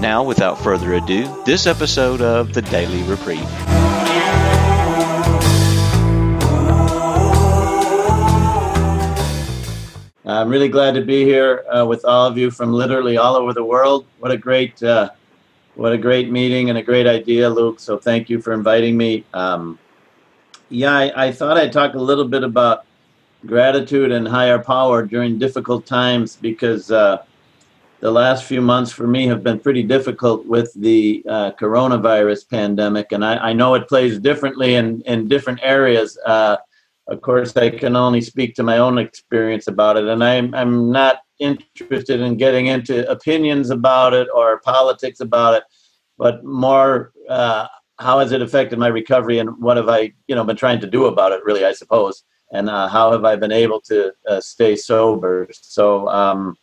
Now, 0.00 0.22
without 0.22 0.58
further 0.62 0.94
ado, 0.94 1.42
this 1.46 1.66
episode 1.66 2.20
of 2.20 2.52
the 2.52 2.60
Daily 2.60 3.02
Reprieve. 3.04 3.40
I'm 10.26 10.50
really 10.50 10.68
glad 10.68 10.94
to 10.96 11.00
be 11.00 11.24
here 11.24 11.64
uh, 11.74 11.86
with 11.86 12.04
all 12.04 12.26
of 12.26 12.36
you 12.36 12.50
from 12.50 12.74
literally 12.74 13.16
all 13.16 13.36
over 13.36 13.54
the 13.54 13.64
world. 13.64 14.06
What 14.18 14.30
a 14.30 14.36
great, 14.36 14.82
uh, 14.82 15.10
what 15.76 15.92
a 15.92 15.98
great 15.98 16.30
meeting 16.30 16.68
and 16.68 16.76
a 16.78 16.82
great 16.82 17.06
idea, 17.06 17.48
Luke. 17.48 17.80
So 17.80 17.96
thank 17.96 18.28
you 18.28 18.42
for 18.42 18.52
inviting 18.52 18.98
me. 18.98 19.24
Um, 19.32 19.78
yeah, 20.68 20.92
I, 20.92 21.28
I, 21.28 21.32
thought 21.32 21.56
I'd 21.56 21.72
talk 21.72 21.94
a 21.94 21.98
little 21.98 22.28
bit 22.28 22.42
about 22.42 22.84
gratitude 23.46 24.12
and 24.12 24.28
higher 24.28 24.58
power 24.58 25.06
during 25.06 25.38
difficult 25.38 25.86
times 25.86 26.36
because 26.36 26.90
uh, 26.90 27.22
the 28.00 28.10
last 28.10 28.44
few 28.44 28.60
months 28.60 28.92
for 28.92 29.06
me 29.06 29.26
have 29.26 29.42
been 29.42 29.58
pretty 29.58 29.82
difficult 29.82 30.44
with 30.46 30.72
the 30.74 31.24
uh, 31.28 31.52
coronavirus 31.52 32.48
pandemic, 32.48 33.12
and 33.12 33.24
I, 33.24 33.36
I, 33.36 33.52
know 33.52 33.74
it 33.74 33.88
plays 33.88 34.18
differently 34.18 34.74
in, 34.74 35.00
in 35.02 35.28
different 35.28 35.60
areas. 35.62 36.18
Uh, 36.26 36.56
of 37.08 37.22
course, 37.22 37.56
I 37.56 37.70
can 37.70 37.96
only 37.96 38.20
speak 38.20 38.54
to 38.56 38.62
my 38.62 38.78
own 38.78 38.98
experience 38.98 39.66
about 39.66 39.96
it, 39.96 40.06
and 40.06 40.22
I'm, 40.22 40.54
I'm 40.54 40.90
not 40.90 41.20
interested 41.38 42.20
in 42.20 42.36
getting 42.36 42.66
into 42.66 43.08
opinions 43.10 43.70
about 43.70 44.12
it 44.12 44.28
or 44.34 44.60
politics 44.60 45.20
about 45.20 45.54
it, 45.54 45.64
but 46.18 46.44
more 46.44 47.12
uh, 47.28 47.66
how 47.98 48.18
has 48.18 48.32
it 48.32 48.42
affected 48.42 48.78
my 48.78 48.88
recovery 48.88 49.38
and 49.38 49.50
what 49.62 49.76
have 49.76 49.88
I, 49.88 50.12
you 50.26 50.34
know, 50.34 50.44
been 50.44 50.56
trying 50.56 50.80
to 50.80 50.86
do 50.86 51.06
about 51.06 51.32
it, 51.32 51.44
really, 51.44 51.64
I 51.64 51.72
suppose, 51.72 52.24
and 52.52 52.68
uh, 52.68 52.88
how 52.88 53.12
have 53.12 53.24
I 53.24 53.36
been 53.36 53.52
able 53.52 53.80
to 53.82 54.12
uh, 54.28 54.40
stay 54.40 54.76
sober. 54.76 55.48
So, 55.52 56.08
um, 56.08 56.56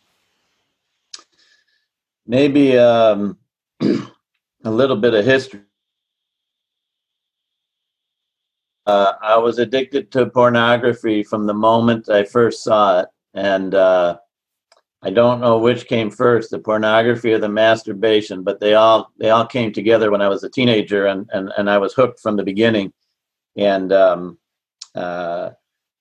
maybe 2.26 2.78
um, 2.78 3.38
a 3.80 4.70
little 4.70 4.96
bit 4.96 5.14
of 5.14 5.24
history. 5.24 5.60
Uh, 8.86 9.12
I 9.22 9.38
was 9.38 9.58
addicted 9.58 10.12
to 10.12 10.26
pornography 10.26 11.22
from 11.22 11.46
the 11.46 11.54
moment 11.54 12.10
I 12.10 12.24
first 12.24 12.62
saw 12.62 13.00
it, 13.00 13.08
and 13.32 13.74
uh, 13.74 14.18
I 15.02 15.10
don't 15.10 15.40
know 15.40 15.58
which 15.58 15.86
came 15.86 16.10
first, 16.10 16.50
the 16.50 16.58
pornography 16.58 17.32
or 17.32 17.38
the 17.38 17.48
masturbation, 17.48 18.42
but 18.42 18.60
they 18.60 18.74
all 18.74 19.10
they 19.18 19.30
all 19.30 19.46
came 19.46 19.72
together 19.72 20.10
when 20.10 20.20
I 20.20 20.28
was 20.28 20.44
a 20.44 20.50
teenager, 20.50 21.06
and 21.06 21.28
and, 21.32 21.50
and 21.56 21.70
I 21.70 21.78
was 21.78 21.94
hooked 21.94 22.20
from 22.20 22.36
the 22.36 22.42
beginning. 22.42 22.92
And 23.56 23.92
um, 23.92 24.38
uh, 24.94 25.50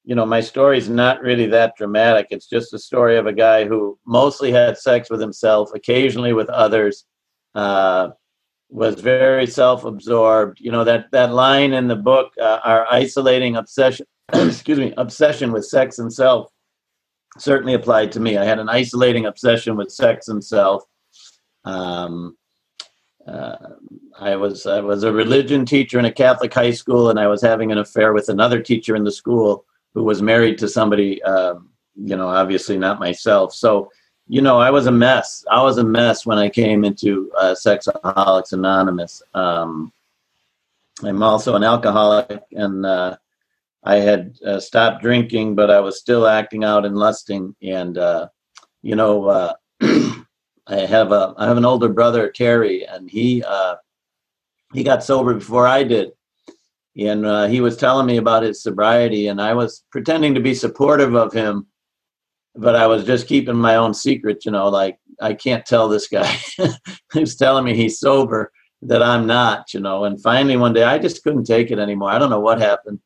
you 0.06 0.16
know, 0.16 0.26
my 0.26 0.42
story 0.42 0.78
is 0.78 0.90
not 0.90 1.22
really 1.22 1.46
that 1.48 1.78
dramatic. 1.78 2.28
It's 2.30 2.48
just 2.48 2.74
a 2.74 2.80
story 2.80 3.18
of 3.18 3.26
a 3.26 3.34
guy 3.34 3.66
who 3.66 3.98
mostly 4.06 4.52
had 4.52 4.78
sex 4.78 5.10
with 5.10 5.22
himself, 5.22 5.70
occasionally 5.74 6.34
with 6.34 6.50
others, 6.50 7.06
uh, 7.56 8.10
was 8.70 9.00
very 9.00 9.48
self-absorbed. 9.48 10.60
You 10.60 10.72
know 10.72 10.84
that 10.84 11.12
that 11.12 11.32
line 11.34 11.74
in 11.74 11.88
the 11.88 11.96
book, 11.96 12.34
uh, 12.42 12.60
our 12.64 12.86
isolating 12.92 13.56
obsession, 13.56 14.06
excuse 14.34 14.80
me, 14.80 14.94
obsession 14.98 15.54
with 15.54 15.66
sex 15.66 16.00
and 16.00 16.12
self, 16.12 16.52
certainly 17.38 17.74
applied 17.74 18.12
to 18.14 18.20
me. 18.20 18.38
I 18.38 18.44
had 18.44 18.60
an 18.60 18.70
isolating 18.70 19.26
obsession 19.26 19.78
with 19.78 19.92
sex 19.92 20.28
and 20.28 20.44
self. 20.44 20.84
Um, 21.64 22.36
uh, 23.26 23.56
I 24.20 24.36
was 24.36 24.66
I 24.66 24.82
was 24.82 25.04
a 25.04 25.14
religion 25.14 25.66
teacher 25.66 25.98
in 25.98 26.04
a 26.04 26.12
Catholic 26.12 26.54
high 26.54 26.72
school, 26.72 27.10
and 27.10 27.18
I 27.18 27.28
was 27.28 27.42
having 27.42 27.72
an 27.72 27.78
affair 27.78 28.12
with 28.12 28.28
another 28.28 28.62
teacher 28.62 28.98
in 28.98 29.06
the 29.06 29.12
school 29.12 29.66
who 29.94 30.04
was 30.04 30.22
married 30.22 30.58
to 30.60 30.68
somebody, 30.68 31.22
uh, 31.24 31.56
you 31.96 32.16
know, 32.16 32.28
obviously 32.28 32.78
not 32.78 33.00
myself. 33.00 33.54
So, 33.54 33.92
you 34.28 34.42
know, 34.42 34.60
I 34.60 34.72
was 34.72 34.88
a 34.88 34.92
mess. 34.92 35.46
I 35.52 35.62
was 35.62 35.78
a 35.78 35.84
mess 35.84 36.26
when 36.26 36.38
I 36.38 36.50
came 36.50 36.84
into 36.84 37.32
uh, 37.40 37.54
Sexaholics 37.54 38.54
Anonymous. 38.54 39.22
Um, 39.34 39.92
I'm 41.04 41.22
also 41.22 41.56
an 41.56 41.64
alcoholic, 41.64 42.44
and 42.52 42.86
uh, 42.86 43.18
I 43.84 43.96
had 43.98 44.38
uh, 44.46 44.60
stopped 44.60 45.02
drinking, 45.02 45.56
but 45.56 45.70
I 45.70 45.80
was 45.80 46.00
still 46.00 46.28
acting 46.28 46.64
out 46.64 46.86
and 46.86 46.96
lusting. 46.96 47.56
And 47.62 47.98
uh, 47.98 48.30
you 48.82 48.96
know, 48.96 49.26
uh, 49.26 49.54
I 49.82 50.78
have 50.78 51.12
a 51.12 51.34
I 51.38 51.48
have 51.48 51.58
an 51.58 51.66
older 51.66 51.90
brother, 51.90 52.30
Terry, 52.30 52.88
and 52.88 53.10
he 53.10 53.44
uh, 53.44 53.76
he 54.74 54.84
got 54.84 55.04
sober 55.04 55.34
before 55.34 55.68
I 55.68 55.84
did 55.84 56.14
and 56.98 57.26
uh, 57.26 57.48
he 57.48 57.60
was 57.60 57.76
telling 57.76 58.06
me 58.06 58.18
about 58.18 58.44
his 58.44 58.62
sobriety 58.62 59.28
and 59.28 59.42
i 59.42 59.54
was 59.54 59.84
pretending 59.92 60.34
to 60.34 60.40
be 60.40 60.54
supportive 60.54 61.16
of 61.16 61.34
him 61.34 61.66
but 62.56 62.76
i 62.76 62.86
was 62.86 63.04
just 63.04 63.28
keeping 63.28 63.56
my 63.56 63.76
own 63.76 63.94
secret 63.94 64.46
you 64.46 64.52
know 64.52 64.70
like 64.70 64.98
i 65.22 65.34
can't 65.34 65.66
tell 65.66 65.88
this 65.88 66.08
guy. 66.08 66.38
Who's 67.12 67.36
telling 67.36 67.66
me 67.66 67.76
he's 67.76 68.00
sober 68.00 68.52
that 68.84 69.02
i'm 69.02 69.26
not 69.26 69.74
you 69.74 69.80
know 69.80 70.06
and 70.06 70.22
finally 70.22 70.58
one 70.58 70.74
day 70.74 70.84
i 70.84 71.00
just 71.00 71.24
couldn't 71.24 71.46
take 71.46 71.72
it 71.72 71.80
anymore. 71.80 72.10
I 72.10 72.20
don't 72.20 72.30
know 72.30 72.40
what 72.40 72.60
happened. 72.60 73.00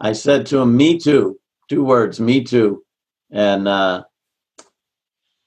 I 0.00 0.12
said 0.12 0.46
to 0.46 0.58
him 0.58 0.76
me 0.76 0.98
too. 0.98 1.40
Two 1.70 1.84
words 1.84 2.20
me 2.20 2.44
too. 2.44 2.84
And 3.30 3.66
uh, 3.66 4.04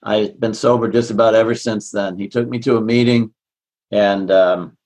i've 0.03 0.39
been 0.39 0.53
sober 0.53 0.87
just 0.89 1.11
about 1.11 1.35
ever 1.35 1.55
since 1.55 1.91
then. 1.91 2.17
He 2.17 2.27
took 2.27 2.47
me 2.47 2.59
to 2.59 2.77
a 2.77 2.81
meeting 2.81 3.33
and 3.91 4.29
um, 4.29 4.77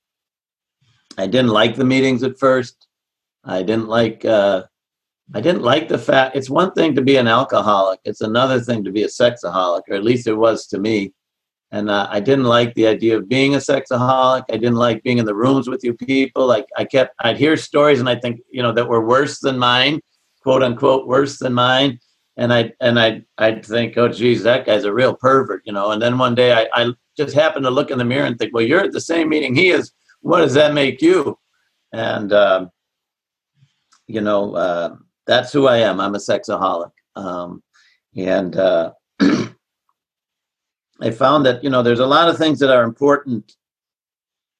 I 1.18 1.28
didn't 1.28 1.52
like 1.52 1.76
the 1.76 1.86
meetings 1.86 2.24
at 2.24 2.40
first. 2.40 2.88
I 3.44 3.62
didn't 3.62 3.88
like 3.88 4.26
uh, 4.26 4.64
I 5.34 5.42
didn't 5.42 5.64
like 5.64 5.88
the 5.88 5.98
fact 5.98 6.36
it's 6.36 6.50
one 6.50 6.72
thing 6.74 6.96
to 6.96 7.02
be 7.02 7.18
an 7.18 7.28
alcoholic. 7.28 8.00
It's 8.04 8.22
another 8.22 8.60
thing 8.60 8.84
to 8.84 8.92
be 8.92 9.04
a 9.04 9.08
sexaholic, 9.08 9.82
or 9.90 9.96
at 9.96 10.04
least 10.04 10.28
it 10.28 10.36
was 10.36 10.68
to 10.68 10.80
me. 10.80 11.14
And 11.72 11.90
uh, 11.90 12.08
I 12.10 12.20
didn't 12.20 12.46
like 12.46 12.76
the 12.76 12.86
idea 12.88 13.18
of 13.18 13.28
being 13.28 13.56
a 13.56 13.58
sexaholic. 13.58 14.44
I 14.50 14.58
didn't 14.58 14.76
like 14.76 15.02
being 15.02 15.18
in 15.18 15.26
the 15.26 15.36
rooms 15.36 15.68
with 15.68 15.84
you 15.84 15.96
people. 15.96 16.46
Like 16.46 16.68
I 16.78 16.86
kept, 16.86 17.16
I'd 17.20 17.38
hear 17.38 17.58
stories, 17.58 18.00
and 18.00 18.10
I 18.10 18.16
think 18.16 18.42
you 18.52 18.62
know 18.62 18.72
that 18.74 18.88
were 18.88 19.06
worse 19.06 19.40
than 19.40 19.58
mine, 19.58 20.00
quote 20.42 20.64
unquote, 20.64 21.08
worse 21.08 21.40
than 21.40 21.54
mine. 21.54 22.00
And 22.38 22.54
I 22.54 22.74
and 22.80 23.00
I 23.00 23.24
I'd 23.38 23.66
think, 23.66 23.98
oh, 23.98 24.08
geez, 24.08 24.44
that 24.44 24.66
guy's 24.66 24.86
a 24.86 24.94
real 24.94 25.16
pervert, 25.16 25.64
you 25.66 25.74
know. 25.74 25.92
And 25.92 26.02
then 26.02 26.18
one 26.18 26.36
day 26.36 26.54
I, 26.54 26.68
I 26.74 26.94
just 27.18 27.36
happened 27.36 27.66
to 27.66 27.72
look 27.72 27.92
in 27.92 27.98
the 27.98 28.06
mirror 28.06 28.26
and 28.26 28.38
think, 28.38 28.54
well, 28.54 28.64
you're 28.64 28.82
at 28.82 28.92
the 28.92 29.02
same 29.02 29.30
meeting 29.30 29.56
he 29.56 29.70
is 29.70 29.92
what 30.24 30.40
does 30.40 30.56
that 30.56 30.74
make 30.74 31.02
you? 31.02 31.38
And 31.92 32.34
uh, 32.34 32.68
you 34.08 34.22
know, 34.22 34.56
uh, 34.56 34.96
that's 35.28 35.54
who 35.54 35.68
I 35.68 35.78
am. 35.78 36.00
I'm 36.00 36.16
a 36.16 36.18
sexaholic, 36.18 36.92
um, 37.16 37.62
and 38.16 38.56
uh, 38.56 38.94
I 39.20 41.12
found 41.12 41.46
that 41.46 41.64
you 41.64 41.70
know 41.70 41.84
there's 41.84 42.00
a 42.00 42.08
lot 42.08 42.30
of 42.30 42.38
things 42.38 42.60
that 42.60 42.76
are 42.76 42.84
important 42.84 43.56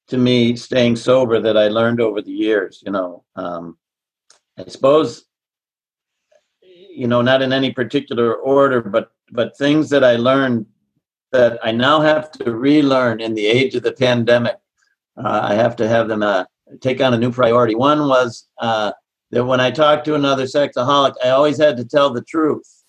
to 0.10 0.18
me 0.18 0.56
staying 0.56 0.98
sober 0.98 1.40
that 1.40 1.58
I 1.58 1.70
learned 1.70 2.02
over 2.02 2.22
the 2.22 2.32
years. 2.32 2.84
You 2.86 2.92
know, 2.92 3.24
um, 3.36 3.78
I 4.60 4.66
suppose 4.68 5.26
you 6.62 7.08
know 7.08 7.22
not 7.22 7.42
in 7.42 7.52
any 7.54 7.72
particular 7.72 8.36
order, 8.36 8.82
but 8.82 9.12
but 9.32 9.58
things 9.58 9.90
that 9.90 10.04
I 10.04 10.18
learned 10.18 10.66
that 11.32 11.58
I 11.64 11.72
now 11.72 12.02
have 12.02 12.32
to 12.34 12.54
relearn 12.54 13.22
in 13.22 13.34
the 13.34 13.48
age 13.48 13.74
of 13.76 13.82
the 13.82 13.94
pandemic 13.94 14.58
uh, 15.18 15.40
I 15.44 15.54
have 15.56 15.76
to 15.78 15.88
have 15.88 16.08
them 16.08 16.24
uh, 16.24 16.46
take 16.82 17.02
on 17.02 17.14
a 17.14 17.18
new 17.18 17.32
priority. 17.32 17.76
One 17.76 18.08
was 18.08 18.48
uh, 18.60 18.92
that 19.32 19.46
when 19.46 19.60
I 19.60 19.72
talked 19.72 20.06
to 20.06 20.16
another 20.16 20.44
sexaholic, 20.44 21.14
I 21.24 21.30
always 21.30 21.58
had 21.58 21.78
to 21.78 21.86
tell 21.86 22.12
the 22.12 22.24
truth 22.24 22.84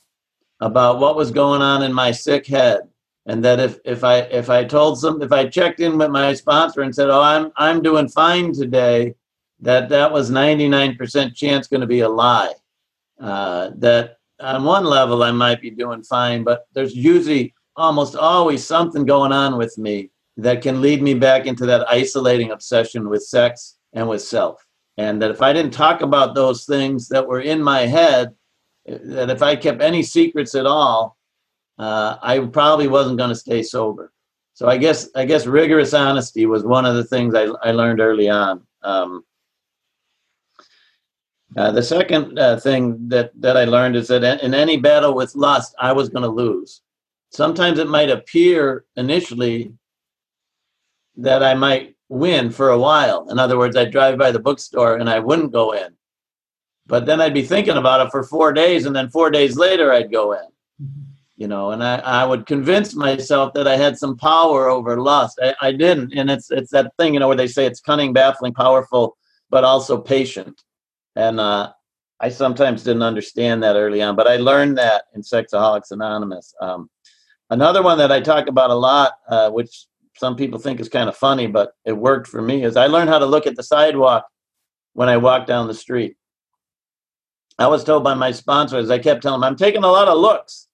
about 0.60 1.00
what 1.00 1.16
was 1.16 1.30
going 1.30 1.62
on 1.62 1.82
in 1.82 1.92
my 1.92 2.10
sick 2.10 2.46
head, 2.46 2.82
and 3.26 3.44
that 3.44 3.60
if 3.60 3.78
if 3.84 4.04
I 4.04 4.18
if 4.20 4.48
I 4.50 4.64
told 4.64 4.98
some 4.98 5.20
if 5.22 5.32
I 5.32 5.46
checked 5.46 5.80
in 5.80 5.98
with 5.98 6.10
my 6.10 6.34
sponsor 6.34 6.82
and 6.82 6.94
said, 6.94 7.10
"Oh, 7.10 7.20
I'm 7.20 7.52
I'm 7.56 7.82
doing 7.82 8.08
fine 8.08 8.52
today," 8.52 9.14
that 9.60 9.88
that 9.88 10.12
was 10.12 10.30
99% 10.30 11.34
chance 11.34 11.66
going 11.66 11.80
to 11.80 11.86
be 11.86 12.00
a 12.00 12.08
lie. 12.08 12.54
Uh, 13.20 13.70
that 13.76 14.18
on 14.40 14.64
one 14.64 14.84
level 14.84 15.22
I 15.22 15.30
might 15.30 15.60
be 15.60 15.70
doing 15.70 16.02
fine, 16.02 16.44
but 16.44 16.66
there's 16.74 16.94
usually 16.94 17.54
almost 17.76 18.16
always 18.16 18.64
something 18.64 19.04
going 19.04 19.32
on 19.32 19.56
with 19.56 19.76
me 19.78 20.10
that 20.36 20.62
can 20.62 20.80
lead 20.80 21.02
me 21.02 21.14
back 21.14 21.46
into 21.46 21.66
that 21.66 21.88
isolating 21.88 22.50
obsession 22.50 23.08
with 23.08 23.22
sex 23.22 23.78
and 23.92 24.08
with 24.08 24.22
self. 24.22 24.66
And 24.96 25.20
that 25.22 25.30
if 25.30 25.42
I 25.42 25.52
didn't 25.52 25.72
talk 25.72 26.02
about 26.02 26.34
those 26.34 26.64
things 26.64 27.08
that 27.08 27.26
were 27.26 27.40
in 27.40 27.62
my 27.62 27.80
head, 27.80 28.34
that 28.86 29.30
if 29.30 29.42
I 29.42 29.56
kept 29.56 29.82
any 29.82 30.02
secrets 30.02 30.54
at 30.54 30.66
all, 30.66 31.16
uh, 31.78 32.16
I 32.22 32.38
probably 32.40 32.88
wasn't 32.88 33.18
going 33.18 33.30
to 33.30 33.36
stay 33.36 33.62
sober. 33.62 34.12
so 34.52 34.68
I 34.68 34.76
guess 34.76 35.08
I 35.16 35.24
guess 35.24 35.46
rigorous 35.46 35.92
honesty 35.94 36.46
was 36.46 36.62
one 36.62 36.86
of 36.86 36.94
the 36.94 37.04
things 37.04 37.34
I, 37.34 37.46
I 37.62 37.72
learned 37.72 38.00
early 38.00 38.28
on. 38.28 38.62
Um, 38.82 39.24
uh, 41.56 41.70
the 41.72 41.82
second 41.82 42.38
uh, 42.38 42.58
thing 42.58 43.08
that 43.08 43.32
that 43.40 43.56
I 43.56 43.64
learned 43.64 43.96
is 43.96 44.08
that 44.08 44.42
in 44.42 44.54
any 44.54 44.76
battle 44.76 45.14
with 45.14 45.34
lust, 45.34 45.74
I 45.80 45.92
was 45.92 46.08
going 46.08 46.22
to 46.24 46.28
lose. 46.28 46.82
Sometimes 47.30 47.78
it 47.78 47.88
might 47.88 48.10
appear 48.10 48.84
initially 48.96 49.72
that 51.16 51.42
I 51.42 51.54
might 51.54 51.96
win 52.08 52.50
for 52.50 52.70
a 52.70 52.78
while. 52.78 53.28
In 53.30 53.38
other 53.38 53.58
words, 53.58 53.76
I'd 53.76 53.92
drive 53.92 54.18
by 54.18 54.30
the 54.30 54.38
bookstore 54.38 54.96
and 54.96 55.08
I 55.08 55.18
wouldn't 55.18 55.52
go 55.52 55.72
in. 55.72 55.94
But 56.86 57.06
then 57.06 57.20
I'd 57.20 57.34
be 57.34 57.42
thinking 57.42 57.76
about 57.76 58.06
it 58.06 58.10
for 58.10 58.22
four 58.22 58.52
days, 58.52 58.84
and 58.84 58.94
then 58.94 59.08
four 59.08 59.30
days 59.30 59.56
later 59.56 59.90
I'd 59.90 60.12
go 60.12 60.32
in. 60.32 60.46
Mm-hmm. 60.82 61.00
You 61.36 61.48
know, 61.48 61.70
and 61.72 61.82
I, 61.82 61.96
I 61.96 62.24
would 62.24 62.46
convince 62.46 62.94
myself 62.94 63.54
that 63.54 63.66
I 63.66 63.76
had 63.76 63.98
some 63.98 64.16
power 64.16 64.68
over 64.68 65.00
lust. 65.00 65.40
I, 65.42 65.54
I 65.60 65.72
didn't. 65.72 66.12
And 66.14 66.30
it's 66.30 66.50
it's 66.50 66.70
that 66.70 66.92
thing, 66.96 67.14
you 67.14 67.20
know, 67.20 67.26
where 67.26 67.36
they 67.36 67.48
say 67.48 67.66
it's 67.66 67.80
cunning, 67.80 68.12
baffling, 68.12 68.54
powerful, 68.54 69.16
but 69.50 69.64
also 69.64 69.98
patient. 69.98 70.62
And 71.16 71.40
uh, 71.40 71.72
I 72.20 72.28
sometimes 72.28 72.84
didn't 72.84 73.02
understand 73.02 73.62
that 73.62 73.76
early 73.76 74.00
on, 74.00 74.14
but 74.14 74.28
I 74.28 74.36
learned 74.36 74.78
that 74.78 75.04
in 75.14 75.22
Sexaholics 75.22 75.90
Anonymous. 75.90 76.54
Um, 76.60 76.88
another 77.50 77.82
one 77.82 77.98
that 77.98 78.12
I 78.12 78.20
talk 78.20 78.46
about 78.46 78.70
a 78.70 78.74
lot, 78.74 79.14
uh, 79.28 79.50
which 79.50 79.86
some 80.16 80.36
people 80.36 80.58
think 80.58 80.80
is 80.80 80.88
kind 80.88 81.08
of 81.08 81.16
funny, 81.16 81.46
but 81.46 81.72
it 81.84 81.92
worked 81.92 82.28
for 82.28 82.40
me, 82.40 82.64
is 82.64 82.76
I 82.76 82.86
learned 82.86 83.10
how 83.10 83.18
to 83.18 83.26
look 83.26 83.46
at 83.46 83.56
the 83.56 83.62
sidewalk 83.62 84.26
when 84.92 85.08
I 85.08 85.16
walk 85.16 85.46
down 85.46 85.66
the 85.66 85.74
street. 85.74 86.16
I 87.58 87.66
was 87.66 87.84
told 87.84 88.02
by 88.04 88.14
my 88.14 88.30
sponsor 88.30 88.78
as 88.78 88.90
I 88.90 88.98
kept 88.98 89.22
telling 89.22 89.38
him, 89.38 89.44
I'm 89.44 89.56
taking 89.56 89.84
a 89.84 89.90
lot 89.90 90.08
of 90.08 90.18
looks. 90.18 90.68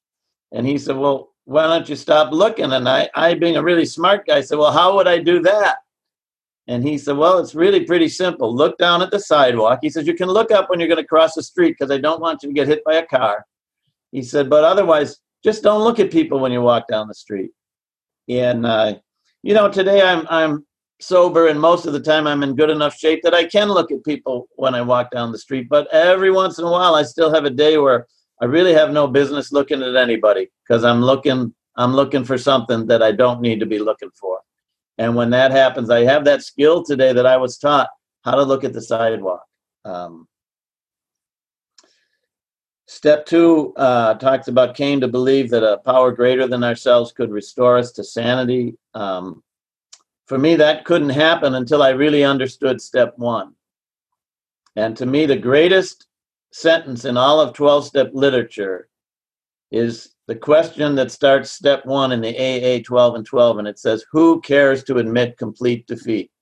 And 0.52 0.66
he 0.66 0.78
said, 0.78 0.96
Well, 0.96 1.32
why 1.44 1.66
don't 1.66 1.88
you 1.88 1.96
stop 1.96 2.32
looking? 2.32 2.72
And 2.72 2.88
I, 2.88 3.08
I 3.14 3.34
being 3.34 3.56
a 3.56 3.62
really 3.62 3.84
smart 3.84 4.26
guy, 4.26 4.40
said, 4.40 4.58
Well, 4.58 4.72
how 4.72 4.96
would 4.96 5.06
I 5.06 5.18
do 5.18 5.40
that? 5.42 5.78
And 6.66 6.84
he 6.84 6.98
said, 6.98 7.16
Well, 7.16 7.38
it's 7.38 7.54
really 7.54 7.84
pretty 7.84 8.08
simple. 8.08 8.54
Look 8.54 8.78
down 8.78 9.02
at 9.02 9.10
the 9.10 9.20
sidewalk. 9.20 9.80
He 9.82 9.90
says, 9.90 10.06
You 10.06 10.14
can 10.14 10.28
look 10.28 10.50
up 10.50 10.70
when 10.70 10.80
you're 10.80 10.88
going 10.88 11.02
to 11.02 11.06
cross 11.06 11.34
the 11.34 11.42
street 11.42 11.76
because 11.78 11.90
I 11.90 11.98
don't 11.98 12.20
want 12.20 12.42
you 12.42 12.48
to 12.48 12.54
get 12.54 12.68
hit 12.68 12.84
by 12.84 12.94
a 12.94 13.06
car. 13.06 13.44
He 14.12 14.22
said, 14.22 14.48
But 14.48 14.64
otherwise, 14.64 15.18
just 15.44 15.62
don't 15.62 15.82
look 15.82 15.98
at 15.98 16.10
people 16.10 16.40
when 16.40 16.52
you 16.52 16.62
walk 16.62 16.88
down 16.88 17.08
the 17.08 17.14
street. 17.14 17.50
And, 18.28 18.64
uh, 18.64 18.94
you 19.42 19.54
know, 19.54 19.70
today 19.70 20.02
I'm, 20.02 20.26
I'm 20.28 20.66
sober 21.00 21.48
and 21.48 21.60
most 21.60 21.86
of 21.86 21.92
the 21.92 22.00
time 22.00 22.26
I'm 22.26 22.42
in 22.42 22.54
good 22.54 22.70
enough 22.70 22.94
shape 22.94 23.22
that 23.22 23.34
I 23.34 23.44
can 23.44 23.68
look 23.68 23.90
at 23.90 24.04
people 24.04 24.48
when 24.56 24.74
I 24.74 24.82
walk 24.82 25.10
down 25.10 25.32
the 25.32 25.38
street. 25.38 25.68
But 25.68 25.88
every 25.92 26.30
once 26.30 26.58
in 26.58 26.64
a 26.64 26.70
while, 26.70 26.94
I 26.94 27.02
still 27.02 27.32
have 27.32 27.44
a 27.44 27.50
day 27.50 27.78
where 27.78 28.06
I 28.40 28.44
really 28.44 28.74
have 28.74 28.90
no 28.90 29.06
business 29.06 29.52
looking 29.52 29.82
at 29.82 29.96
anybody 29.96 30.50
because 30.66 30.84
I'm 30.84 31.02
looking 31.02 31.54
I'm 31.76 31.94
looking 31.94 32.24
for 32.24 32.36
something 32.36 32.86
that 32.88 33.02
I 33.02 33.12
don't 33.12 33.40
need 33.40 33.60
to 33.60 33.66
be 33.66 33.78
looking 33.78 34.10
for. 34.10 34.40
And 34.98 35.14
when 35.14 35.30
that 35.30 35.50
happens, 35.50 35.88
I 35.88 36.04
have 36.04 36.24
that 36.24 36.42
skill 36.42 36.84
today 36.84 37.12
that 37.12 37.24
I 37.24 37.36
was 37.38 37.56
taught 37.56 37.88
how 38.22 38.34
to 38.34 38.42
look 38.42 38.64
at 38.64 38.74
the 38.74 38.82
sidewalk. 38.82 39.44
Um, 39.84 40.28
step 42.90 43.24
two 43.24 43.72
uh, 43.76 44.14
talks 44.14 44.48
about 44.48 44.74
came 44.74 45.00
to 45.00 45.06
believe 45.06 45.48
that 45.48 45.62
a 45.62 45.78
power 45.78 46.10
greater 46.10 46.48
than 46.48 46.64
ourselves 46.64 47.12
could 47.12 47.30
restore 47.30 47.78
us 47.78 47.92
to 47.92 48.02
sanity. 48.02 48.76
Um, 48.94 49.44
for 50.26 50.38
me, 50.38 50.56
that 50.56 50.84
couldn't 50.84 51.10
happen 51.10 51.54
until 51.54 51.84
I 51.84 51.90
really 51.90 52.24
understood 52.24 52.80
step 52.80 53.14
one. 53.16 53.54
And 54.74 54.96
to 54.96 55.06
me, 55.06 55.24
the 55.24 55.36
greatest 55.36 56.08
sentence 56.52 57.04
in 57.04 57.16
all 57.16 57.40
of 57.40 57.54
12 57.54 57.86
step 57.86 58.10
literature 58.12 58.88
is 59.70 60.16
the 60.26 60.34
question 60.34 60.96
that 60.96 61.12
starts 61.12 61.52
step 61.52 61.86
one 61.86 62.10
in 62.10 62.20
the 62.20 62.36
AA 62.36 62.82
12 62.84 63.14
and 63.14 63.24
12, 63.24 63.58
and 63.58 63.68
it 63.68 63.78
says, 63.78 64.04
Who 64.10 64.40
cares 64.40 64.82
to 64.84 64.98
admit 64.98 65.38
complete 65.38 65.86
defeat? 65.86 66.32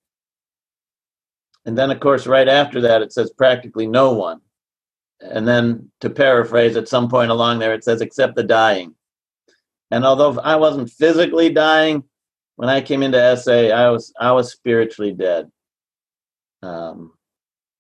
And 1.67 1.77
then, 1.77 1.91
of 1.91 2.01
course, 2.01 2.27
right 2.27 2.49
after 2.49 2.81
that, 2.81 3.03
it 3.03 3.13
says, 3.13 3.31
Practically 3.37 3.87
no 3.87 4.15
one. 4.15 4.41
And 5.21 5.49
then, 5.49 5.91
to 6.01 6.11
paraphrase, 6.11 6.77
at 6.77 6.89
some 6.89 7.09
point 7.09 7.31
along 7.31 7.59
there, 7.59 7.75
it 7.75 7.85
says, 7.85 8.01
Except 8.01 8.37
the 8.37 8.45
dying. 8.45 8.95
And 9.91 10.05
although 10.05 10.39
I 10.41 10.57
wasn't 10.57 10.91
physically 10.91 11.51
dying, 11.51 12.05
when 12.57 12.69
I 12.69 12.81
came 12.81 13.03
into 13.03 13.37
SA, 13.37 13.69
I 13.69 13.89
was 13.91 14.13
I 14.21 14.33
was 14.33 14.51
spiritually 14.51 15.13
dead. 15.13 15.51
Um, 16.63 17.13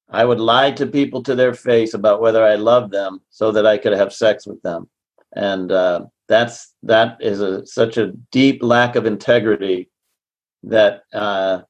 I 0.08 0.24
would 0.24 0.40
lie 0.40 0.70
to 0.70 0.86
people 0.86 1.22
to 1.24 1.34
their 1.34 1.52
face 1.52 1.94
about 1.94 2.20
whether 2.20 2.44
I 2.44 2.54
loved 2.54 2.92
them 2.92 3.20
so 3.28 3.50
that 3.52 3.66
I 3.66 3.76
could 3.76 3.92
have 3.92 4.12
sex 4.12 4.46
with 4.46 4.62
them, 4.62 4.88
and 5.34 5.72
uh, 5.72 6.06
that's 6.28 6.74
that 6.84 7.18
is 7.20 7.40
a 7.40 7.66
such 7.66 7.96
a 7.96 8.12
deep 8.30 8.62
lack 8.62 8.94
of 8.94 9.04
integrity 9.04 9.90
that 10.62 11.02
uh, 11.12 11.62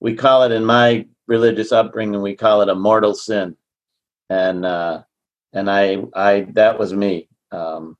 we 0.00 0.14
call 0.14 0.44
it 0.44 0.52
in 0.52 0.64
my 0.64 1.06
religious 1.26 1.70
upbringing 1.70 2.22
we 2.22 2.34
call 2.34 2.62
it 2.62 2.70
a 2.70 2.74
mortal 2.74 3.14
sin, 3.14 3.56
and 4.30 4.64
uh, 4.64 5.02
and 5.54 5.70
I 5.70 6.04
I 6.14 6.46
that 6.52 6.78
was 6.78 6.92
me. 6.92 7.28
Um, 7.52 7.96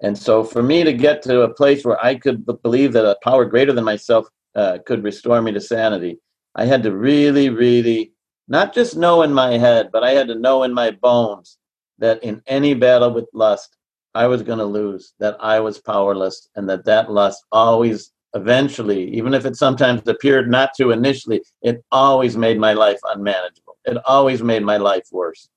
and 0.00 0.16
so 0.16 0.44
for 0.44 0.62
me 0.62 0.84
to 0.84 0.92
get 0.92 1.22
to 1.22 1.42
a 1.42 1.52
place 1.52 1.84
where 1.84 2.02
I 2.04 2.14
could 2.14 2.46
b- 2.46 2.54
believe 2.62 2.92
that 2.92 3.04
a 3.04 3.16
power 3.22 3.44
greater 3.44 3.72
than 3.72 3.84
myself 3.84 4.28
uh, 4.54 4.78
could 4.86 5.02
restore 5.02 5.42
me 5.42 5.52
to 5.52 5.60
sanity, 5.60 6.18
I 6.54 6.66
had 6.66 6.82
to 6.84 6.96
really, 6.96 7.50
really 7.50 8.12
not 8.46 8.72
just 8.72 8.96
know 8.96 9.22
in 9.22 9.32
my 9.34 9.58
head, 9.58 9.90
but 9.92 10.04
I 10.04 10.12
had 10.12 10.28
to 10.28 10.34
know 10.36 10.62
in 10.62 10.72
my 10.72 10.92
bones 10.92 11.58
that 11.98 12.22
in 12.22 12.42
any 12.46 12.74
battle 12.74 13.12
with 13.12 13.26
lust, 13.34 13.76
I 14.14 14.26
was 14.26 14.42
going 14.42 14.58
to 14.58 14.64
lose, 14.64 15.14
that 15.18 15.36
I 15.40 15.60
was 15.60 15.80
powerless, 15.80 16.48
and 16.56 16.68
that 16.70 16.84
that 16.86 17.10
lust 17.10 17.44
always, 17.52 18.12
eventually, 18.34 19.10
even 19.14 19.34
if 19.34 19.44
it 19.44 19.56
sometimes 19.56 20.06
appeared 20.06 20.50
not 20.50 20.70
to 20.78 20.92
initially, 20.92 21.42
it 21.62 21.84
always 21.90 22.36
made 22.36 22.58
my 22.58 22.72
life 22.72 22.98
unmanageable. 23.04 23.76
It 23.84 23.98
always 24.06 24.42
made 24.42 24.62
my 24.62 24.76
life 24.76 25.06
worse. 25.12 25.48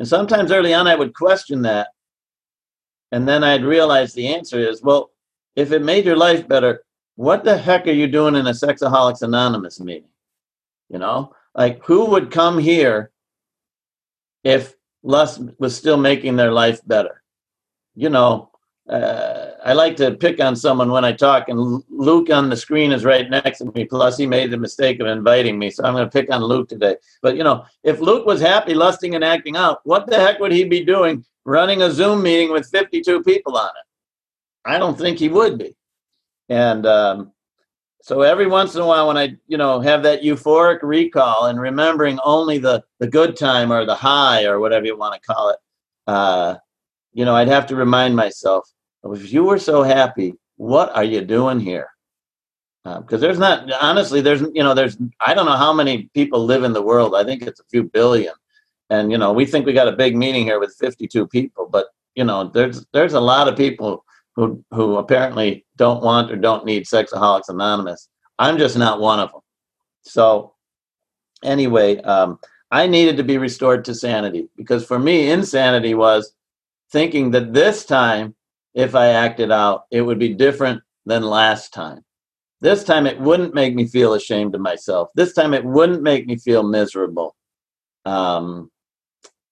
And 0.00 0.08
sometimes 0.08 0.50
early 0.50 0.74
on, 0.74 0.88
I 0.88 0.96
would 0.96 1.14
question 1.14 1.62
that 1.62 1.90
and 3.12 3.28
then 3.28 3.42
I'd 3.42 3.64
realize 3.64 4.12
the 4.12 4.28
answer 4.28 4.58
is, 4.58 4.82
well, 4.82 5.10
if 5.56 5.72
it 5.72 5.82
made 5.82 6.04
your 6.04 6.16
life 6.16 6.46
better, 6.46 6.84
what 7.16 7.44
the 7.44 7.56
heck 7.56 7.86
are 7.86 7.92
you 7.92 8.06
doing 8.06 8.36
in 8.36 8.46
a 8.46 8.50
Sexaholics 8.50 9.22
Anonymous 9.22 9.80
meeting? 9.80 10.08
You 10.88 10.98
know, 10.98 11.34
like 11.54 11.84
who 11.84 12.06
would 12.06 12.30
come 12.30 12.58
here 12.58 13.10
if 14.44 14.74
lust 15.02 15.40
was 15.58 15.76
still 15.76 15.96
making 15.96 16.36
their 16.36 16.52
life 16.52 16.80
better? 16.86 17.22
You 17.94 18.10
know, 18.10 18.50
uh, 18.88 19.49
I 19.64 19.72
like 19.74 19.96
to 19.96 20.12
pick 20.12 20.40
on 20.40 20.56
someone 20.56 20.90
when 20.90 21.04
I 21.04 21.12
talk, 21.12 21.48
and 21.48 21.82
Luke 21.90 22.30
on 22.30 22.48
the 22.48 22.56
screen 22.56 22.92
is 22.92 23.04
right 23.04 23.28
next 23.28 23.58
to 23.58 23.72
me. 23.72 23.84
Plus, 23.84 24.16
he 24.16 24.26
made 24.26 24.50
the 24.50 24.56
mistake 24.56 25.00
of 25.00 25.06
inviting 25.06 25.58
me, 25.58 25.70
so 25.70 25.84
I'm 25.84 25.94
going 25.94 26.08
to 26.08 26.10
pick 26.10 26.32
on 26.32 26.42
Luke 26.42 26.68
today. 26.68 26.96
But 27.22 27.36
you 27.36 27.44
know, 27.44 27.64
if 27.82 28.00
Luke 28.00 28.26
was 28.26 28.40
happy, 28.40 28.74
lusting, 28.74 29.14
and 29.14 29.24
acting 29.24 29.56
out, 29.56 29.80
what 29.84 30.06
the 30.06 30.16
heck 30.16 30.40
would 30.40 30.52
he 30.52 30.64
be 30.64 30.84
doing 30.84 31.24
running 31.44 31.82
a 31.82 31.90
Zoom 31.90 32.22
meeting 32.22 32.52
with 32.52 32.68
52 32.70 33.22
people 33.22 33.56
on 33.56 33.68
it. 33.68 34.68
I 34.68 34.78
don't 34.78 34.98
think 34.98 35.18
he 35.18 35.28
would 35.28 35.58
be. 35.58 35.76
And 36.48 36.86
um, 36.86 37.32
so 38.02 38.22
every 38.22 38.46
once 38.46 38.74
in 38.74 38.82
a 38.82 38.86
while, 38.86 39.08
when 39.08 39.16
I, 39.16 39.36
you 39.46 39.56
know, 39.56 39.80
have 39.80 40.02
that 40.02 40.22
euphoric 40.22 40.80
recall 40.82 41.46
and 41.46 41.60
remembering 41.60 42.18
only 42.24 42.58
the 42.58 42.84
the 42.98 43.06
good 43.06 43.36
time 43.36 43.72
or 43.72 43.84
the 43.84 43.94
high 43.94 44.44
or 44.44 44.60
whatever 44.60 44.86
you 44.86 44.96
want 44.96 45.14
to 45.14 45.26
call 45.26 45.50
it, 45.50 45.58
uh, 46.06 46.56
you 47.12 47.24
know, 47.24 47.34
I'd 47.34 47.48
have 47.48 47.66
to 47.68 47.76
remind 47.76 48.16
myself, 48.16 48.68
if 49.04 49.32
you 49.32 49.44
were 49.44 49.58
so 49.58 49.82
happy, 49.82 50.34
what 50.56 50.94
are 50.94 51.04
you 51.04 51.22
doing 51.22 51.60
here? 51.60 51.88
Because 52.84 53.22
uh, 53.22 53.26
there's 53.26 53.38
not, 53.38 53.70
honestly, 53.80 54.20
there's, 54.20 54.40
you 54.40 54.62
know, 54.62 54.74
there's, 54.74 54.96
I 55.20 55.34
don't 55.34 55.46
know 55.46 55.56
how 55.56 55.72
many 55.72 56.10
people 56.14 56.44
live 56.44 56.64
in 56.64 56.72
the 56.72 56.82
world. 56.82 57.14
I 57.14 57.24
think 57.24 57.42
it's 57.42 57.60
a 57.60 57.64
few 57.64 57.84
billion 57.84 58.32
and 58.90 59.10
you 59.10 59.16
know 59.16 59.32
we 59.32 59.46
think 59.46 59.64
we 59.64 59.72
got 59.72 59.88
a 59.88 59.92
big 59.92 60.16
meeting 60.16 60.44
here 60.44 60.60
with 60.60 60.76
52 60.78 61.26
people 61.28 61.68
but 61.70 61.86
you 62.14 62.24
know 62.24 62.50
there's 62.52 62.84
there's 62.92 63.14
a 63.14 63.20
lot 63.20 63.48
of 63.48 63.56
people 63.56 64.04
who 64.36 64.62
who 64.70 64.96
apparently 64.96 65.64
don't 65.76 66.02
want 66.02 66.30
or 66.30 66.36
don't 66.36 66.66
need 66.66 66.84
sexaholics 66.84 67.48
anonymous 67.48 68.08
i'm 68.38 68.58
just 68.58 68.76
not 68.76 69.00
one 69.00 69.20
of 69.20 69.30
them 69.30 69.40
so 70.02 70.54
anyway 71.42 71.96
um, 72.02 72.38
i 72.70 72.86
needed 72.86 73.16
to 73.16 73.24
be 73.24 73.38
restored 73.38 73.84
to 73.84 73.94
sanity 73.94 74.48
because 74.56 74.84
for 74.84 74.98
me 74.98 75.30
insanity 75.30 75.94
was 75.94 76.34
thinking 76.90 77.30
that 77.30 77.54
this 77.54 77.84
time 77.84 78.34
if 78.80 78.94
i 78.94 79.08
acted 79.08 79.50
out 79.50 79.84
it 79.90 80.02
would 80.02 80.18
be 80.18 80.34
different 80.34 80.82
than 81.06 81.22
last 81.22 81.72
time 81.72 82.04
this 82.60 82.84
time 82.84 83.06
it 83.06 83.20
wouldn't 83.20 83.54
make 83.54 83.74
me 83.74 83.86
feel 83.86 84.14
ashamed 84.14 84.54
of 84.54 84.60
myself 84.60 85.08
this 85.14 85.32
time 85.32 85.54
it 85.54 85.64
wouldn't 85.64 86.02
make 86.02 86.26
me 86.26 86.36
feel 86.36 86.62
miserable 86.62 87.34
um, 88.04 88.70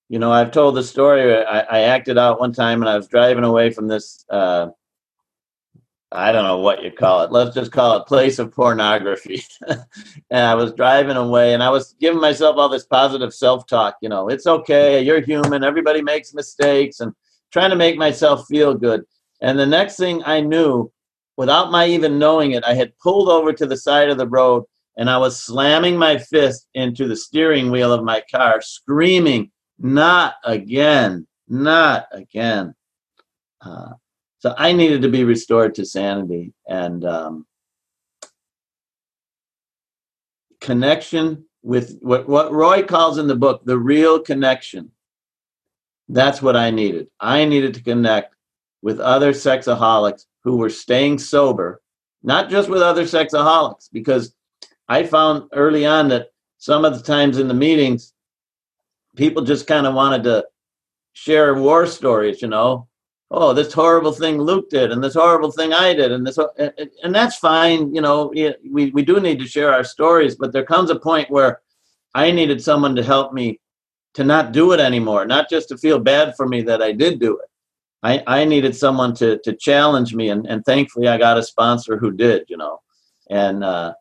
you 0.09 0.19
know, 0.19 0.33
I've 0.33 0.53
told 0.53 0.75
the 0.75 0.83
story. 0.83 1.37
I, 1.37 1.61
I, 1.61 1.81
acted 1.81 2.17
out 2.17 2.41
one 2.41 2.53
time, 2.53 2.81
and 2.81 2.89
I 2.89 2.97
was 2.97 3.09
driving 3.09 3.45
away 3.45 3.71
from 3.71 3.89
this. 3.89 4.25
Uh, 4.31 4.69
I 6.11 6.33
don't 6.33 6.45
know 6.45 6.59
what 6.59 6.83
you 6.83 6.91
call 6.91 7.23
it. 7.23 7.33
Let's 7.33 7.55
just 7.55 7.73
call 7.73 7.99
it 7.99 8.07
place 8.07 8.39
of 8.39 8.51
pornography. 8.51 9.43
and 9.67 10.47
I 10.47 10.55
was 10.55 10.73
driving 10.73 11.17
away, 11.17 11.53
and 11.53 11.63
I 11.63 11.69
was 11.69 11.95
giving 12.01 12.21
myself 12.21 12.57
all 12.57 12.71
this 12.71 12.87
positive 12.87 13.35
self-talk. 13.35 13.97
You 14.01 14.09
know, 14.09 14.29
it's 14.29 14.47
okay. 14.47 15.03
You're 15.03 15.21
human. 15.21 15.63
Everybody 15.63 16.01
makes 16.01 16.33
mistakes, 16.33 17.01
and 17.01 17.13
trying 17.53 17.71
to 17.71 17.77
make 17.77 17.99
myself 17.99 18.47
feel 18.49 18.75
good. 18.75 19.05
And 19.41 19.59
the 19.59 19.67
next 19.67 19.97
thing 19.97 20.23
I 20.25 20.41
knew, 20.41 20.91
without 21.37 21.71
my 21.71 21.87
even 21.87 22.19
knowing 22.19 22.53
it, 22.53 22.65
I 22.65 22.75
had 22.75 22.99
pulled 22.99 23.29
over 23.29 23.53
to 23.53 23.67
the 23.67 23.77
side 23.77 24.11
of 24.11 24.19
the 24.19 24.27
road 24.27 24.65
and 24.97 25.09
I 25.09 25.19
was 25.19 25.41
slamming 25.41 25.97
my 25.97 26.19
fist 26.19 26.67
into 26.75 27.07
the 27.07 27.17
steering 27.17 27.71
wheel 27.71 27.93
of 27.93 28.05
my 28.05 28.23
car, 28.31 28.61
screaming, 28.61 29.53
Not 29.79 30.35
again, 30.45 31.27
not 31.49 32.09
again. 32.11 32.75
Uh, 33.61 33.93
so 34.41 34.55
I 34.59 34.73
needed 34.73 35.03
to 35.03 35.09
be 35.09 35.25
restored 35.25 35.75
to 35.77 35.85
sanity 35.85 36.53
and 36.69 37.05
um, 37.05 37.47
connection 40.61 41.45
with 41.63 41.99
what, 42.01 42.29
what 42.29 42.53
Roy 42.53 42.83
calls 42.83 43.19
in 43.19 43.27
the 43.27 43.37
book 43.37 43.63
the 43.65 43.79
real 43.79 44.21
connection. 44.21 44.91
That's 46.09 46.41
what 46.41 46.57
I 46.57 46.71
needed. 46.71 47.09
I 47.21 47.45
needed 47.45 47.75
to 47.75 47.83
connect 47.83 48.35
with 48.83 49.01
other 49.01 49.33
sexaholics 49.33 50.27
who 50.45 50.57
were 50.57 50.71
staying 50.71 51.19
sober, 51.19 51.81
not 52.23 52.51
just 52.51 52.69
with 52.69 52.83
other 52.83 53.05
sexaholics, 53.05 53.89
because 53.93 54.35
I 54.89 55.05
found 55.05 55.49
early 55.53 55.85
on 55.85 56.09
that 56.09 56.29
some 56.59 56.85
of 56.85 56.97
the 56.97 57.05
times 57.05 57.39
in 57.39 57.49
the 57.49 57.55
meetings, 57.55 58.15
people 59.17 59.43
just 59.43 59.67
kind 59.67 59.87
of 59.87 59.95
wanted 59.95 60.23
to 60.25 60.47
share 61.13 61.55
war 61.55 61.87
stories, 61.87 62.41
you 62.41 62.49
know. 62.49 62.89
Oh, 63.31 63.53
this 63.53 63.73
horrible 63.75 64.13
thing 64.13 64.39
Luke 64.39 64.71
did, 64.71 64.91
and 64.91 65.05
this 65.05 65.15
horrible 65.15 65.51
thing 65.51 65.75
I 65.75 65.93
did, 65.93 66.13
and 66.13 66.27
this, 66.27 66.39
and 67.03 67.15
that's 67.15 67.37
fine. 67.37 67.95
You 67.95 68.01
know, 68.01 68.33
we 68.73 68.91
we 68.91 69.03
do 69.03 69.21
need 69.21 69.39
to 69.41 69.47
share 69.47 69.71
our 69.71 69.85
stories, 69.85 70.35
but 70.35 70.53
there 70.53 70.65
comes 70.65 70.89
a 70.89 70.99
point 70.99 71.31
where 71.31 71.61
I 72.15 72.31
needed 72.31 72.63
someone 72.63 72.97
to 72.97 73.03
help 73.03 73.35
me 73.35 73.61
to 74.15 74.25
not 74.25 74.53
do 74.53 74.73
it 74.73 74.81
anymore, 74.81 75.27
not 75.27 75.51
just 75.51 75.69
to 75.69 75.77
feel 75.77 75.99
bad 75.99 76.37
for 76.37 76.49
me 76.49 76.63
that 76.63 76.81
I 76.81 76.93
did 76.93 77.21
do 77.21 77.39
it. 77.39 77.48
I, 78.03 78.23
I 78.27 78.45
needed 78.45 78.77
someone 78.77 79.15
to 79.17 79.39
to 79.39 79.55
challenge 79.55 80.15
me, 80.15 80.29
and, 80.31 80.47
and 80.47 80.65
thankfully 80.65 81.09
I 81.09 81.19
got 81.19 81.39
a 81.39 81.43
sponsor 81.43 81.97
who 81.97 82.13
did, 82.13 82.45
you 82.49 82.57
know. 82.57 82.81
And 83.31 83.65
uh, 83.65 83.95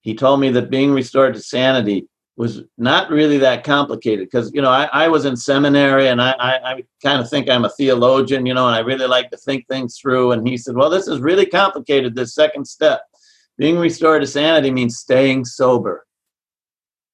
he 0.00 0.14
told 0.14 0.40
me 0.40 0.50
that 0.50 0.70
being 0.70 0.92
restored 0.92 1.34
to 1.34 1.40
sanity 1.40 2.08
was 2.36 2.62
not 2.76 3.10
really 3.10 3.38
that 3.38 3.62
complicated 3.62 4.26
because 4.26 4.52
you 4.52 4.60
know 4.60 4.70
I, 4.70 4.88
I 4.92 5.08
was 5.08 5.24
in 5.24 5.36
seminary 5.36 6.08
and 6.08 6.20
I, 6.20 6.32
I, 6.32 6.72
I 6.72 6.84
kind 7.02 7.20
of 7.20 7.30
think 7.30 7.48
I'm 7.48 7.64
a 7.64 7.70
theologian, 7.70 8.44
you 8.44 8.54
know, 8.54 8.66
and 8.66 8.74
I 8.74 8.80
really 8.80 9.06
like 9.06 9.30
to 9.30 9.36
think 9.36 9.68
things 9.68 9.98
through. 9.98 10.32
And 10.32 10.46
he 10.46 10.56
said, 10.56 10.74
"Well, 10.74 10.90
this 10.90 11.06
is 11.06 11.20
really 11.20 11.46
complicated. 11.46 12.14
This 12.14 12.34
second 12.34 12.66
step, 12.66 13.02
being 13.56 13.78
restored 13.78 14.22
to 14.22 14.26
sanity, 14.26 14.72
means 14.72 14.98
staying 14.98 15.44
sober. 15.44 16.03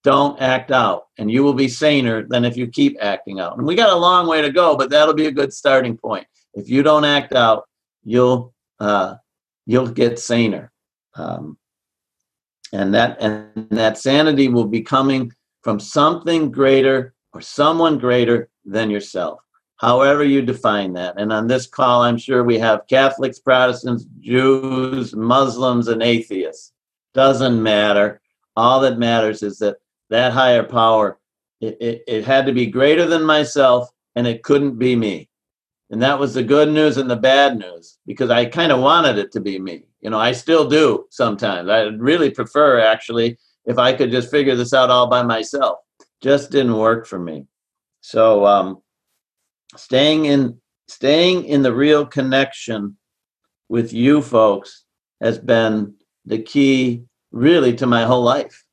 Don't 0.02 0.40
act 0.40 0.70
out, 0.70 1.08
and 1.18 1.30
you 1.30 1.42
will 1.42 1.54
be 1.54 1.68
saner 1.68 2.26
than 2.26 2.44
if 2.44 2.56
you 2.56 2.66
keep 2.66 2.96
acting 3.00 3.38
out. 3.38 3.58
And 3.58 3.66
we 3.66 3.74
got 3.74 3.90
a 3.90 3.96
long 3.96 4.26
way 4.26 4.40
to 4.40 4.50
go, 4.50 4.76
but 4.76 4.90
that'll 4.90 5.14
be 5.14 5.26
a 5.26 5.32
good 5.32 5.52
starting 5.52 5.96
point. 5.96 6.26
If 6.54 6.70
you 6.70 6.82
don't 6.82 7.04
act 7.04 7.34
out, 7.34 7.68
you'll 8.02 8.54
uh, 8.78 9.16
you'll 9.66 9.88
get 9.88 10.18
saner." 10.18 10.72
Um, 11.14 11.58
and 12.72 12.94
that 12.94 13.20
and 13.20 13.68
that 13.70 13.98
sanity 13.98 14.48
will 14.48 14.66
be 14.66 14.82
coming 14.82 15.32
from 15.62 15.80
something 15.80 16.50
greater 16.50 17.14
or 17.32 17.40
someone 17.40 17.98
greater 17.98 18.48
than 18.64 18.90
yourself 18.90 19.40
however 19.76 20.22
you 20.22 20.42
define 20.42 20.92
that 20.92 21.14
and 21.18 21.32
on 21.32 21.46
this 21.46 21.66
call 21.66 22.02
i'm 22.02 22.18
sure 22.18 22.44
we 22.44 22.58
have 22.58 22.86
catholics 22.88 23.38
protestants 23.38 24.04
jews 24.20 25.14
muslims 25.14 25.88
and 25.88 26.02
atheists 26.02 26.72
doesn't 27.14 27.62
matter 27.62 28.20
all 28.56 28.80
that 28.80 28.98
matters 28.98 29.42
is 29.42 29.58
that 29.58 29.76
that 30.10 30.32
higher 30.32 30.62
power 30.62 31.18
it, 31.60 31.76
it, 31.80 32.04
it 32.06 32.24
had 32.24 32.46
to 32.46 32.52
be 32.52 32.66
greater 32.66 33.06
than 33.06 33.24
myself 33.24 33.88
and 34.16 34.26
it 34.26 34.42
couldn't 34.42 34.78
be 34.78 34.94
me 34.94 35.28
and 35.90 36.02
that 36.02 36.18
was 36.18 36.34
the 36.34 36.42
good 36.42 36.68
news 36.68 36.96
and 36.98 37.10
the 37.10 37.16
bad 37.16 37.58
news 37.58 37.98
because 38.06 38.30
i 38.30 38.44
kind 38.44 38.72
of 38.72 38.80
wanted 38.80 39.18
it 39.18 39.32
to 39.32 39.40
be 39.40 39.58
me 39.58 39.84
you 40.00 40.08
know, 40.08 40.18
I 40.18 40.32
still 40.32 40.68
do 40.68 41.06
sometimes. 41.10 41.68
I 41.68 41.82
really 41.82 42.30
prefer 42.30 42.80
actually 42.80 43.38
if 43.66 43.78
I 43.78 43.92
could 43.92 44.10
just 44.10 44.30
figure 44.30 44.56
this 44.56 44.72
out 44.72 44.90
all 44.90 45.08
by 45.08 45.22
myself. 45.22 45.78
Just 46.22 46.50
didn't 46.50 46.76
work 46.76 47.06
for 47.06 47.18
me. 47.18 47.46
So 48.00 48.46
um, 48.46 48.82
staying 49.76 50.24
in 50.24 50.58
staying 50.88 51.44
in 51.44 51.62
the 51.62 51.72
real 51.72 52.04
connection 52.04 52.96
with 53.68 53.92
you 53.92 54.20
folks 54.22 54.84
has 55.20 55.38
been 55.38 55.94
the 56.24 56.42
key 56.42 57.04
really 57.30 57.74
to 57.76 57.86
my 57.86 58.04
whole 58.04 58.22
life. 58.22 58.64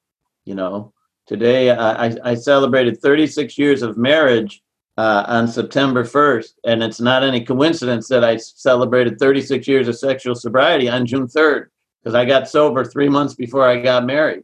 You 0.46 0.56
know, 0.56 0.94
today 1.28 1.72
I, 1.72 2.16
I 2.24 2.34
celebrated 2.36 3.02
36 3.02 3.58
years 3.58 3.82
of 3.82 3.98
marriage 3.98 4.62
uh, 4.98 5.24
on 5.28 5.48
September 5.48 6.04
1st. 6.04 6.54
And 6.66 6.82
it's 6.82 7.00
not 7.00 7.24
any 7.24 7.44
coincidence 7.46 8.08
that 8.08 8.24
I 8.24 8.38
celebrated 8.38 9.20
36 9.20 9.68
years 9.68 9.88
of 9.88 9.98
sexual 9.98 10.36
sobriety 10.36 10.90
on 10.90 11.06
June 11.06 11.28
3rd, 11.28 11.68
because 12.02 12.16
I 12.16 12.26
got 12.26 12.50
sober 12.50 12.84
three 12.84 13.10
months 13.10 13.36
before 13.36 13.68
I 13.68 13.80
got 13.80 14.06
married. 14.06 14.44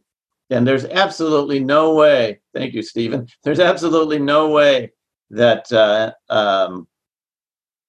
And 0.50 0.66
there's 0.66 0.84
absolutely 0.84 1.58
no 1.58 1.94
way, 1.94 2.40
thank 2.54 2.74
you, 2.74 2.82
Stephen, 2.82 3.26
there's 3.44 3.60
absolutely 3.60 4.18
no 4.18 4.50
way 4.50 4.92
that 5.30 5.70
uh, 5.72 6.12
um, 6.30 6.86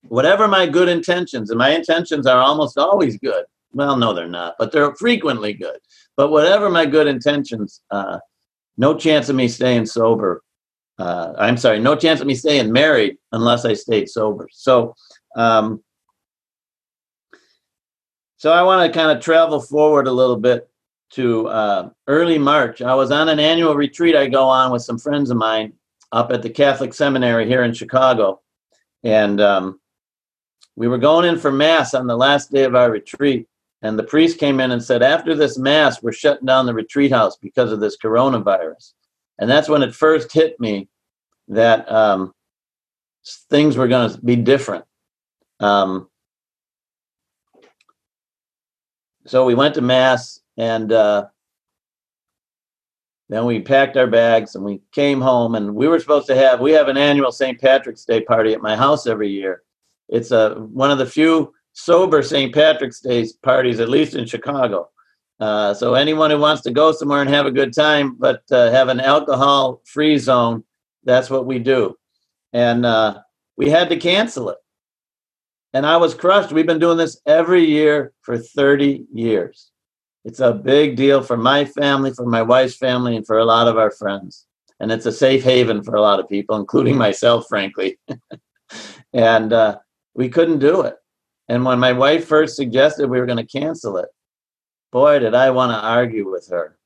whatever 0.07 0.47
my 0.47 0.65
good 0.65 0.89
intentions, 0.89 1.51
and 1.51 1.59
my 1.59 1.69
intentions 1.69 2.25
are 2.25 2.41
almost 2.41 2.77
always 2.77 3.17
good. 3.17 3.45
Well, 3.73 3.97
no, 3.97 4.13
they're 4.13 4.27
not, 4.27 4.55
but 4.57 4.71
they're 4.71 4.95
frequently 4.95 5.53
good. 5.53 5.77
But 6.15 6.31
whatever 6.31 6.69
my 6.69 6.85
good 6.85 7.07
intentions, 7.07 7.81
uh, 7.91 8.19
no 8.77 8.95
chance 8.95 9.29
of 9.29 9.35
me 9.35 9.47
staying 9.47 9.85
sober 9.85 10.41
uh, 10.97 11.33
I'm 11.37 11.57
sorry, 11.57 11.79
no 11.79 11.95
chance 11.95 12.21
of 12.21 12.27
me 12.27 12.35
staying 12.35 12.71
married 12.71 13.17
unless 13.31 13.65
I 13.65 13.73
stayed 13.73 14.09
sober. 14.09 14.47
So, 14.51 14.95
um, 15.35 15.83
so 18.37 18.53
I 18.53 18.61
want 18.61 18.91
to 18.91 18.97
kind 18.97 19.15
of 19.15 19.23
travel 19.23 19.59
forward 19.59 20.07
a 20.07 20.11
little 20.11 20.37
bit 20.37 20.69
to 21.11 21.47
uh, 21.47 21.89
early 22.07 22.37
March. 22.37 22.81
I 22.81 22.95
was 22.95 23.11
on 23.11 23.29
an 23.29 23.39
annual 23.39 23.75
retreat 23.75 24.15
I 24.15 24.27
go 24.27 24.47
on 24.47 24.71
with 24.71 24.83
some 24.83 24.97
friends 24.97 25.29
of 25.29 25.37
mine 25.37 25.73
up 26.11 26.31
at 26.31 26.41
the 26.41 26.49
Catholic 26.49 26.93
Seminary 26.93 27.47
here 27.47 27.63
in 27.63 27.73
Chicago, 27.73 28.41
and 29.03 29.41
um, 29.41 29.79
we 30.75 30.87
were 30.87 30.97
going 30.97 31.25
in 31.25 31.37
for 31.37 31.51
mass 31.51 31.93
on 31.93 32.07
the 32.07 32.17
last 32.17 32.51
day 32.51 32.63
of 32.63 32.75
our 32.75 32.89
retreat. 32.89 33.47
And 33.81 33.99
the 33.99 34.03
priest 34.03 34.39
came 34.39 34.59
in 34.59 34.71
and 34.71 34.83
said, 34.83 35.03
after 35.03 35.35
this 35.35 35.57
mass, 35.57 36.01
we're 36.01 36.11
shutting 36.11 36.45
down 36.45 36.65
the 36.65 36.73
retreat 36.73 37.11
house 37.11 37.37
because 37.37 37.71
of 37.71 37.79
this 37.79 37.97
coronavirus. 37.97 38.93
And 39.37 39.49
that's 39.49 39.69
when 39.69 39.83
it 39.83 39.93
first 39.93 40.31
hit 40.31 40.59
me 40.59 40.87
that 41.49 41.89
um, 41.91 42.33
things 43.49 43.77
were 43.77 43.87
going 43.87 44.09
to 44.09 44.21
be 44.21 44.35
different. 44.35 44.85
Um, 45.59 46.09
so 49.25 49.45
we 49.45 49.55
went 49.55 49.75
to 49.75 49.81
mass 49.81 50.39
and 50.57 50.91
uh, 50.91 51.27
then 53.29 53.45
we 53.45 53.59
packed 53.59 53.97
our 53.97 54.07
bags 54.07 54.55
and 54.55 54.63
we 54.63 54.81
came 54.91 55.19
home 55.19 55.55
and 55.55 55.73
we 55.73 55.87
were 55.87 55.99
supposed 55.99 56.27
to 56.27 56.35
have 56.35 56.59
we 56.59 56.71
have 56.71 56.87
an 56.87 56.97
annual 56.97 57.31
St. 57.31 57.59
Patrick's 57.59 58.05
Day 58.05 58.21
party 58.21 58.53
at 58.53 58.61
my 58.61 58.75
house 58.75 59.07
every 59.07 59.29
year. 59.29 59.63
It's 60.09 60.31
a 60.31 60.55
one 60.55 60.91
of 60.91 60.99
the 60.99 61.07
few 61.07 61.53
sober 61.75 62.23
St. 62.23 62.53
Patrick's 62.53 63.01
Day 63.01 63.27
parties, 63.43 63.79
at 63.79 63.89
least 63.89 64.15
in 64.15 64.25
Chicago. 64.25 64.89
Uh, 65.39 65.73
so 65.73 65.93
anyone 65.93 66.31
who 66.31 66.39
wants 66.39 66.61
to 66.63 66.71
go 66.71 66.91
somewhere 66.93 67.21
and 67.21 67.29
have 67.29 67.45
a 67.45 67.51
good 67.51 67.73
time, 67.73 68.15
but 68.17 68.41
uh, 68.51 68.71
have 68.71 68.87
an 68.87 69.01
alcohol-free 69.01 70.17
zone, 70.17 70.63
that's 71.03 71.29
what 71.29 71.45
we 71.45 71.59
do. 71.59 71.93
And 72.53 72.85
uh, 72.85 73.19
we 73.57 73.69
had 73.69 73.89
to 73.89 73.97
cancel 73.97 74.49
it. 74.49 74.57
And 75.73 75.85
I 75.85 75.97
was 75.97 76.13
crushed. 76.13 76.53
We've 76.53 76.65
been 76.65 76.79
doing 76.79 76.97
this 76.97 77.19
every 77.25 77.65
year 77.65 78.13
for 78.21 78.37
30 78.37 79.07
years. 79.13 79.71
It's 80.23 80.39
a 80.39 80.53
big 80.53 80.95
deal 80.95 81.21
for 81.21 81.35
my 81.35 81.65
family, 81.65 82.13
for 82.13 82.25
my 82.25 82.41
wife's 82.41 82.77
family, 82.77 83.17
and 83.17 83.27
for 83.27 83.37
a 83.37 83.45
lot 83.45 83.67
of 83.67 83.77
our 83.77 83.91
friends. 83.91 84.47
And 84.79 84.91
it's 84.91 85.05
a 85.05 85.11
safe 85.11 85.43
haven 85.43 85.83
for 85.83 85.95
a 85.95 86.01
lot 86.01 86.21
of 86.21 86.29
people, 86.29 86.55
including 86.55 86.97
myself, 86.97 87.47
frankly. 87.49 87.99
and 89.13 89.51
uh, 89.51 89.79
we 90.13 90.29
couldn't 90.29 90.59
do 90.59 90.81
it. 90.81 90.95
And 91.47 91.63
when 91.63 91.79
my 91.79 91.91
wife 91.91 92.25
first 92.25 92.55
suggested 92.55 93.09
we 93.09 93.19
were 93.19 93.25
going 93.25 93.45
to 93.45 93.59
cancel 93.59 93.97
it, 93.97 94.09
boy, 94.91 95.19
did 95.19 95.35
I 95.35 95.49
want 95.51 95.71
to 95.71 95.87
argue 95.87 96.29
with 96.29 96.47
her. 96.49 96.77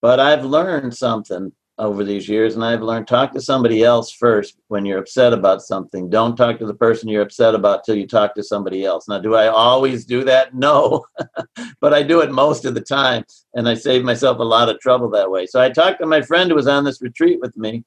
But 0.00 0.20
I've 0.20 0.44
learned 0.44 0.94
something 0.94 1.52
over 1.78 2.04
these 2.04 2.28
years, 2.28 2.54
and 2.54 2.64
I've 2.64 2.82
learned 2.82 3.08
talk 3.08 3.32
to 3.32 3.40
somebody 3.40 3.82
else 3.82 4.12
first 4.12 4.56
when 4.68 4.84
you're 4.84 5.00
upset 5.00 5.32
about 5.32 5.60
something. 5.60 6.08
Don't 6.08 6.36
talk 6.36 6.58
to 6.58 6.66
the 6.66 6.74
person 6.74 7.08
you're 7.08 7.22
upset 7.22 7.54
about 7.54 7.84
till 7.84 7.96
you 7.96 8.06
talk 8.06 8.34
to 8.34 8.42
somebody 8.42 8.84
else. 8.84 9.08
Now, 9.08 9.18
do 9.18 9.34
I 9.34 9.48
always 9.48 10.04
do 10.04 10.22
that? 10.24 10.54
No, 10.54 11.04
but 11.80 11.92
I 11.92 12.02
do 12.02 12.20
it 12.20 12.30
most 12.30 12.64
of 12.64 12.74
the 12.74 12.80
time, 12.80 13.24
and 13.54 13.68
I 13.68 13.74
save 13.74 14.04
myself 14.04 14.38
a 14.38 14.44
lot 14.44 14.68
of 14.68 14.78
trouble 14.78 15.10
that 15.10 15.30
way. 15.30 15.46
So 15.46 15.60
I 15.60 15.70
talked 15.70 16.00
to 16.00 16.06
my 16.06 16.22
friend 16.22 16.50
who 16.50 16.56
was 16.56 16.68
on 16.68 16.84
this 16.84 17.02
retreat 17.02 17.40
with 17.40 17.56
me, 17.56 17.84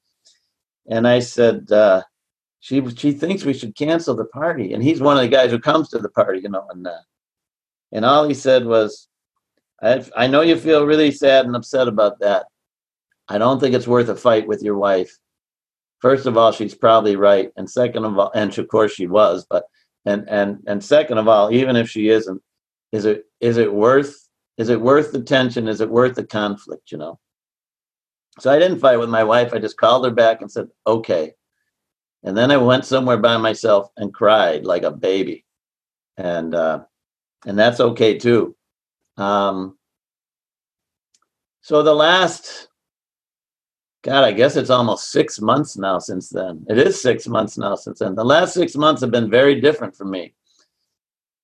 and 0.88 1.08
I 1.08 1.20
said, 1.20 1.72
uh, 1.72 2.02
she 2.60 2.84
she 2.96 3.12
thinks 3.12 3.44
we 3.44 3.54
should 3.54 3.76
cancel 3.76 4.14
the 4.16 4.24
party, 4.24 4.72
and 4.72 4.82
he's 4.82 5.00
one 5.00 5.16
of 5.16 5.22
the 5.22 5.28
guys 5.28 5.50
who 5.50 5.58
comes 5.58 5.88
to 5.90 5.98
the 5.98 6.08
party, 6.08 6.40
you 6.40 6.48
know, 6.48 6.66
and 6.70 6.86
uh, 6.86 6.98
and 7.92 8.04
all 8.04 8.26
he 8.26 8.34
said 8.34 8.66
was, 8.66 9.08
I, 9.82 10.04
I 10.16 10.26
know 10.26 10.40
you 10.40 10.56
feel 10.56 10.86
really 10.86 11.10
sad 11.10 11.46
and 11.46 11.56
upset 11.56 11.88
about 11.88 12.18
that. 12.20 12.46
I 13.28 13.38
don't 13.38 13.60
think 13.60 13.74
it's 13.74 13.86
worth 13.86 14.08
a 14.08 14.16
fight 14.16 14.46
with 14.46 14.62
your 14.62 14.76
wife. 14.76 15.16
First 16.00 16.26
of 16.26 16.36
all, 16.36 16.52
she's 16.52 16.74
probably 16.74 17.16
right, 17.16 17.50
and 17.56 17.70
second 17.70 18.04
of 18.04 18.18
all, 18.18 18.32
and 18.34 18.56
of 18.56 18.68
course 18.68 18.92
she 18.92 19.06
was, 19.06 19.46
but 19.48 19.64
and 20.04 20.28
and 20.28 20.58
and 20.66 20.82
second 20.82 21.18
of 21.18 21.28
all, 21.28 21.52
even 21.52 21.76
if 21.76 21.88
she 21.88 22.08
isn't, 22.08 22.42
is 22.92 23.04
it 23.04 23.26
is 23.40 23.56
it 23.56 23.72
worth 23.72 24.28
is 24.56 24.68
it 24.68 24.80
worth 24.80 25.12
the 25.12 25.22
tension? 25.22 25.68
Is 25.68 25.80
it 25.80 25.90
worth 25.90 26.16
the 26.16 26.26
conflict? 26.26 26.90
You 26.90 26.98
know. 26.98 27.18
So 28.40 28.52
I 28.52 28.58
didn't 28.58 28.80
fight 28.80 28.98
with 28.98 29.08
my 29.08 29.24
wife. 29.24 29.52
I 29.52 29.58
just 29.58 29.76
called 29.76 30.04
her 30.04 30.10
back 30.10 30.40
and 30.40 30.50
said, 30.50 30.68
"Okay." 30.86 31.34
And 32.24 32.36
then 32.36 32.50
I 32.50 32.56
went 32.56 32.84
somewhere 32.84 33.16
by 33.16 33.36
myself 33.36 33.90
and 33.96 34.12
cried 34.12 34.64
like 34.64 34.82
a 34.82 34.90
baby, 34.90 35.44
and 36.16 36.54
uh, 36.54 36.80
and 37.46 37.58
that's 37.58 37.80
okay 37.80 38.18
too. 38.18 38.56
Um, 39.16 39.78
so 41.60 41.82
the 41.82 41.94
last, 41.94 42.68
God, 44.02 44.24
I 44.24 44.32
guess 44.32 44.56
it's 44.56 44.70
almost 44.70 45.12
six 45.12 45.40
months 45.40 45.76
now 45.76 45.98
since 45.98 46.28
then. 46.28 46.64
It 46.68 46.78
is 46.78 47.00
six 47.00 47.28
months 47.28 47.56
now 47.56 47.74
since 47.76 48.00
then. 48.00 48.14
The 48.14 48.24
last 48.24 48.54
six 48.54 48.74
months 48.74 49.00
have 49.02 49.10
been 49.10 49.30
very 49.30 49.60
different 49.60 49.94
for 49.94 50.04
me. 50.04 50.34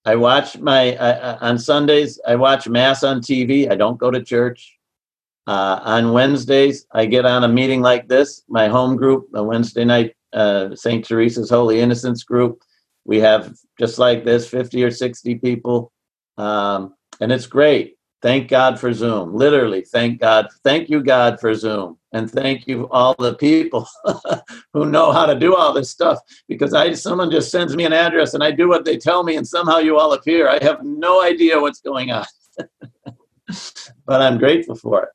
I 0.05 0.17
watch 0.17 0.59
my 0.59 0.97
on 1.41 1.59
Sundays. 1.59 2.21
I 2.27 2.37
watch 2.37 2.69
mass 2.69 3.05
on 3.05 3.21
TV. 3.21 3.71
I 3.71 3.77
don't 3.77 3.99
go 3.99 4.11
to 4.11 4.23
church. 4.23 4.77
Uh, 5.47 5.79
on 5.85 6.13
Wednesdays, 6.13 6.87
I 6.93 7.05
get 7.05 7.27
on 7.27 7.45
a 7.45 7.49
meeting 7.49 7.83
like 7.83 8.09
this, 8.09 8.45
my 8.49 8.67
home 8.67 8.97
group, 8.97 9.29
a 9.35 9.43
Wednesday 9.43 9.85
night 9.85 10.17
uh, 10.35 10.75
St. 10.75 11.05
Teresa's 11.05 11.51
Holy 11.51 11.81
Innocents 11.81 12.25
group. 12.25 12.63
We 13.05 13.21
have 13.21 13.55
just 13.79 13.99
like 13.99 14.25
this, 14.25 14.49
50 14.49 14.83
or 14.83 14.91
60 14.91 15.37
people. 15.37 15.93
Um, 16.37 16.95
and 17.21 17.31
it's 17.31 17.47
great. 17.47 17.97
Thank 18.23 18.49
God 18.49 18.81
for 18.81 18.91
Zoom. 18.93 19.35
Literally, 19.35 19.83
thank 19.83 20.21
God. 20.21 20.49
Thank 20.65 20.89
you, 20.89 21.03
God, 21.03 21.39
for 21.39 21.55
Zoom. 21.55 21.99
And 22.13 22.31
thank 22.31 22.67
you, 22.67 22.89
all 22.89 23.15
the 23.19 23.35
people 23.35 23.87
who 24.73 24.87
know 24.87 25.13
how 25.13 25.27
to 25.27 25.39
do 25.39 25.55
all 25.55 25.75
this 25.75 25.91
stuff. 25.91 26.21
Because 26.49 26.73
I 26.73 26.95
someone 26.95 27.31
just 27.31 27.51
sends 27.51 27.77
me 27.77 27.85
an 27.85 27.93
address 27.93 28.33
and 28.33 28.43
I 28.43 28.51
do 28.51 28.67
what 28.67 28.87
they 28.87 28.97
tell 28.97 29.25
me, 29.25 29.37
and 29.37 29.47
somehow 29.47 29.77
you 29.77 29.99
all 29.99 30.15
appear. 30.15 30.49
I 30.49 30.59
have 30.63 30.83
no 30.83 31.23
idea 31.23 31.61
what's 31.61 31.83
going 31.83 32.13
on. 32.13 32.25
but 34.07 34.23
I'm 34.23 34.39
grateful 34.39 34.77
for 34.77 35.03
it. 35.03 35.09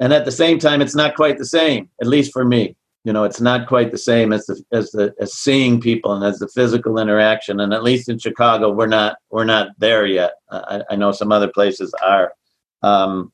And 0.00 0.14
at 0.14 0.24
the 0.24 0.32
same 0.32 0.58
time, 0.58 0.80
it's 0.80 0.94
not 0.94 1.16
quite 1.16 1.36
the 1.36 1.44
same, 1.44 1.90
at 2.00 2.06
least 2.06 2.32
for 2.32 2.46
me 2.46 2.76
you 3.08 3.14
know 3.14 3.24
it's 3.24 3.40
not 3.40 3.66
quite 3.66 3.90
the 3.90 3.96
same 3.96 4.34
as 4.34 4.44
the 4.44 4.62
as 4.70 4.90
the 4.90 5.14
as 5.18 5.32
seeing 5.32 5.80
people 5.80 6.12
and 6.12 6.22
as 6.22 6.40
the 6.40 6.48
physical 6.48 6.98
interaction. 6.98 7.58
And 7.60 7.72
at 7.72 7.82
least 7.82 8.10
in 8.10 8.18
chicago 8.18 8.70
we're 8.70 8.94
not 8.98 9.16
we're 9.30 9.46
not 9.46 9.68
there 9.78 10.04
yet. 10.04 10.32
I, 10.50 10.82
I 10.90 10.96
know 10.96 11.12
some 11.12 11.32
other 11.32 11.48
places 11.48 11.94
are. 12.06 12.34
Um, 12.82 13.32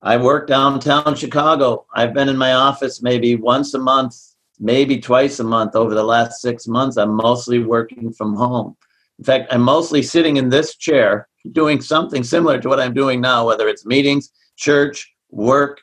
i 0.00 0.16
work 0.16 0.46
downtown 0.46 1.16
chicago. 1.16 1.84
I've 1.92 2.14
been 2.14 2.28
in 2.28 2.36
my 2.36 2.52
office 2.52 3.02
maybe 3.02 3.34
once 3.34 3.74
a 3.74 3.80
month 3.80 4.14
maybe 4.60 5.00
twice 5.00 5.40
a 5.40 5.44
month 5.44 5.74
over 5.74 5.92
the 5.92 6.04
last 6.04 6.40
six 6.40 6.68
months. 6.68 6.96
I'm 6.96 7.16
mostly 7.16 7.58
working 7.64 8.12
from 8.12 8.36
home. 8.36 8.76
In 9.18 9.24
fact 9.24 9.52
i'm 9.52 9.62
mostly 9.62 10.02
sitting 10.04 10.36
in 10.36 10.50
this 10.50 10.76
chair 10.76 11.26
doing 11.50 11.80
something 11.80 12.22
similar 12.22 12.60
to 12.60 12.68
what 12.68 12.78
i'm 12.78 12.94
doing 12.94 13.20
now 13.20 13.44
whether 13.44 13.66
it's 13.66 13.84
meetings 13.84 14.30
church 14.56 15.12
work 15.30 15.80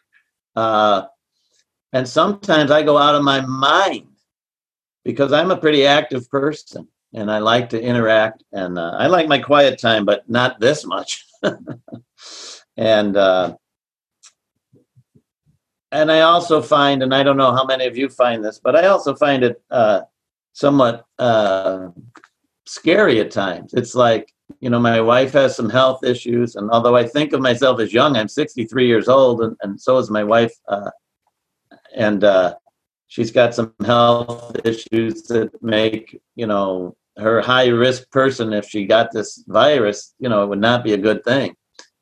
uh, 0.56 1.04
and 1.94 2.08
sometimes 2.08 2.72
I 2.72 2.84
go 2.84 2.98
out 2.98 3.16
of 3.16 3.24
my 3.24 3.42
mind 3.42 4.08
because 5.04 5.34
I'm 5.34 5.52
a 5.52 5.58
pretty 5.58 5.86
active 5.86 6.30
person 6.30 6.88
and 7.14 7.32
I 7.32 7.40
like 7.40 7.70
to 7.70 7.82
interact 7.82 8.44
and 8.52 8.78
uh, 8.78 8.92
I 8.98 9.08
like 9.08 9.28
my 9.28 9.40
quiet 9.40 9.80
time, 9.80 10.06
but 10.06 10.30
not 10.30 10.60
this 10.60 10.86
much. 10.86 11.26
and 12.78 13.18
uh, 13.18 13.56
and 15.92 16.12
I 16.12 16.22
also 16.22 16.62
find, 16.62 17.02
and 17.02 17.16
I 17.16 17.24
don't 17.24 17.38
know 17.38 17.52
how 17.52 17.66
many 17.66 17.88
of 17.88 17.98
you 17.98 18.10
find 18.10 18.46
this, 18.46 18.60
but 18.64 18.76
I 18.76 18.88
also 18.88 19.16
find 19.16 19.44
it 19.44 19.62
uh, 19.72 20.02
somewhat 20.54 21.06
uh, 21.18 21.88
scary 22.66 23.20
at 23.20 23.32
times. 23.32 23.74
It's 23.74 23.96
like 23.96 24.32
you 24.60 24.70
know, 24.70 24.80
my 24.80 25.00
wife 25.00 25.34
has 25.34 25.56
some 25.56 25.70
health 25.70 26.04
issues, 26.04 26.56
and 26.56 26.70
although 26.72 26.96
I 26.96 27.08
think 27.08 27.34
of 27.34 27.42
myself 27.42 27.80
as 27.80 27.94
young, 27.94 28.16
I'm 28.16 28.28
63 28.28 28.88
years 28.88 29.08
old, 29.08 29.42
and, 29.42 29.56
and 29.62 29.80
so 29.80 29.98
is 29.98 30.10
my 30.10 30.24
wife. 30.24 30.54
And 31.96 32.24
uh, 32.24 32.56
she's 33.08 33.32
got 33.32 33.54
some 33.54 33.74
health 33.86 34.56
issues 34.64 35.24
that 35.24 35.52
make 35.62 36.22
you 36.36 36.48
know 36.48 36.96
her 37.18 37.42
high 37.42 37.68
risk 37.68 38.10
person 38.12 38.54
if 38.54 38.70
she 38.70 38.86
got 38.86 39.12
this 39.12 39.44
virus 39.48 40.14
you 40.20 40.30
know 40.30 40.42
it 40.44 40.48
would 40.48 40.62
not 40.62 40.84
be 40.84 40.94
a 40.94 40.98
good 40.98 41.24
thing. 41.24 41.56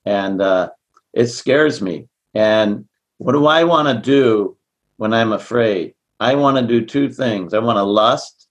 And 0.06 0.41
uh, 0.41 0.69
it 1.13 1.28
scares 1.28 1.82
me. 1.82 2.08
And 2.34 2.88
what 3.17 3.32
do 3.32 3.47
i 3.47 3.63
want 3.63 3.88
to 3.88 4.00
do 4.00 4.58
when 4.97 5.13
i'm 5.13 5.34
afraid? 5.34 5.95
I 6.19 6.36
want 6.36 6.58
to 6.58 6.65
do 6.65 6.86
two 6.86 7.10
things. 7.10 7.54
I 7.54 7.60
want 7.60 7.78
to 7.78 7.84
lust 7.84 8.47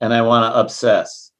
and 0.00 0.12
i 0.14 0.22
want 0.22 0.52
to 0.52 0.60
obsess. 0.60 1.32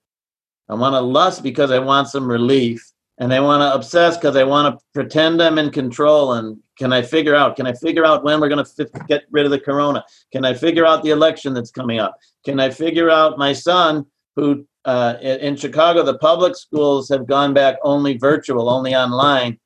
I 0.68 0.74
want 0.74 0.94
to 0.94 1.00
lust 1.00 1.42
because 1.42 1.70
i 1.70 1.78
want 1.78 2.08
some 2.08 2.26
relief 2.26 2.91
and 3.22 3.32
I 3.32 3.38
want 3.38 3.60
to 3.60 3.72
obsess 3.72 4.16
because 4.16 4.34
I 4.34 4.42
want 4.42 4.74
to 4.74 4.84
pretend 4.94 5.40
I'm 5.40 5.56
in 5.56 5.70
control. 5.70 6.32
And 6.32 6.58
can 6.76 6.92
I 6.92 7.02
figure 7.02 7.36
out? 7.36 7.54
Can 7.54 7.68
I 7.68 7.72
figure 7.72 8.04
out 8.04 8.24
when 8.24 8.40
we're 8.40 8.48
going 8.48 8.64
to 8.64 8.82
f- 8.82 9.06
get 9.06 9.26
rid 9.30 9.44
of 9.44 9.52
the 9.52 9.60
corona? 9.60 10.04
Can 10.32 10.44
I 10.44 10.54
figure 10.54 10.84
out 10.84 11.04
the 11.04 11.10
election 11.10 11.54
that's 11.54 11.70
coming 11.70 12.00
up? 12.00 12.16
Can 12.44 12.58
I 12.58 12.70
figure 12.70 13.10
out 13.10 13.38
my 13.38 13.52
son 13.52 14.06
who 14.34 14.66
uh, 14.86 15.14
in 15.22 15.54
Chicago 15.54 16.02
the 16.02 16.18
public 16.18 16.56
schools 16.56 17.08
have 17.10 17.28
gone 17.28 17.54
back 17.54 17.76
only 17.84 18.18
virtual, 18.18 18.68
only 18.68 18.92
online, 18.92 19.56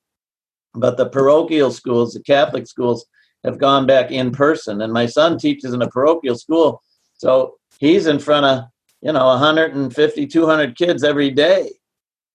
but 0.74 0.98
the 0.98 1.08
parochial 1.08 1.70
schools, 1.70 2.12
the 2.12 2.20
Catholic 2.20 2.66
schools, 2.66 3.06
have 3.42 3.56
gone 3.56 3.86
back 3.86 4.10
in 4.10 4.32
person. 4.32 4.82
And 4.82 4.92
my 4.92 5.06
son 5.06 5.38
teaches 5.38 5.72
in 5.72 5.80
a 5.80 5.88
parochial 5.88 6.36
school, 6.36 6.82
so 7.14 7.54
he's 7.80 8.06
in 8.06 8.18
front 8.18 8.44
of 8.44 8.64
you 9.00 9.12
know 9.14 9.28
150, 9.28 10.26
200 10.26 10.76
kids 10.76 11.02
every 11.02 11.30
day 11.30 11.70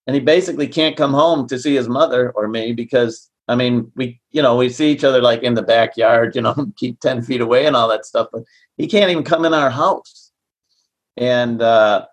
and 0.08 0.16
he 0.16 0.20
basically 0.20 0.68
can't 0.68 0.98
come 0.98 1.14
home 1.14 1.48
to 1.48 1.60
see 1.60 1.76
his 1.76 1.88
mother 1.88 2.32
or 2.32 2.48
me 2.48 2.74
because 2.74 3.30
I 3.48 3.56
mean 3.56 3.92
we 3.96 4.20
you 4.32 4.42
know 4.42 4.56
we 4.56 4.70
see 4.70 4.92
each 4.92 5.04
other 5.04 5.22
like 5.22 5.44
in 5.44 5.54
the 5.54 5.62
backyard 5.62 6.36
you 6.36 6.42
know 6.42 6.56
keep 6.78 7.00
10 7.00 7.22
feet 7.24 7.42
away 7.42 7.66
and 7.66 7.76
all 7.76 7.88
that 7.90 8.06
stuff 8.06 8.28
but 8.32 8.44
he 8.78 8.88
can't 8.88 9.12
even 9.12 9.24
come 9.24 9.46
in 9.46 9.54
our 9.54 9.70
house. 9.70 10.32
And 11.18 11.62
uh, 11.62 12.08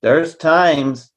there's 0.00 0.36
times 0.36 1.10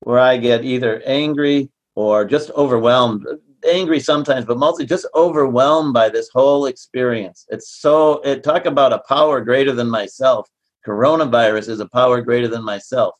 where 0.00 0.18
I 0.18 0.36
get 0.36 0.64
either 0.64 1.02
angry 1.06 1.70
or 1.94 2.24
just 2.24 2.50
overwhelmed 2.50 3.26
angry 3.70 4.00
sometimes 4.00 4.44
but 4.44 4.58
mostly 4.58 4.84
just 4.84 5.06
overwhelmed 5.14 5.94
by 5.94 6.08
this 6.08 6.28
whole 6.32 6.66
experience. 6.66 7.46
It's 7.48 7.80
so 7.80 8.20
it 8.22 8.42
talk 8.42 8.66
about 8.66 8.92
a 8.92 9.02
power 9.08 9.40
greater 9.40 9.72
than 9.72 9.88
myself. 9.88 10.48
Coronavirus 10.86 11.68
is 11.68 11.80
a 11.80 11.88
power 11.88 12.20
greater 12.20 12.48
than 12.48 12.64
myself. 12.64 13.14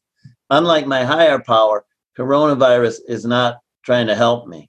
Unlike 0.50 0.86
my 0.86 1.04
higher 1.04 1.38
power 1.38 1.84
coronavirus 2.18 3.00
is 3.08 3.24
not 3.24 3.60
trying 3.84 4.06
to 4.06 4.14
help 4.14 4.46
me. 4.46 4.68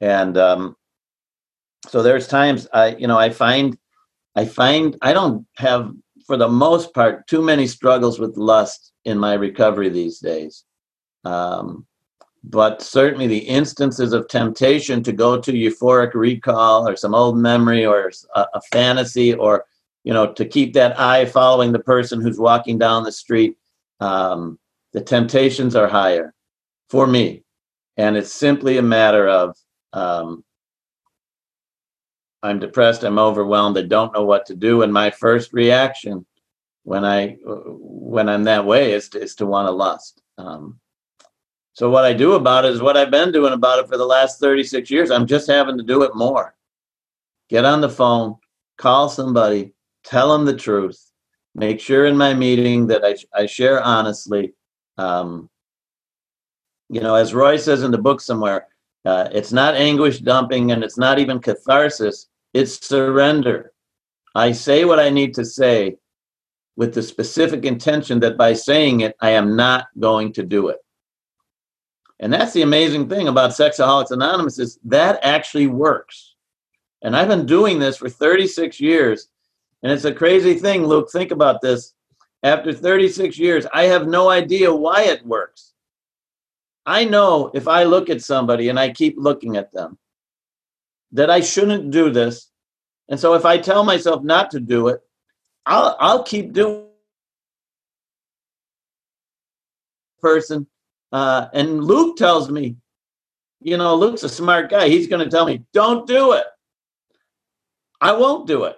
And 0.00 0.36
um, 0.36 0.76
so 1.88 2.02
there's 2.02 2.26
times 2.26 2.68
I, 2.72 2.96
you 2.96 3.06
know, 3.06 3.18
I 3.18 3.30
find, 3.30 3.76
I 4.34 4.44
find 4.44 4.96
I 5.02 5.12
don't 5.12 5.46
have, 5.56 5.92
for 6.26 6.36
the 6.36 6.48
most 6.48 6.94
part, 6.94 7.26
too 7.26 7.42
many 7.42 7.66
struggles 7.66 8.18
with 8.18 8.36
lust 8.36 8.92
in 9.04 9.18
my 9.18 9.34
recovery 9.34 9.88
these 9.88 10.18
days. 10.18 10.64
Um, 11.24 11.86
but 12.44 12.82
certainly 12.82 13.26
the 13.26 13.38
instances 13.38 14.12
of 14.12 14.28
temptation 14.28 15.02
to 15.02 15.12
go 15.12 15.40
to 15.40 15.52
euphoric 15.52 16.12
recall 16.14 16.86
or 16.86 16.96
some 16.96 17.14
old 17.14 17.38
memory 17.38 17.86
or 17.86 18.12
a, 18.34 18.46
a 18.54 18.60
fantasy 18.70 19.32
or 19.32 19.64
you 20.04 20.12
know 20.12 20.30
to 20.34 20.44
keep 20.44 20.74
that 20.74 20.98
eye 21.00 21.24
following 21.24 21.72
the 21.72 21.78
person 21.78 22.20
who's 22.20 22.38
walking 22.38 22.78
down 22.78 23.02
the 23.02 23.12
street 23.12 23.56
um, 24.00 24.58
the 24.92 25.00
temptations 25.00 25.74
are 25.74 25.88
higher 25.88 26.34
for 26.88 27.06
me. 27.06 27.42
And 27.96 28.16
it's 28.16 28.32
simply 28.32 28.78
a 28.78 28.82
matter 28.82 29.28
of 29.28 29.56
um, 29.92 30.44
I'm 32.42 32.58
depressed, 32.58 33.04
I'm 33.04 33.18
overwhelmed, 33.18 33.78
I 33.78 33.82
don't 33.82 34.12
know 34.12 34.24
what 34.24 34.46
to 34.46 34.54
do. 34.54 34.82
And 34.82 34.92
my 34.92 35.10
first 35.10 35.52
reaction 35.52 36.26
when 36.82 37.04
I 37.04 37.36
when 37.44 38.28
I'm 38.28 38.44
that 38.44 38.66
way 38.66 38.92
is 38.92 39.08
to, 39.10 39.20
is 39.20 39.34
to 39.36 39.46
want 39.46 39.66
to 39.66 39.72
lust. 39.72 40.20
Um, 40.36 40.78
so 41.72 41.90
what 41.90 42.04
I 42.04 42.12
do 42.12 42.34
about 42.34 42.64
it 42.64 42.72
is 42.72 42.82
what 42.82 42.96
I've 42.96 43.10
been 43.10 43.32
doing 43.32 43.52
about 43.52 43.80
it 43.80 43.88
for 43.88 43.96
the 43.96 44.04
last 44.04 44.38
36 44.38 44.90
years. 44.90 45.10
I'm 45.10 45.26
just 45.26 45.48
having 45.48 45.76
to 45.78 45.82
do 45.82 46.02
it 46.02 46.14
more. 46.14 46.54
Get 47.48 47.64
on 47.64 47.80
the 47.80 47.88
phone, 47.88 48.36
call 48.76 49.08
somebody, 49.08 49.72
tell 50.04 50.32
them 50.32 50.44
the 50.44 50.56
truth, 50.56 51.10
make 51.54 51.80
sure 51.80 52.06
in 52.06 52.16
my 52.16 52.34
meeting 52.34 52.86
that 52.88 53.04
I, 53.04 53.16
I 53.34 53.46
share 53.46 53.82
honestly. 53.82 54.54
Um, 54.98 55.50
you 56.88 57.00
know, 57.00 57.14
as 57.14 57.34
Roy 57.34 57.56
says 57.56 57.82
in 57.82 57.90
the 57.90 57.98
book 57.98 58.20
somewhere, 58.20 58.66
uh, 59.04 59.28
it's 59.32 59.52
not 59.52 59.74
anguish 59.74 60.18
dumping 60.20 60.72
and 60.72 60.82
it's 60.82 60.98
not 60.98 61.18
even 61.18 61.38
catharsis, 61.38 62.28
it's 62.52 62.86
surrender. 62.86 63.72
I 64.34 64.52
say 64.52 64.84
what 64.84 64.98
I 64.98 65.10
need 65.10 65.34
to 65.34 65.44
say 65.44 65.96
with 66.76 66.94
the 66.94 67.02
specific 67.02 67.64
intention 67.64 68.20
that 68.20 68.36
by 68.36 68.52
saying 68.52 69.00
it, 69.00 69.16
I 69.20 69.30
am 69.30 69.56
not 69.56 69.86
going 69.98 70.32
to 70.34 70.42
do 70.42 70.68
it. 70.68 70.78
And 72.20 72.32
that's 72.32 72.52
the 72.52 72.62
amazing 72.62 73.08
thing 73.08 73.28
about 73.28 73.50
Sexaholics 73.50 74.10
Anonymous 74.10 74.58
is 74.58 74.78
that 74.84 75.20
actually 75.22 75.66
works. 75.66 76.34
And 77.02 77.14
I've 77.16 77.28
been 77.28 77.46
doing 77.46 77.78
this 77.78 77.96
for 77.96 78.08
36 78.08 78.80
years. 78.80 79.28
And 79.82 79.92
it's 79.92 80.06
a 80.06 80.14
crazy 80.14 80.54
thing, 80.54 80.86
Luke. 80.86 81.10
Think 81.10 81.30
about 81.30 81.60
this. 81.60 81.92
After 82.42 82.72
36 82.72 83.38
years, 83.38 83.66
I 83.72 83.84
have 83.84 84.06
no 84.06 84.30
idea 84.30 84.74
why 84.74 85.02
it 85.04 85.24
works. 85.26 85.73
I 86.86 87.04
know 87.04 87.50
if 87.54 87.66
I 87.66 87.84
look 87.84 88.10
at 88.10 88.22
somebody 88.22 88.68
and 88.68 88.78
I 88.78 88.90
keep 88.92 89.14
looking 89.16 89.56
at 89.56 89.72
them, 89.72 89.98
that 91.12 91.30
I 91.30 91.40
shouldn't 91.40 91.90
do 91.90 92.10
this. 92.10 92.50
And 93.08 93.18
so 93.18 93.34
if 93.34 93.44
I 93.44 93.58
tell 93.58 93.84
myself 93.84 94.22
not 94.22 94.50
to 94.52 94.60
do 94.60 94.88
it, 94.88 95.00
I'll 95.66 95.96
I'll 95.98 96.22
keep 96.22 96.52
doing 96.52 96.86
person. 100.20 100.66
Uh, 101.12 101.46
and 101.52 101.84
Luke 101.84 102.16
tells 102.16 102.50
me, 102.50 102.76
you 103.60 103.76
know, 103.76 103.94
Luke's 103.94 104.24
a 104.24 104.28
smart 104.28 104.70
guy. 104.70 104.88
He's 104.88 105.06
going 105.06 105.24
to 105.24 105.30
tell 105.30 105.46
me, 105.46 105.62
don't 105.72 106.06
do 106.06 106.32
it. 106.32 106.46
I 108.00 108.12
won't 108.12 108.46
do 108.46 108.64
it. 108.64 108.76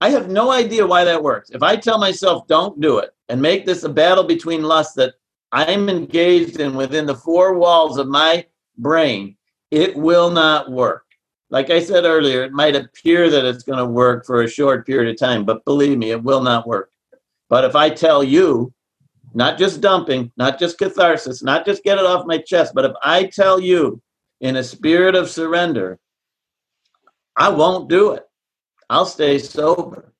I 0.00 0.10
have 0.10 0.28
no 0.28 0.50
idea 0.50 0.86
why 0.86 1.04
that 1.04 1.22
works. 1.22 1.50
If 1.50 1.62
I 1.62 1.76
tell 1.76 1.98
myself, 1.98 2.46
don't 2.46 2.80
do 2.80 2.98
it, 2.98 3.10
and 3.28 3.40
make 3.40 3.66
this 3.66 3.84
a 3.84 3.88
battle 3.88 4.24
between 4.24 4.62
lusts 4.62 4.94
that 4.94 5.14
I'm 5.54 5.88
engaged 5.88 6.58
in 6.58 6.74
within 6.74 7.06
the 7.06 7.14
four 7.14 7.54
walls 7.54 7.96
of 7.96 8.08
my 8.08 8.44
brain, 8.76 9.36
it 9.70 9.94
will 9.94 10.28
not 10.28 10.72
work. 10.72 11.04
Like 11.48 11.70
I 11.70 11.78
said 11.78 12.04
earlier, 12.04 12.42
it 12.42 12.50
might 12.50 12.74
appear 12.74 13.30
that 13.30 13.44
it's 13.44 13.62
going 13.62 13.78
to 13.78 13.86
work 13.86 14.26
for 14.26 14.42
a 14.42 14.48
short 14.48 14.84
period 14.84 15.14
of 15.14 15.16
time, 15.16 15.44
but 15.44 15.64
believe 15.64 15.96
me, 15.96 16.10
it 16.10 16.24
will 16.24 16.42
not 16.42 16.66
work. 16.66 16.90
But 17.48 17.64
if 17.64 17.76
I 17.76 17.88
tell 17.88 18.24
you, 18.24 18.74
not 19.32 19.56
just 19.56 19.80
dumping, 19.80 20.32
not 20.36 20.58
just 20.58 20.76
catharsis, 20.76 21.40
not 21.40 21.64
just 21.64 21.84
get 21.84 21.98
it 21.98 22.04
off 22.04 22.26
my 22.26 22.38
chest, 22.38 22.72
but 22.74 22.84
if 22.84 22.92
I 23.04 23.26
tell 23.26 23.60
you 23.60 24.02
in 24.40 24.56
a 24.56 24.64
spirit 24.64 25.14
of 25.14 25.30
surrender, 25.30 26.00
I 27.36 27.50
won't 27.50 27.88
do 27.88 28.14
it. 28.14 28.24
I'll 28.90 29.06
stay 29.06 29.38
sober. 29.38 30.12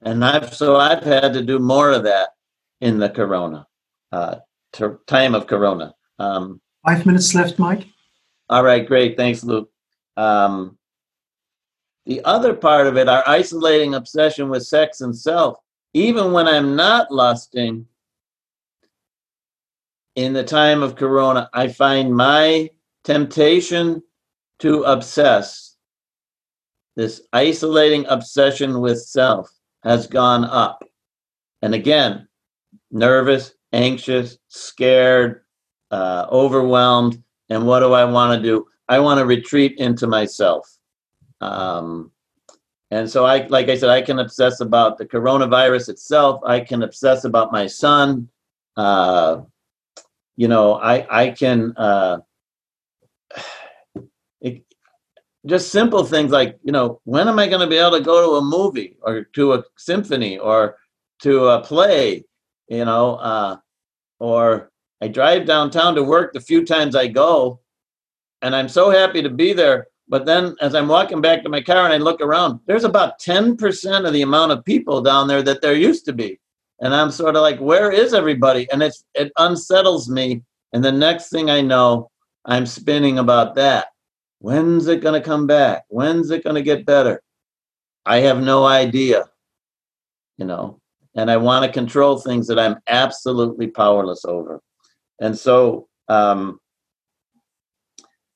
And 0.00 0.24
I've 0.24 0.52
so 0.52 0.74
I've 0.74 1.04
had 1.04 1.34
to 1.34 1.42
do 1.42 1.60
more 1.60 1.92
of 1.92 2.02
that 2.02 2.30
in 2.80 2.98
the 2.98 3.08
corona 3.08 3.68
uh, 4.10 4.36
time 5.06 5.34
of 5.34 5.46
corona. 5.46 5.94
Um, 6.18 6.60
Five 6.86 7.06
minutes 7.06 7.34
left, 7.34 7.58
Mike. 7.58 7.86
All 8.48 8.64
right, 8.64 8.86
great. 8.86 9.16
Thanks, 9.16 9.44
Luke. 9.44 9.70
Um, 10.16 10.78
the 12.06 12.24
other 12.24 12.54
part 12.54 12.86
of 12.86 12.96
it, 12.96 13.08
our 13.08 13.22
isolating 13.26 13.94
obsession 13.94 14.48
with 14.48 14.64
sex 14.64 15.00
and 15.00 15.16
self, 15.16 15.56
even 15.94 16.32
when 16.32 16.48
I'm 16.48 16.74
not 16.74 17.12
lusting, 17.12 17.86
in 20.16 20.32
the 20.32 20.44
time 20.44 20.82
of 20.82 20.96
corona, 20.96 21.48
I 21.52 21.68
find 21.68 22.14
my 22.14 22.70
temptation 23.04 24.02
to 24.58 24.82
obsess, 24.84 25.76
this 26.96 27.22
isolating 27.32 28.04
obsession 28.08 28.80
with 28.80 29.00
self, 29.00 29.50
has 29.82 30.06
gone 30.06 30.44
up. 30.44 30.84
And 31.62 31.74
again, 31.74 32.28
nervous, 32.90 33.54
anxious, 33.72 34.38
scared, 34.48 35.42
uh, 35.90 36.26
overwhelmed. 36.30 37.22
And 37.48 37.66
what 37.66 37.80
do 37.80 37.92
I 37.92 38.04
want 38.04 38.40
to 38.40 38.42
do? 38.42 38.66
I 38.88 38.98
want 38.98 39.18
to 39.18 39.26
retreat 39.26 39.78
into 39.78 40.06
myself. 40.06 40.78
Um, 41.40 42.10
and 42.90 43.08
so 43.08 43.24
I, 43.24 43.46
like 43.46 43.68
I 43.68 43.76
said, 43.76 43.88
I 43.88 44.02
can 44.02 44.18
obsess 44.18 44.60
about 44.60 44.98
the 44.98 45.06
coronavirus 45.06 45.88
itself. 45.88 46.42
I 46.44 46.60
can 46.60 46.82
obsess 46.82 47.24
about 47.24 47.50
my 47.50 47.66
son. 47.66 48.28
Uh, 48.76 49.42
you 50.36 50.48
know, 50.48 50.74
I 50.74 51.06
I 51.10 51.30
can 51.30 51.72
uh, 51.76 52.18
it, 54.40 54.62
just 55.46 55.72
simple 55.72 56.04
things 56.04 56.30
like 56.30 56.58
you 56.62 56.72
know, 56.72 57.00
when 57.04 57.28
am 57.28 57.38
I 57.38 57.48
going 57.48 57.60
to 57.60 57.66
be 57.66 57.76
able 57.76 57.98
to 57.98 58.04
go 58.04 58.30
to 58.30 58.36
a 58.36 58.42
movie 58.42 58.98
or 59.00 59.24
to 59.36 59.54
a 59.54 59.64
symphony 59.78 60.38
or 60.38 60.76
to 61.20 61.46
a 61.48 61.62
play? 61.62 62.24
You 62.68 62.84
know, 62.84 63.16
uh, 63.16 63.56
or 64.22 64.70
I 65.00 65.08
drive 65.08 65.46
downtown 65.46 65.94
to 65.96 66.02
work 66.02 66.32
the 66.32 66.40
few 66.40 66.64
times 66.64 66.94
I 66.94 67.08
go, 67.08 67.60
and 68.40 68.54
I'm 68.54 68.68
so 68.68 68.90
happy 68.90 69.22
to 69.22 69.30
be 69.30 69.52
there. 69.52 69.88
But 70.08 70.26
then 70.26 70.56
as 70.60 70.74
I'm 70.74 70.88
walking 70.88 71.20
back 71.20 71.42
to 71.42 71.48
my 71.48 71.60
car 71.60 71.84
and 71.84 71.92
I 71.92 71.96
look 71.96 72.20
around, 72.20 72.60
there's 72.66 72.84
about 72.84 73.20
10% 73.20 74.06
of 74.06 74.12
the 74.12 74.22
amount 74.22 74.52
of 74.52 74.64
people 74.64 75.00
down 75.00 75.26
there 75.26 75.42
that 75.42 75.62
there 75.62 75.74
used 75.74 76.04
to 76.06 76.12
be 76.12 76.38
and 76.82 76.92
I'm 76.92 77.12
sort 77.12 77.36
of 77.36 77.42
like, 77.42 77.60
where 77.60 77.92
is 77.92 78.12
everybody? 78.12 78.68
And 78.72 78.82
it's 78.82 79.04
it 79.14 79.32
unsettles 79.38 80.10
me. 80.10 80.42
And 80.72 80.84
the 80.84 80.92
next 80.92 81.30
thing 81.30 81.48
I 81.48 81.60
know, 81.60 82.10
I'm 82.44 82.66
spinning 82.66 83.20
about 83.20 83.54
that. 83.54 83.86
When's 84.40 84.88
it 84.88 85.00
going 85.00 85.20
to 85.20 85.26
come 85.26 85.46
back? 85.46 85.84
When's 85.88 86.30
it 86.32 86.42
going 86.42 86.56
to 86.56 86.62
get 86.62 86.84
better? 86.84 87.22
I 88.04 88.18
have 88.18 88.42
no 88.42 88.64
idea, 88.66 89.30
you 90.38 90.44
know, 90.44 90.80
and 91.14 91.30
I 91.30 91.36
want 91.36 91.64
to 91.64 91.72
control 91.72 92.18
things 92.18 92.46
that 92.48 92.58
I'm 92.58 92.76
absolutely 92.88 93.66
powerless 93.66 94.24
over. 94.24 94.60
And 95.20 95.38
so 95.38 95.88
um, 96.08 96.58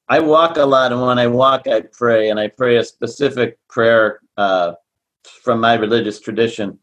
I 0.09 0.21
walk 0.21 0.57
a 0.57 0.65
lot, 0.65 0.93
and 0.93 1.01
when 1.01 1.19
I 1.19 1.27
walk, 1.27 1.67
I 1.67 1.83
pray, 1.93 2.31
and 2.31 2.39
I 2.39 2.49
pray 2.49 2.77
a 2.77 2.85
specific 2.85 3.59
prayer 3.69 4.21
uh, 4.37 4.73
from 5.43 5.61
my 5.61 5.75
religious 5.75 6.21
tradition 6.21 6.79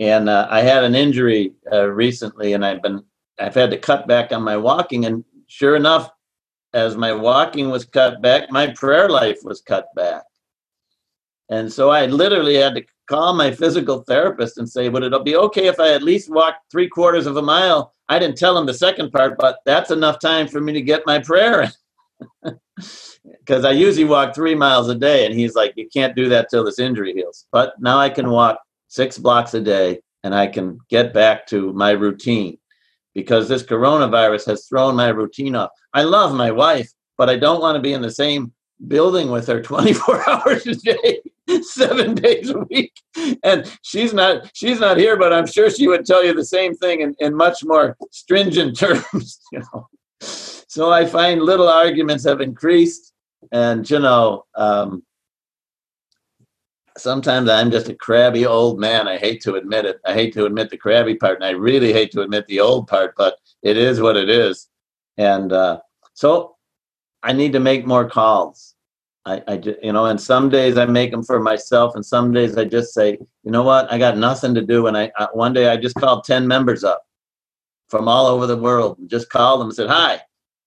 and 0.00 0.30
uh, 0.30 0.48
I 0.50 0.62
had 0.62 0.82
an 0.82 0.94
injury 0.94 1.52
uh, 1.70 1.86
recently, 1.86 2.54
and 2.54 2.64
I've 2.64 2.82
been 2.82 3.04
I've 3.38 3.54
had 3.54 3.70
to 3.70 3.78
cut 3.78 4.08
back 4.08 4.32
on 4.32 4.42
my 4.42 4.56
walking. 4.56 5.04
And 5.04 5.24
sure 5.46 5.76
enough, 5.76 6.10
as 6.72 6.96
my 6.96 7.12
walking 7.12 7.70
was 7.70 7.84
cut 7.84 8.20
back, 8.22 8.50
my 8.50 8.68
prayer 8.68 9.10
life 9.10 9.40
was 9.44 9.60
cut 9.60 9.86
back. 9.94 10.22
And 11.50 11.70
so 11.70 11.90
I 11.90 12.06
literally 12.06 12.54
had 12.54 12.74
to 12.76 12.84
call 13.10 13.34
my 13.34 13.50
physical 13.50 14.02
therapist 14.02 14.56
and 14.56 14.68
say, 14.68 14.88
"Would 14.88 15.02
it 15.02 15.24
be 15.24 15.36
okay 15.36 15.66
if 15.66 15.80
I 15.80 15.88
at 15.92 16.02
least 16.04 16.30
walked 16.30 16.70
three 16.70 16.88
quarters 16.88 17.26
of 17.26 17.36
a 17.36 17.42
mile?" 17.42 17.92
I 18.08 18.18
didn't 18.20 18.38
tell 18.38 18.56
him 18.56 18.66
the 18.66 18.82
second 18.86 19.10
part, 19.10 19.36
but 19.36 19.58
that's 19.66 19.90
enough 19.90 20.20
time 20.20 20.46
for 20.46 20.60
me 20.60 20.72
to 20.72 20.80
get 20.80 21.06
my 21.06 21.18
prayer. 21.18 21.62
In. 21.62 22.58
Because 23.40 23.64
I 23.66 23.72
usually 23.72 24.06
walk 24.06 24.34
three 24.34 24.54
miles 24.54 24.88
a 24.88 24.94
day, 24.94 25.26
and 25.26 25.34
he's 25.34 25.54
like, 25.54 25.74
"You 25.76 25.86
can't 25.92 26.16
do 26.16 26.28
that 26.30 26.48
till 26.48 26.64
this 26.64 26.78
injury 26.78 27.12
heals." 27.12 27.46
But 27.52 27.74
now 27.78 27.98
I 27.98 28.08
can 28.08 28.30
walk 28.30 28.58
six 28.88 29.18
blocks 29.18 29.52
a 29.54 29.60
day, 29.60 30.00
and 30.24 30.34
I 30.34 30.46
can 30.46 30.78
get 30.88 31.12
back 31.12 31.46
to 31.48 31.72
my 31.74 31.90
routine 31.90 32.56
because 33.14 33.48
this 33.48 33.62
coronavirus 33.62 34.46
has 34.46 34.66
thrown 34.66 34.94
my 34.96 35.08
routine 35.08 35.54
off. 35.56 35.70
I 35.92 36.02
love 36.04 36.32
my 36.34 36.50
wife, 36.50 36.90
but 37.18 37.28
I 37.28 37.36
don't 37.36 37.60
want 37.60 37.76
to 37.76 37.82
be 37.82 37.92
in 37.92 38.02
the 38.02 38.16
same 38.24 38.52
building 38.88 39.30
with 39.30 39.46
her 39.48 39.60
24 39.72 40.28
hours 40.30 40.66
a 40.66 40.74
day 40.76 41.20
seven 41.62 42.14
days 42.14 42.50
a 42.50 42.58
week 42.70 42.92
and 43.42 43.70
she's 43.82 44.12
not 44.12 44.50
she's 44.54 44.80
not 44.80 44.96
here 44.96 45.16
but 45.16 45.32
i'm 45.32 45.46
sure 45.46 45.70
she 45.70 45.88
would 45.88 46.04
tell 46.04 46.24
you 46.24 46.34
the 46.34 46.44
same 46.44 46.74
thing 46.74 47.00
in, 47.00 47.14
in 47.20 47.34
much 47.34 47.64
more 47.64 47.96
stringent 48.10 48.78
terms 48.84 49.40
you 49.52 49.60
know 49.60 49.88
so 50.20 50.90
i 50.90 51.04
find 51.04 51.42
little 51.42 51.68
arguments 51.68 52.24
have 52.24 52.40
increased 52.40 53.12
and 53.52 53.88
you 53.90 53.98
know 53.98 54.44
um, 54.56 55.02
sometimes 57.00 57.48
I'm 57.48 57.70
just 57.70 57.88
a 57.88 57.94
crabby 57.94 58.46
old 58.46 58.78
man. 58.78 59.08
I 59.08 59.16
hate 59.16 59.40
to 59.42 59.54
admit 59.54 59.86
it. 59.86 60.00
I 60.04 60.12
hate 60.12 60.32
to 60.34 60.44
admit 60.44 60.70
the 60.70 60.76
crabby 60.76 61.14
part, 61.14 61.36
and 61.36 61.44
I 61.44 61.50
really 61.50 61.92
hate 61.92 62.12
to 62.12 62.22
admit 62.22 62.46
the 62.46 62.60
old 62.60 62.86
part, 62.86 63.14
but 63.16 63.36
it 63.62 63.76
is 63.76 64.00
what 64.00 64.16
it 64.16 64.28
is. 64.28 64.68
And 65.16 65.52
uh, 65.52 65.80
so 66.14 66.56
I 67.22 67.32
need 67.32 67.52
to 67.52 67.60
make 67.60 67.86
more 67.86 68.08
calls. 68.08 68.74
I, 69.26 69.42
I 69.46 69.56
just, 69.58 69.82
you 69.82 69.92
know, 69.92 70.06
and 70.06 70.20
some 70.20 70.48
days 70.48 70.78
I 70.78 70.86
make 70.86 71.10
them 71.10 71.22
for 71.22 71.40
myself, 71.40 71.94
and 71.94 72.04
some 72.04 72.32
days 72.32 72.56
I 72.56 72.64
just 72.64 72.94
say, 72.94 73.18
you 73.44 73.50
know 73.50 73.62
what, 73.62 73.92
I 73.92 73.98
got 73.98 74.16
nothing 74.16 74.54
to 74.54 74.62
do. 74.62 74.86
And 74.86 74.96
I, 74.96 75.12
I 75.16 75.28
one 75.32 75.52
day 75.52 75.68
I 75.68 75.76
just 75.76 75.96
called 75.96 76.24
ten 76.24 76.46
members 76.48 76.84
up 76.84 77.02
from 77.88 78.08
all 78.08 78.26
over 78.26 78.46
the 78.46 78.56
world, 78.56 78.98
and 78.98 79.10
just 79.10 79.30
called 79.30 79.60
them 79.60 79.68
and 79.68 79.76
said, 79.76 79.90
"Hi, 79.90 80.20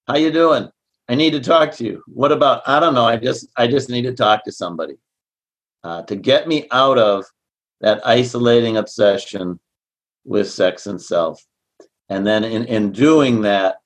how 0.07 0.17
you 0.17 0.31
doing? 0.31 0.69
I 1.09 1.15
need 1.15 1.31
to 1.31 1.39
talk 1.41 1.71
to 1.73 1.83
you. 1.85 2.03
What 2.07 2.31
about? 2.31 2.61
I 2.67 2.79
don't 2.79 2.93
know. 2.93 3.05
I 3.05 3.17
just, 3.17 3.47
I 3.57 3.67
just 3.67 3.89
need 3.89 4.03
to 4.03 4.13
talk 4.13 4.43
to 4.45 4.51
somebody." 4.51 4.95
uh, 5.83 6.03
to 6.03 6.15
get 6.15 6.47
me 6.47 6.67
out 6.71 6.97
of 6.97 7.25
that 7.81 8.05
isolating 8.05 8.77
obsession 8.77 9.59
with 10.23 10.49
sex 10.49 10.87
and 10.87 11.01
self. 11.01 11.45
And 12.09 12.25
then 12.25 12.43
in, 12.43 12.65
in 12.65 12.91
doing 12.91 13.41
that, 13.41 13.77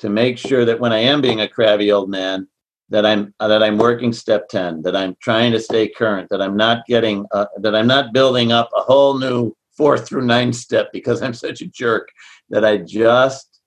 to 0.00 0.08
make 0.08 0.38
sure 0.38 0.64
that 0.64 0.80
when 0.80 0.92
I 0.92 0.98
am 0.98 1.20
being 1.20 1.40
a 1.40 1.48
crabby 1.48 1.90
old 1.90 2.10
man, 2.10 2.48
that 2.90 3.06
I'm 3.06 3.34
that 3.40 3.62
I'm 3.62 3.78
working 3.78 4.12
step 4.12 4.48
10, 4.48 4.82
that 4.82 4.94
I'm 4.94 5.16
trying 5.20 5.52
to 5.52 5.60
stay 5.60 5.88
current, 5.88 6.28
that 6.30 6.42
I'm 6.42 6.56
not 6.56 6.86
getting 6.86 7.26
uh, 7.32 7.46
that 7.58 7.74
I'm 7.74 7.86
not 7.86 8.12
building 8.12 8.52
up 8.52 8.70
a 8.76 8.80
whole 8.80 9.18
new 9.18 9.54
fourth 9.76 10.06
through 10.06 10.26
nine 10.26 10.52
step 10.52 10.90
because 10.92 11.22
I'm 11.22 11.34
such 11.34 11.60
a 11.60 11.66
jerk 11.66 12.08
that 12.50 12.64
I 12.64 12.78
just 12.78 13.60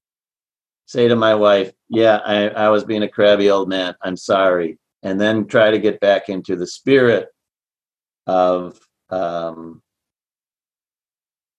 say 0.86 1.08
to 1.08 1.16
my 1.16 1.36
wife, 1.36 1.72
yeah, 1.90 2.18
I, 2.26 2.48
I 2.50 2.70
was 2.70 2.84
being 2.84 3.04
a 3.04 3.10
crabby 3.10 3.50
old 3.50 3.70
man. 3.70 3.96
I'm 4.02 4.18
sorry. 4.18 4.80
And 5.04 5.20
then 5.20 5.46
try 5.46 5.70
to 5.70 5.80
get 5.80 6.00
back 6.00 6.30
into 6.30 6.56
the 6.56 6.68
spirit 6.68 7.28
of 8.26 8.80
um, 9.10 9.82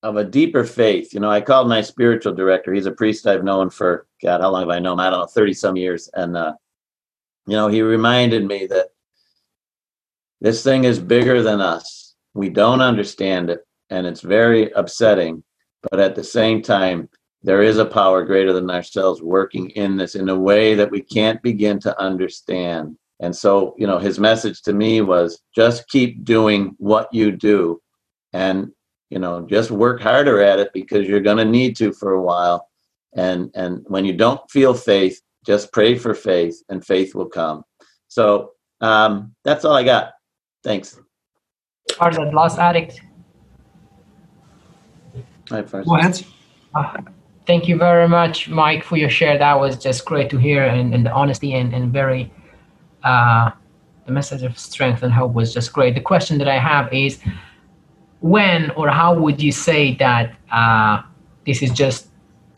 of 0.02 0.16
a 0.16 0.24
deeper 0.24 0.64
faith. 0.64 1.12
You 1.12 1.20
know, 1.20 1.30
I 1.30 1.40
called 1.40 1.68
my 1.68 1.80
spiritual 1.80 2.34
director. 2.34 2.72
He's 2.72 2.86
a 2.86 2.92
priest 2.92 3.26
I've 3.26 3.44
known 3.44 3.70
for 3.70 4.06
God, 4.22 4.40
how 4.40 4.50
long 4.50 4.62
have 4.62 4.70
I 4.70 4.78
known 4.78 4.94
him? 4.94 5.00
I 5.00 5.10
don't 5.10 5.20
know, 5.20 5.26
thirty 5.26 5.54
some 5.54 5.76
years. 5.76 6.08
And 6.14 6.36
uh, 6.36 6.54
you 7.48 7.56
know, 7.56 7.68
he 7.68 7.80
reminded 7.80 8.46
me 8.46 8.66
that 8.66 8.88
this 10.42 10.62
thing 10.62 10.84
is 10.84 10.98
bigger 10.98 11.42
than 11.42 11.62
us. 11.62 12.14
We 12.34 12.50
don't 12.50 12.82
understand 12.82 13.48
it, 13.48 13.66
and 13.88 14.06
it's 14.06 14.20
very 14.20 14.70
upsetting. 14.72 15.42
But 15.90 15.98
at 15.98 16.14
the 16.14 16.22
same 16.22 16.60
time, 16.60 17.08
there 17.42 17.62
is 17.62 17.78
a 17.78 17.86
power 17.86 18.22
greater 18.22 18.52
than 18.52 18.70
ourselves 18.70 19.22
working 19.22 19.70
in 19.70 19.96
this 19.96 20.14
in 20.14 20.28
a 20.28 20.38
way 20.38 20.74
that 20.74 20.90
we 20.90 21.00
can't 21.00 21.40
begin 21.40 21.80
to 21.80 21.98
understand. 21.98 22.98
And 23.20 23.34
so, 23.34 23.74
you 23.78 23.86
know, 23.86 23.98
his 23.98 24.18
message 24.18 24.60
to 24.62 24.74
me 24.74 25.00
was 25.00 25.40
just 25.54 25.88
keep 25.88 26.24
doing 26.24 26.74
what 26.76 27.08
you 27.14 27.32
do 27.32 27.80
and, 28.34 28.70
you 29.08 29.18
know, 29.18 29.46
just 29.46 29.70
work 29.70 30.02
harder 30.02 30.42
at 30.42 30.58
it 30.58 30.70
because 30.74 31.08
you're 31.08 31.20
going 31.20 31.38
to 31.38 31.46
need 31.46 31.76
to 31.76 31.94
for 31.94 32.12
a 32.12 32.22
while. 32.22 32.68
And 33.14 33.50
and 33.54 33.84
when 33.86 34.04
you 34.04 34.12
don't 34.12 34.48
feel 34.50 34.74
faith, 34.74 35.22
just 35.48 35.72
pray 35.72 35.96
for 35.96 36.14
faith 36.14 36.62
and 36.68 36.84
faith 36.84 37.14
will 37.14 37.30
come. 37.40 37.64
So, 38.08 38.52
um, 38.82 39.34
that's 39.44 39.64
all 39.64 39.72
I 39.72 39.82
got. 39.82 40.12
Thanks. 40.62 41.00
Farzad, 41.92 42.34
Lost 42.34 42.58
Addict. 42.58 43.00
Hi, 45.48 45.62
Farzad. 45.62 45.86
Go 45.86 45.96
ahead. 45.96 46.26
Uh, 46.74 46.98
thank 47.46 47.66
you 47.66 47.78
very 47.78 48.06
much, 48.06 48.50
Mike, 48.50 48.84
for 48.84 48.98
your 48.98 49.08
share. 49.08 49.38
That 49.38 49.58
was 49.58 49.78
just 49.78 50.04
great 50.04 50.28
to 50.30 50.36
hear, 50.36 50.64
and, 50.64 50.94
and 50.94 51.06
the 51.06 51.12
honesty 51.12 51.54
and, 51.54 51.72
and 51.72 51.90
very 51.90 52.30
uh, 53.02 53.50
the 54.04 54.12
message 54.12 54.42
of 54.42 54.58
strength 54.58 55.02
and 55.02 55.10
hope 55.10 55.32
was 55.32 55.54
just 55.54 55.72
great. 55.72 55.94
The 55.94 56.02
question 56.02 56.36
that 56.38 56.48
I 56.48 56.58
have 56.58 56.92
is, 56.92 57.20
when 58.20 58.70
or 58.72 58.90
how 58.90 59.14
would 59.14 59.40
you 59.42 59.52
say 59.52 59.94
that 59.94 60.36
uh, 60.52 61.00
this 61.46 61.62
is 61.62 61.70
just 61.70 62.07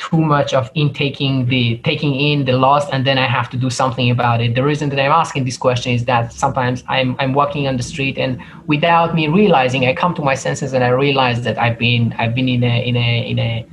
too 0.01 0.21
much 0.21 0.55
of 0.55 0.71
intaking 0.75 1.47
the 1.47 1.77
taking 1.85 2.15
in 2.15 2.47
the 2.47 2.53
loss 2.53 2.89
and 2.91 3.07
then 3.07 3.19
I 3.19 3.27
have 3.27 3.51
to 3.51 3.57
do 3.57 3.69
something 3.69 4.11
about 4.11 4.41
it. 4.41 4.55
The 4.55 4.65
reason 4.65 4.89
that 4.89 4.99
I'm 4.99 5.13
asking 5.13 5.45
this 5.45 5.59
question 5.59 5.93
is 5.93 6.07
that 6.07 6.33
sometimes 6.33 6.83
I'm 6.89 7.15
I'm 7.19 7.35
walking 7.35 7.69
on 7.69 7.77
the 7.77 7.83
street 7.83 8.17
and 8.17 8.41
without 8.67 9.15
me 9.15 9.29
realizing 9.29 9.87
I 9.87 9.95
come 9.95 10.15
to 10.15 10.23
my 10.23 10.35
senses 10.35 10.73
and 10.73 10.83
I 10.83 10.89
realize 10.89 11.43
that 11.43 11.59
I've 11.59 11.79
been 11.79 12.15
I've 12.19 12.35
been 12.35 12.49
in 12.49 12.65
a 12.65 12.89
in 12.89 12.97
a 12.97 13.31
in 13.31 13.39
a 13.39 13.67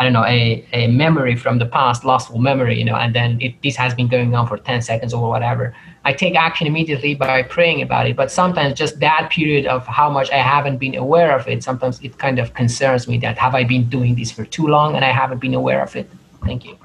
I 0.00 0.02
don't 0.02 0.14
know 0.14 0.24
a, 0.24 0.66
a 0.72 0.86
memory 0.86 1.36
from 1.36 1.58
the 1.58 1.66
past, 1.66 2.06
lostful 2.06 2.38
memory, 2.38 2.78
you 2.78 2.86
know, 2.86 2.96
and 2.96 3.14
then 3.14 3.38
it, 3.38 3.60
this 3.62 3.76
has 3.76 3.94
been 3.94 4.08
going 4.08 4.34
on 4.34 4.46
for 4.48 4.56
10 4.56 4.80
seconds 4.80 5.12
or 5.12 5.28
whatever. 5.28 5.76
I 6.06 6.14
take 6.14 6.36
action 6.36 6.66
immediately 6.66 7.14
by 7.14 7.42
praying 7.42 7.82
about 7.82 8.06
it. 8.06 8.16
But 8.16 8.30
sometimes 8.32 8.78
just 8.78 8.98
that 9.00 9.28
period 9.30 9.66
of 9.66 9.86
how 9.86 10.08
much 10.08 10.30
I 10.30 10.38
haven't 10.38 10.78
been 10.78 10.94
aware 10.94 11.38
of 11.38 11.46
it, 11.48 11.62
sometimes 11.62 12.00
it 12.00 12.16
kind 12.16 12.38
of 12.38 12.54
concerns 12.54 13.08
me 13.08 13.18
that 13.18 13.36
have 13.36 13.54
I 13.54 13.62
been 13.62 13.90
doing 13.90 14.14
this 14.14 14.32
for 14.32 14.46
too 14.46 14.66
long 14.68 14.96
and 14.96 15.04
I 15.04 15.12
haven't 15.12 15.38
been 15.38 15.52
aware 15.52 15.82
of 15.82 15.94
it. 15.94 16.10
Thank 16.46 16.64
you. 16.64 16.78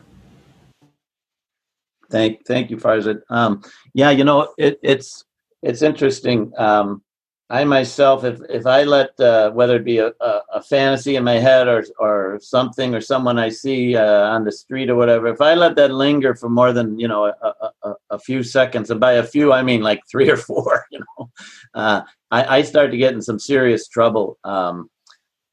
Thank, 2.11 2.45
thank 2.45 2.69
you, 2.69 2.75
Farzad. 2.75 3.21
Um, 3.29 3.63
yeah, 3.93 4.09
you 4.09 4.25
know, 4.25 4.53
it, 4.57 4.77
it's 4.83 5.23
it's 5.61 5.81
interesting. 5.81 6.51
Um, 6.57 7.01
I 7.49 7.63
myself, 7.63 8.23
if 8.23 8.39
if 8.49 8.65
I 8.65 8.83
let 8.83 9.19
uh, 9.19 9.51
whether 9.51 9.75
it 9.75 9.85
be 9.85 9.99
a, 9.99 10.11
a, 10.19 10.41
a, 10.55 10.61
fantasy 10.63 11.15
in 11.15 11.23
my 11.23 11.35
head 11.35 11.67
or 11.67 11.85
or 11.99 12.39
something 12.41 12.95
or 12.95 13.01
someone 13.01 13.37
I 13.37 13.49
see 13.49 13.95
uh, 13.95 14.29
on 14.29 14.45
the 14.45 14.51
street 14.51 14.89
or 14.89 14.95
whatever, 14.95 15.27
if 15.27 15.41
I 15.41 15.53
let 15.53 15.75
that 15.75 15.91
linger 15.91 16.33
for 16.33 16.49
more 16.49 16.73
than 16.73 16.97
you 16.97 17.07
know 17.07 17.25
a, 17.25 17.53
a, 17.83 17.93
a 18.09 18.19
few 18.19 18.41
seconds, 18.41 18.89
and 18.89 18.99
by 18.99 19.13
a 19.13 19.23
few 19.23 19.53
I 19.53 19.61
mean 19.61 19.81
like 19.81 20.01
three 20.09 20.27
or 20.27 20.37
four, 20.37 20.85
you 20.91 20.99
know, 20.99 21.29
uh, 21.75 22.01
I, 22.31 22.57
I 22.57 22.61
start 22.63 22.89
to 22.91 22.97
get 22.97 23.13
in 23.13 23.21
some 23.21 23.37
serious 23.37 23.87
trouble. 23.87 24.39
Um, 24.43 24.89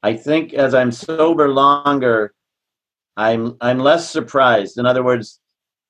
I 0.01 0.15
think 0.15 0.55
as 0.55 0.73
I'm 0.73 0.91
sober 0.91 1.49
longer, 1.49 2.33
I'm 3.17 3.55
I'm 3.61 3.77
less 3.77 4.09
surprised. 4.09 4.79
In 4.79 4.87
other 4.87 5.03
words, 5.03 5.39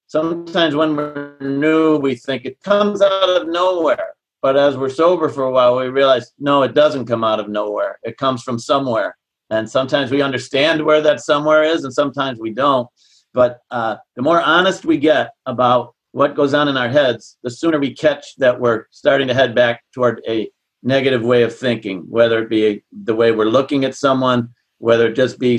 sometimes 0.08 0.76
when 0.76 0.98
we're 0.98 1.38
new, 1.40 1.96
we 1.96 2.16
think 2.16 2.44
it 2.44 2.62
comes 2.62 3.02
out 3.02 3.30
of 3.30 3.48
nowhere 3.48 4.13
but 4.44 4.58
as 4.58 4.76
we're 4.76 4.90
sober 4.90 5.30
for 5.30 5.46
a 5.46 5.52
while, 5.52 5.78
we 5.78 5.88
realize 5.88 6.34
no, 6.38 6.64
it 6.64 6.76
doesn't 6.76 7.06
come 7.06 7.24
out 7.24 7.40
of 7.40 7.48
nowhere. 7.48 7.98
It 8.04 8.18
comes 8.18 8.44
from 8.44 8.60
somewhere. 8.60 9.16
And 9.50 9.70
sometimes 9.70 10.12
we 10.12 10.22
understand 10.22 10.86
where 10.86 11.00
that 11.00 11.22
somewhere 11.22 11.64
is, 11.64 11.86
and 11.86 11.94
sometimes 11.94 12.40
we 12.40 12.52
don't. 12.52 12.90
But 13.34 13.62
uh, 13.72 13.96
the 14.18 14.22
more 14.22 14.42
honest 14.42 14.84
we 14.84 14.98
get 14.98 15.32
about 15.46 15.96
what 16.12 16.36
goes 16.36 16.54
on 16.54 16.68
in 16.68 16.76
our 16.76 16.90
heads, 16.90 17.38
the 17.44 17.50
sooner 17.50 17.80
we 17.80 17.96
catch 17.96 18.36
that 18.36 18.60
we're 18.60 18.86
starting 18.92 19.30
to 19.30 19.34
head 19.34 19.56
back 19.56 19.82
toward 19.94 20.22
a 20.28 20.50
negative 20.84 21.24
way 21.24 21.44
of 21.44 21.58
thinking, 21.58 22.02
whether 22.10 22.44
it 22.44 22.50
be 22.50 22.84
the 22.92 23.16
way 23.16 23.32
we're 23.32 23.46
looking 23.46 23.86
at 23.86 23.96
someone, 23.96 24.50
whether 24.80 25.08
it 25.08 25.16
just 25.16 25.40
be 25.40 25.58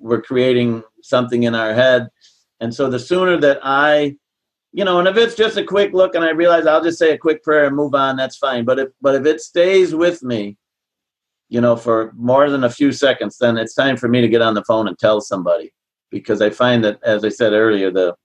we're 0.00 0.20
creating 0.20 0.82
something 1.02 1.44
in 1.44 1.54
our 1.54 1.72
head. 1.72 2.08
And 2.58 2.74
so 2.74 2.90
the 2.90 2.98
sooner 2.98 3.36
that 3.40 3.60
I 3.62 4.16
you 4.74 4.84
know, 4.84 4.98
and 4.98 5.06
if 5.06 5.16
it's 5.16 5.36
just 5.36 5.56
a 5.56 5.62
quick 5.62 5.92
look 5.92 6.16
and 6.16 6.24
I 6.24 6.30
realize 6.30 6.66
I'll 6.66 6.82
just 6.82 6.98
say 6.98 7.12
a 7.12 7.18
quick 7.18 7.44
prayer 7.44 7.66
and 7.66 7.76
move 7.76 7.94
on, 7.94 8.16
that's 8.16 8.36
fine. 8.36 8.64
But 8.64 8.80
if 8.80 8.88
but 9.00 9.14
if 9.14 9.24
it 9.24 9.40
stays 9.40 9.94
with 9.94 10.20
me, 10.24 10.56
you 11.48 11.60
know, 11.60 11.76
for 11.76 12.12
more 12.16 12.50
than 12.50 12.64
a 12.64 12.70
few 12.70 12.90
seconds, 12.90 13.38
then 13.38 13.56
it's 13.56 13.74
time 13.74 13.96
for 13.96 14.08
me 14.08 14.20
to 14.20 14.28
get 14.28 14.42
on 14.42 14.54
the 14.54 14.64
phone 14.64 14.88
and 14.88 14.98
tell 14.98 15.20
somebody. 15.20 15.72
Because 16.10 16.42
I 16.42 16.50
find 16.50 16.84
that, 16.84 16.98
as 17.04 17.24
I 17.24 17.28
said 17.28 17.52
earlier, 17.52 17.92
the 17.92 18.16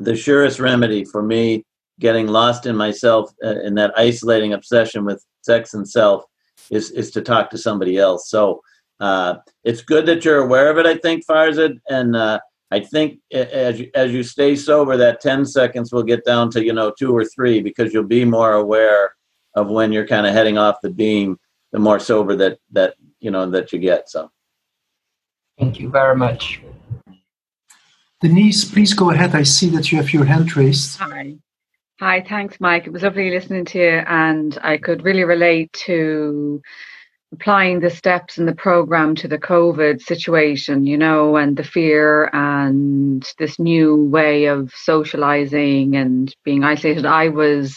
the 0.00 0.16
surest 0.16 0.58
remedy 0.58 1.04
for 1.04 1.22
me 1.22 1.64
getting 2.00 2.26
lost 2.26 2.66
in 2.66 2.74
myself 2.74 3.32
uh, 3.44 3.60
in 3.60 3.76
that 3.76 3.96
isolating 3.96 4.54
obsession 4.54 5.04
with 5.04 5.24
sex 5.42 5.74
and 5.74 5.88
self 5.88 6.24
is 6.72 6.90
is 6.90 7.12
to 7.12 7.22
talk 7.22 7.50
to 7.50 7.58
somebody 7.58 7.98
else. 7.98 8.28
So 8.28 8.62
uh, 8.98 9.36
it's 9.62 9.82
good 9.82 10.06
that 10.06 10.24
you're 10.24 10.42
aware 10.42 10.70
of 10.70 10.78
it. 10.78 10.86
I 10.86 10.96
think 10.96 11.24
Farzad, 11.24 11.78
and 11.88 12.16
uh, 12.16 12.40
I 12.70 12.80
think 12.80 13.20
as 13.32 13.80
you, 13.80 13.90
as 13.94 14.12
you 14.12 14.22
stay 14.22 14.54
sober, 14.54 14.96
that 14.96 15.20
10 15.20 15.46
seconds 15.46 15.92
will 15.92 16.02
get 16.02 16.24
down 16.24 16.50
to, 16.50 16.62
you 16.62 16.72
know, 16.72 16.92
two 16.98 17.16
or 17.16 17.24
three 17.24 17.60
because 17.62 17.94
you'll 17.94 18.04
be 18.04 18.24
more 18.24 18.52
aware 18.52 19.14
of 19.54 19.68
when 19.68 19.90
you're 19.90 20.06
kind 20.06 20.26
of 20.26 20.34
heading 20.34 20.58
off 20.58 20.76
the 20.82 20.90
beam, 20.90 21.38
the 21.72 21.78
more 21.78 21.98
sober 21.98 22.36
that, 22.36 22.58
that, 22.72 22.94
you 23.20 23.30
know, 23.30 23.48
that 23.50 23.72
you 23.72 23.78
get. 23.78 24.10
So. 24.10 24.30
Thank 25.58 25.80
you 25.80 25.88
very 25.88 26.14
much. 26.14 26.60
Denise, 28.20 28.64
please 28.64 28.92
go 28.94 29.10
ahead. 29.10 29.34
I 29.34 29.44
see 29.44 29.70
that 29.70 29.90
you 29.90 29.98
have 29.98 30.12
your 30.12 30.24
hand 30.24 30.56
raised. 30.56 30.98
Hi. 30.98 31.36
Hi, 32.00 32.24
thanks, 32.28 32.60
Mike. 32.60 32.86
It 32.86 32.92
was 32.92 33.02
lovely 33.02 33.30
listening 33.30 33.64
to 33.66 33.78
you, 33.78 34.02
and 34.06 34.56
I 34.62 34.76
could 34.76 35.04
really 35.04 35.24
relate 35.24 35.72
to 35.86 36.62
applying 37.32 37.80
the 37.80 37.90
steps 37.90 38.38
in 38.38 38.46
the 38.46 38.54
program 38.54 39.14
to 39.16 39.28
the 39.28 39.38
COVID 39.38 40.00
situation, 40.00 40.86
you 40.86 40.96
know, 40.96 41.36
and 41.36 41.56
the 41.56 41.64
fear 41.64 42.30
and 42.32 43.22
this 43.38 43.58
new 43.58 44.04
way 44.04 44.46
of 44.46 44.72
socializing 44.74 45.94
and 45.94 46.34
being 46.44 46.64
isolated. 46.64 47.04
I 47.04 47.28
was, 47.28 47.76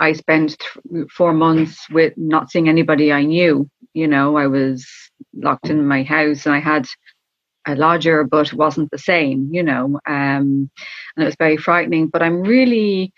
I 0.00 0.12
spent 0.12 0.58
th- 0.92 1.06
four 1.10 1.32
months 1.32 1.88
with 1.90 2.14
not 2.16 2.50
seeing 2.50 2.68
anybody 2.68 3.12
I 3.12 3.24
knew, 3.24 3.68
you 3.92 4.08
know, 4.08 4.36
I 4.36 4.48
was 4.48 4.86
locked 5.34 5.70
in 5.70 5.86
my 5.86 6.02
house 6.02 6.46
and 6.46 6.54
I 6.54 6.58
had 6.58 6.86
a 7.66 7.76
lodger, 7.76 8.24
but 8.24 8.48
it 8.48 8.54
wasn't 8.54 8.90
the 8.90 8.98
same, 8.98 9.48
you 9.52 9.62
know, 9.62 10.00
um, 10.06 10.70
and 11.16 11.22
it 11.22 11.24
was 11.24 11.36
very 11.38 11.56
frightening. 11.56 12.08
But 12.08 12.22
I'm 12.22 12.42
really, 12.42 13.12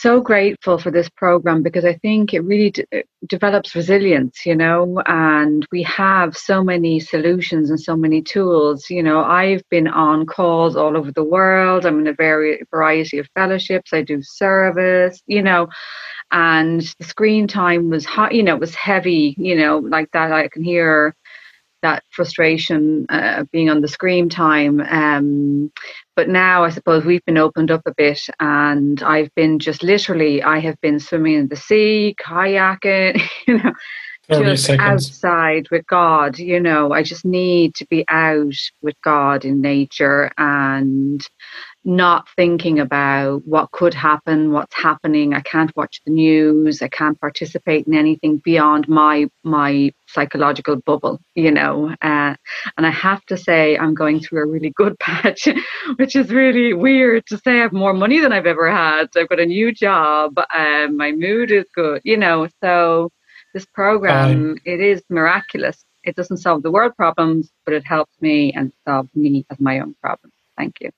so 0.00 0.20
grateful 0.20 0.78
for 0.78 0.90
this 0.90 1.08
program 1.08 1.62
because 1.62 1.84
I 1.84 1.94
think 1.94 2.32
it 2.32 2.40
really 2.40 2.70
d- 2.70 2.84
uh, 2.94 2.98
develops 3.26 3.74
resilience, 3.74 4.46
you 4.46 4.54
know, 4.54 5.02
and 5.06 5.66
we 5.72 5.82
have 5.82 6.36
so 6.36 6.62
many 6.62 7.00
solutions 7.00 7.70
and 7.70 7.80
so 7.80 7.96
many 7.96 8.22
tools. 8.22 8.88
You 8.90 9.02
know, 9.02 9.24
I've 9.24 9.62
been 9.70 9.88
on 9.88 10.26
calls 10.26 10.76
all 10.76 10.96
over 10.96 11.10
the 11.12 11.24
world. 11.24 11.84
I'm 11.84 11.98
in 12.00 12.06
a 12.06 12.14
very 12.14 12.60
variety 12.70 13.18
of 13.18 13.28
fellowships. 13.34 13.92
I 13.92 14.02
do 14.02 14.22
service, 14.22 15.20
you 15.26 15.42
know, 15.42 15.68
and 16.30 16.82
the 16.98 17.04
screen 17.04 17.48
time 17.48 17.90
was 17.90 18.04
hot, 18.04 18.34
you 18.34 18.42
know, 18.42 18.54
it 18.54 18.60
was 18.60 18.74
heavy, 18.74 19.34
you 19.38 19.56
know, 19.56 19.78
like 19.78 20.10
that. 20.12 20.32
I 20.32 20.48
can 20.48 20.62
hear 20.62 21.14
that 21.82 22.02
frustration 22.10 23.06
uh, 23.08 23.44
being 23.52 23.70
on 23.70 23.80
the 23.80 23.88
screen 23.88 24.28
time. 24.28 24.80
Um, 24.80 25.72
but 26.16 26.28
now 26.28 26.64
I 26.64 26.70
suppose 26.70 27.04
we've 27.04 27.24
been 27.24 27.38
opened 27.38 27.70
up 27.70 27.82
a 27.86 27.94
bit, 27.94 28.20
and 28.40 29.02
I've 29.02 29.34
been 29.34 29.58
just 29.58 29.82
literally, 29.82 30.42
I 30.42 30.58
have 30.60 30.80
been 30.80 30.98
swimming 30.98 31.34
in 31.34 31.48
the 31.48 31.56
sea, 31.56 32.16
kayaking, 32.20 33.22
you 33.46 33.58
know, 33.58 33.72
just 34.30 34.64
seconds. 34.64 34.80
outside 34.80 35.68
with 35.70 35.86
God. 35.86 36.38
You 36.38 36.60
know, 36.60 36.92
I 36.92 37.02
just 37.02 37.24
need 37.24 37.74
to 37.76 37.86
be 37.86 38.04
out 38.08 38.54
with 38.82 38.96
God 39.02 39.44
in 39.44 39.60
nature 39.60 40.30
and 40.36 41.24
not 41.84 42.28
thinking 42.36 42.78
about 42.80 43.46
what 43.46 43.70
could 43.70 43.94
happen, 43.94 44.52
what's 44.52 44.74
happening. 44.74 45.32
I 45.32 45.40
can't 45.40 45.74
watch 45.76 46.00
the 46.04 46.12
news. 46.12 46.82
I 46.82 46.88
can't 46.88 47.18
participate 47.20 47.86
in 47.86 47.94
anything 47.94 48.38
beyond 48.38 48.88
my 48.88 49.28
my 49.42 49.92
psychological 50.06 50.76
bubble, 50.76 51.20
you 51.34 51.50
know. 51.50 51.94
Uh, 52.02 52.34
and 52.76 52.86
I 52.86 52.90
have 52.90 53.24
to 53.26 53.36
say, 53.36 53.76
I'm 53.76 53.94
going 53.94 54.20
through 54.20 54.42
a 54.42 54.46
really 54.46 54.70
good 54.70 54.98
patch, 55.00 55.48
which 55.96 56.16
is 56.16 56.30
really 56.30 56.74
weird 56.74 57.26
to 57.26 57.38
say. 57.38 57.58
I 57.58 57.62
have 57.62 57.72
more 57.72 57.94
money 57.94 58.20
than 58.20 58.32
I've 58.32 58.46
ever 58.46 58.70
had. 58.70 59.06
I've 59.16 59.28
got 59.28 59.40
a 59.40 59.46
new 59.46 59.72
job. 59.72 60.38
Um, 60.54 60.96
my 60.96 61.12
mood 61.12 61.50
is 61.50 61.66
good, 61.74 62.02
you 62.04 62.16
know. 62.16 62.48
So 62.62 63.10
this 63.54 63.66
program, 63.66 64.30
um, 64.30 64.58
it 64.64 64.80
is 64.80 65.02
miraculous. 65.08 65.84
It 66.04 66.16
doesn't 66.16 66.38
solve 66.38 66.62
the 66.62 66.70
world 66.70 66.96
problems, 66.96 67.50
but 67.64 67.74
it 67.74 67.84
helps 67.84 68.12
me 68.20 68.52
and 68.52 68.72
solves 68.86 69.14
me 69.14 69.46
as 69.50 69.58
my 69.60 69.80
own 69.80 69.94
problem. 70.02 70.32
Thank 70.56 70.76
you. 70.80 70.90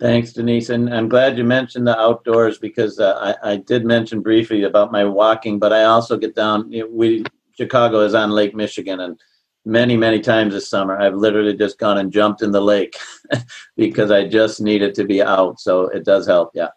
Thanks, 0.00 0.32
Denise. 0.32 0.70
And 0.70 0.92
I'm 0.92 1.08
glad 1.08 1.38
you 1.38 1.44
mentioned 1.44 1.86
the 1.86 1.98
outdoors 1.98 2.58
because 2.58 2.98
uh, 2.98 3.36
I, 3.42 3.52
I, 3.52 3.56
did 3.56 3.84
mention 3.84 4.20
briefly 4.20 4.64
about 4.64 4.90
my 4.90 5.04
walking, 5.04 5.60
but 5.60 5.72
I 5.72 5.84
also 5.84 6.16
get 6.16 6.34
down. 6.34 6.70
You 6.70 6.80
know, 6.80 6.88
we 6.90 7.24
Chicago 7.56 8.00
is 8.00 8.14
on 8.14 8.30
Lake 8.30 8.56
Michigan, 8.56 9.00
and 9.00 9.20
many, 9.64 9.96
many 9.96 10.20
times 10.20 10.52
this 10.52 10.68
summer. 10.68 11.00
I've 11.00 11.14
literally 11.14 11.56
just 11.56 11.78
gone 11.78 11.98
and 11.98 12.12
jumped 12.12 12.42
in 12.42 12.50
the 12.50 12.60
lake 12.60 12.96
because 13.76 14.10
I 14.10 14.26
just 14.26 14.60
needed 14.60 14.94
to 14.96 15.04
be 15.04 15.22
out. 15.22 15.60
So 15.60 15.86
it 15.86 16.04
does 16.04 16.26
help. 16.26 16.50
Yeah. 16.54 16.70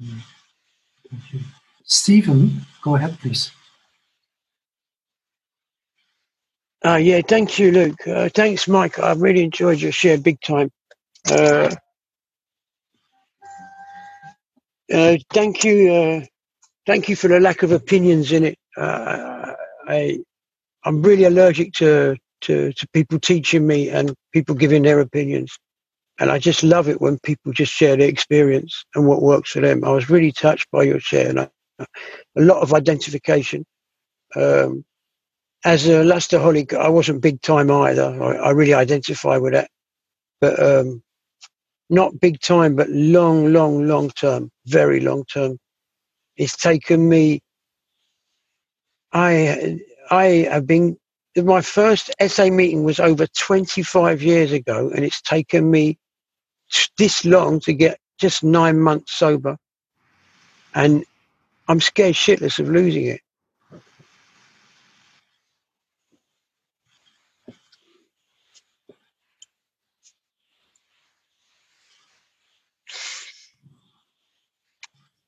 Thank 0.00 1.32
you. 1.32 1.40
Stephen, 1.84 2.66
go 2.82 2.96
ahead, 2.96 3.18
please. 3.20 3.50
Uh, 6.84 6.96
yeah, 6.96 7.20
thank 7.26 7.58
you, 7.58 7.72
Luke. 7.72 8.06
Uh, 8.06 8.28
thanks, 8.34 8.68
Mike. 8.68 8.98
I 8.98 9.12
really 9.12 9.42
enjoyed 9.42 9.80
your 9.80 9.90
share 9.90 10.18
big 10.18 10.40
time. 10.40 10.70
Uh, 11.30 11.74
uh, 14.92 15.16
thank 15.32 15.64
you, 15.64 15.92
uh, 15.92 16.26
thank 16.86 17.08
you 17.08 17.16
for 17.16 17.28
the 17.28 17.40
lack 17.40 17.62
of 17.62 17.72
opinions 17.72 18.32
in 18.32 18.44
it. 18.44 18.58
Uh, 18.76 19.54
I, 19.88 20.20
I'm 20.84 21.02
really 21.02 21.24
allergic 21.24 21.72
to, 21.74 22.16
to 22.42 22.72
to 22.72 22.88
people 22.94 23.18
teaching 23.20 23.66
me 23.66 23.90
and 23.90 24.14
people 24.32 24.54
giving 24.54 24.82
their 24.82 25.00
opinions, 25.00 25.58
and 26.20 26.30
I 26.30 26.38
just 26.38 26.62
love 26.64 26.88
it 26.88 27.00
when 27.00 27.18
people 27.20 27.52
just 27.52 27.72
share 27.72 27.96
their 27.96 28.08
experience 28.08 28.84
and 28.94 29.06
what 29.06 29.22
works 29.22 29.50
for 29.52 29.60
them. 29.60 29.84
I 29.84 29.90
was 29.90 30.10
really 30.10 30.32
touched 30.32 30.68
by 30.72 30.84
your 30.84 31.00
share, 31.00 31.28
and 31.30 31.40
I, 31.40 31.50
a 31.80 32.42
lot 32.42 32.62
of 32.62 32.74
identification. 32.74 33.64
Um, 34.36 34.84
as 35.64 35.86
a 35.88 36.02
lustaholic, 36.04 36.74
I 36.74 36.88
wasn't 36.90 37.22
big 37.22 37.42
time 37.42 37.70
either. 37.70 38.22
I, 38.22 38.48
I 38.48 38.50
really 38.52 38.74
identify 38.74 39.38
with 39.38 39.54
that, 39.54 39.70
but 40.40 40.62
um, 40.62 41.02
not 41.90 42.20
big 42.20 42.40
time, 42.40 42.76
but 42.76 42.88
long, 42.90 43.52
long, 43.52 43.86
long 43.86 44.10
term, 44.10 44.50
very 44.66 45.00
long 45.00 45.24
term. 45.26 45.58
It's 46.36 46.56
taken 46.56 47.08
me. 47.08 47.40
I 49.12 49.78
I 50.10 50.24
have 50.50 50.66
been. 50.66 50.96
My 51.36 51.60
first 51.60 52.10
SA 52.26 52.50
meeting 52.50 52.82
was 52.84 52.98
over 52.98 53.26
25 53.26 54.22
years 54.22 54.52
ago, 54.52 54.90
and 54.94 55.04
it's 55.04 55.22
taken 55.22 55.70
me 55.70 55.98
this 56.98 57.24
long 57.24 57.60
to 57.60 57.72
get 57.72 57.98
just 58.18 58.42
nine 58.42 58.80
months 58.80 59.14
sober, 59.14 59.56
and 60.74 61.04
I'm 61.68 61.80
scared 61.80 62.14
shitless 62.14 62.58
of 62.58 62.68
losing 62.68 63.06
it. 63.06 63.20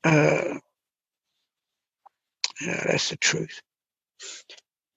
Uh, 0.05 0.59
yeah, 2.61 2.85
that's 2.87 3.11
the 3.11 3.17
truth. 3.17 3.61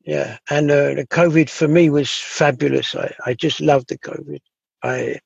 Yeah, 0.05 0.37
and 0.49 0.69
uh, 0.71 0.95
the 0.95 1.07
COVID 1.07 1.49
for 1.49 1.67
me 1.67 1.89
was 1.89 2.11
fabulous. 2.11 2.95
I, 2.95 3.13
I 3.25 3.33
just 3.33 3.61
loved 3.61 3.89
the 3.89 3.97
COVID. 3.97 4.39
I 4.83 5.19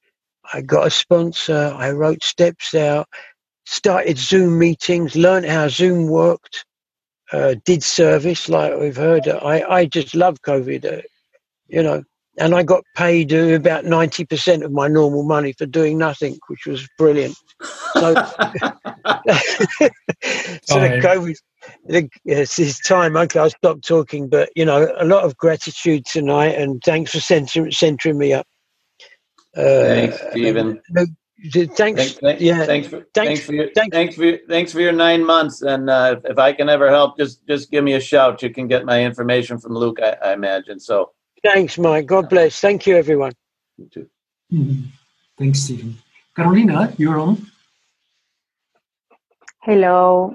I 0.53 0.61
got 0.61 0.87
a 0.87 0.91
sponsor. 0.91 1.73
I 1.75 1.91
wrote 1.91 2.23
steps 2.23 2.75
out, 2.75 3.07
started 3.65 4.17
Zoom 4.17 4.59
meetings, 4.59 5.15
learned 5.15 5.47
how 5.47 5.67
Zoom 5.67 6.07
worked, 6.07 6.65
uh, 7.33 7.55
did 7.65 7.83
service 7.83 8.49
like 8.49 8.77
we've 8.79 8.97
heard. 8.97 9.27
I 9.27 9.63
I 9.63 9.85
just 9.85 10.15
love 10.15 10.41
COVID. 10.41 10.99
Uh, 10.99 11.01
you 11.67 11.83
know, 11.83 12.03
and 12.37 12.53
I 12.53 12.63
got 12.63 12.83
paid 12.95 13.33
uh, 13.33 13.55
about 13.55 13.85
ninety 13.85 14.25
percent 14.25 14.63
of 14.63 14.71
my 14.71 14.87
normal 14.87 15.23
money 15.23 15.53
for 15.53 15.65
doing 15.65 15.97
nothing, 15.97 16.37
which 16.47 16.65
was 16.65 16.87
brilliant. 16.97 17.35
So, 17.93 18.13
so 18.13 18.23
the 20.79 20.99
COVID, 21.01 21.35
the, 21.85 22.09
it's, 22.25 22.59
it's 22.59 22.79
time. 22.79 23.17
Okay, 23.17 23.39
I'll 23.39 23.49
stop 23.49 23.81
talking, 23.81 24.29
but 24.29 24.49
you 24.55 24.65
know, 24.65 24.93
a 24.97 25.05
lot 25.05 25.23
of 25.23 25.37
gratitude 25.37 26.05
tonight, 26.05 26.55
and 26.55 26.81
thanks 26.83 27.11
for 27.11 27.19
centering, 27.19 27.71
centering 27.71 28.17
me 28.17 28.33
up. 28.33 28.45
Uh, 29.55 29.83
thanks, 29.83 30.21
Stephen. 30.31 30.81
Uh, 30.95 31.05
thanks, 31.75 32.13
thanks, 32.13 32.41
yeah. 32.41 32.65
Thanks 32.65 32.87
for, 32.87 33.05
thanks, 33.13 33.41
thanks 33.41 33.41
for 33.41 33.53
your, 33.53 33.69
thanks. 33.75 33.95
thanks 33.95 34.15
for 34.15 34.23
your, 34.23 34.37
thanks 34.47 34.71
for 34.71 34.81
your 34.81 34.91
nine 34.91 35.25
months. 35.25 35.61
And 35.63 35.89
uh, 35.89 36.17
if, 36.17 36.31
if 36.31 36.37
I 36.37 36.53
can 36.53 36.69
ever 36.69 36.89
help, 36.89 37.17
just 37.17 37.45
just 37.47 37.71
give 37.71 37.83
me 37.83 37.93
a 37.93 37.99
shout. 37.99 38.43
You 38.43 38.51
can 38.51 38.67
get 38.67 38.85
my 38.85 39.03
information 39.03 39.57
from 39.57 39.73
Luke, 39.73 39.99
I, 40.01 40.15
I 40.23 40.33
imagine. 40.33 40.79
So. 40.79 41.11
Thanks, 41.43 41.77
Mike. 41.77 42.05
God 42.05 42.29
bless. 42.29 42.59
Thank 42.59 42.87
you, 42.87 42.97
everyone. 42.97 43.33
You 43.77 43.89
too. 43.93 44.09
Mm-hmm. 44.53 44.81
Thanks, 45.37 45.59
Stephen. 45.61 45.97
Carolina, 46.35 46.93
you're 46.97 47.19
on. 47.19 47.47
Hello. 49.61 50.33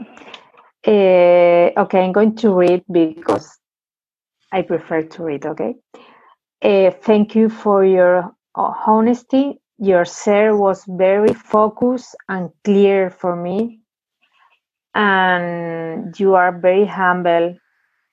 Uh, 0.86 0.90
okay, 0.90 2.00
I'm 2.04 2.12
going 2.12 2.36
to 2.36 2.54
read 2.54 2.84
because 2.90 3.58
I 4.52 4.62
prefer 4.62 5.02
to 5.02 5.22
read, 5.24 5.46
okay? 5.46 5.74
Uh, 6.62 6.90
thank 6.90 7.34
you 7.34 7.48
for 7.48 7.84
your 7.84 8.32
honesty. 8.54 9.60
Your 9.78 10.04
share 10.04 10.56
was 10.56 10.84
very 10.86 11.34
focused 11.34 12.14
and 12.28 12.50
clear 12.64 13.10
for 13.10 13.34
me. 13.34 13.80
And 14.94 16.18
you 16.20 16.34
are 16.34 16.56
very 16.56 16.86
humble 16.86 17.56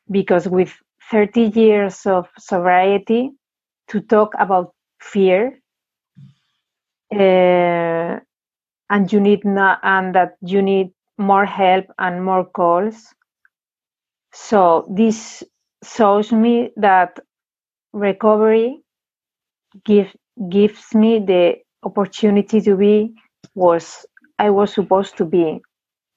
because 0.10 0.48
with 0.48 0.74
30 1.12 1.52
years 1.60 2.06
of 2.06 2.28
sobriety, 2.40 3.32
to 3.90 4.02
talk 4.02 4.34
about 4.40 4.74
fear 5.02 5.60
uh, 7.14 8.20
and 8.90 9.12
you 9.14 9.20
need 9.20 9.46
not, 9.46 9.80
and 9.84 10.16
that 10.16 10.36
you 10.42 10.62
need 10.62 10.92
more 11.18 11.46
help 11.46 11.86
and 12.00 12.24
more 12.24 12.46
calls. 12.46 13.14
So 14.34 14.88
this 14.90 15.44
shows 15.84 16.32
me 16.32 16.72
that 16.78 17.20
recovery 17.94 18.82
give, 19.86 20.16
gives 20.50 20.94
me 20.96 21.20
the 21.20 21.58
opportunity 21.84 22.62
to 22.62 22.76
be 22.76 23.14
was 23.56 24.06
I 24.40 24.50
was 24.52 24.74
supposed 24.74 25.18
to 25.18 25.26
be 25.26 25.62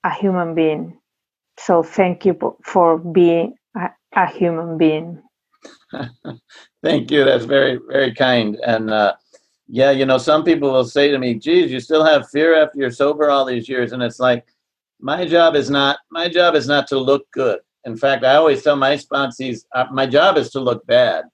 a 0.05 0.11
human 0.15 0.55
being. 0.55 0.99
So 1.59 1.83
thank 1.83 2.25
you 2.27 2.37
for 2.65 2.99
being 2.99 3.55
a, 4.15 4.27
human 4.27 4.79
being. 4.79 5.23
thank 6.83 7.11
you. 7.11 7.25
That's 7.25 7.45
very 7.45 7.79
very 7.89 8.15
kind. 8.15 8.57
And 8.67 8.91
uh, 8.91 9.15
yeah, 9.69 9.91
you 9.91 10.07
know, 10.07 10.19
some 10.19 10.45
people 10.45 10.73
will 10.73 10.85
say 10.85 11.11
to 11.11 11.19
me, 11.19 11.35
"Geez, 11.35 11.71
you 11.71 11.81
still 11.81 12.05
have 12.05 12.29
fear 12.31 12.55
after 12.61 12.79
you're 12.79 12.91
sober 12.91 13.31
all 13.31 13.45
these 13.45 13.69
years," 13.69 13.93
and 13.93 14.03
it's 14.03 14.21
like 14.21 14.45
my 15.01 15.27
job 15.27 15.57
is 15.57 15.71
not 15.71 15.99
my 16.11 16.29
job 16.29 16.55
is 16.55 16.67
not 16.67 16.87
to 16.89 16.99
look 16.99 17.31
good. 17.33 17.61
In 17.85 17.97
fact, 17.97 18.25
I 18.25 18.37
always 18.37 18.63
tell 18.63 18.77
my 18.77 18.97
sponsees, 18.97 19.65
uh, 19.75 19.87
my 19.91 20.07
job 20.07 20.37
is 20.37 20.51
to 20.51 20.61
look 20.61 20.87
bad. 20.87 21.25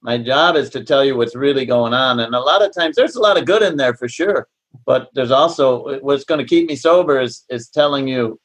My 0.00 0.16
job 0.16 0.56
is 0.56 0.70
to 0.70 0.82
tell 0.82 1.04
you 1.04 1.16
what's 1.16 1.36
really 1.36 1.66
going 1.66 1.92
on. 1.92 2.20
And 2.20 2.34
a 2.34 2.40
lot 2.40 2.62
of 2.62 2.72
times, 2.72 2.96
there's 2.96 3.16
a 3.16 3.20
lot 3.20 3.36
of 3.36 3.44
good 3.44 3.62
in 3.62 3.76
there 3.76 3.94
for 3.94 4.08
sure. 4.08 4.48
But 4.86 5.08
there's 5.14 5.30
also 5.30 6.00
what's 6.00 6.24
going 6.24 6.38
to 6.38 6.46
keep 6.46 6.68
me 6.68 6.76
sober 6.76 7.20
is 7.20 7.44
is 7.50 7.68
telling 7.68 8.08
you 8.08 8.40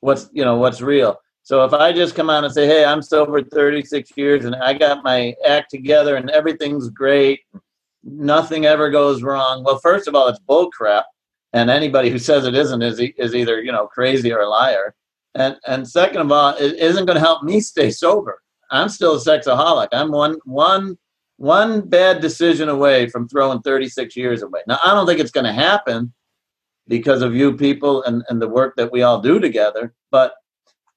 what's 0.00 0.28
you 0.32 0.44
know 0.44 0.56
what's 0.56 0.80
real. 0.80 1.18
So 1.44 1.64
if 1.64 1.72
I 1.72 1.92
just 1.92 2.14
come 2.14 2.30
out 2.30 2.44
and 2.44 2.52
say, 2.52 2.66
"Hey, 2.66 2.84
I'm 2.84 3.02
sober 3.02 3.42
36 3.42 4.10
years 4.16 4.44
and 4.44 4.56
I 4.56 4.74
got 4.74 5.04
my 5.04 5.34
act 5.46 5.70
together 5.70 6.16
and 6.16 6.30
everything's 6.30 6.88
great, 6.90 7.40
nothing 8.02 8.66
ever 8.66 8.90
goes 8.90 9.22
wrong," 9.22 9.62
well, 9.62 9.78
first 9.78 10.08
of 10.08 10.14
all, 10.14 10.26
it's 10.28 10.40
bull 10.40 10.70
crap 10.70 11.06
and 11.54 11.70
anybody 11.70 12.10
who 12.10 12.18
says 12.18 12.44
it 12.44 12.54
isn't 12.54 12.82
is 12.82 13.00
is 13.00 13.34
either 13.34 13.62
you 13.62 13.72
know 13.72 13.86
crazy 13.86 14.32
or 14.32 14.40
a 14.40 14.48
liar. 14.48 14.94
And 15.34 15.56
and 15.66 15.88
second 15.88 16.20
of 16.20 16.30
all, 16.30 16.54
it 16.56 16.74
isn't 16.74 17.06
going 17.06 17.16
to 17.16 17.20
help 17.20 17.42
me 17.42 17.60
stay 17.60 17.90
sober. 17.90 18.42
I'm 18.70 18.88
still 18.88 19.14
a 19.14 19.18
sexaholic. 19.18 19.88
I'm 19.92 20.10
one 20.10 20.36
one 20.44 20.98
one 21.36 21.88
bad 21.88 22.20
decision 22.20 22.68
away 22.68 23.08
from 23.08 23.28
throwing 23.28 23.60
36 23.62 24.16
years 24.16 24.42
away. 24.42 24.60
Now 24.66 24.78
I 24.84 24.94
don't 24.94 25.06
think 25.06 25.20
it's 25.20 25.30
going 25.30 25.46
to 25.46 25.52
happen 25.52 26.12
because 26.86 27.22
of 27.22 27.34
you 27.34 27.56
people 27.56 28.02
and, 28.04 28.22
and 28.28 28.42
the 28.42 28.48
work 28.48 28.76
that 28.76 28.92
we 28.92 29.02
all 29.02 29.20
do 29.20 29.40
together. 29.40 29.94
But 30.10 30.34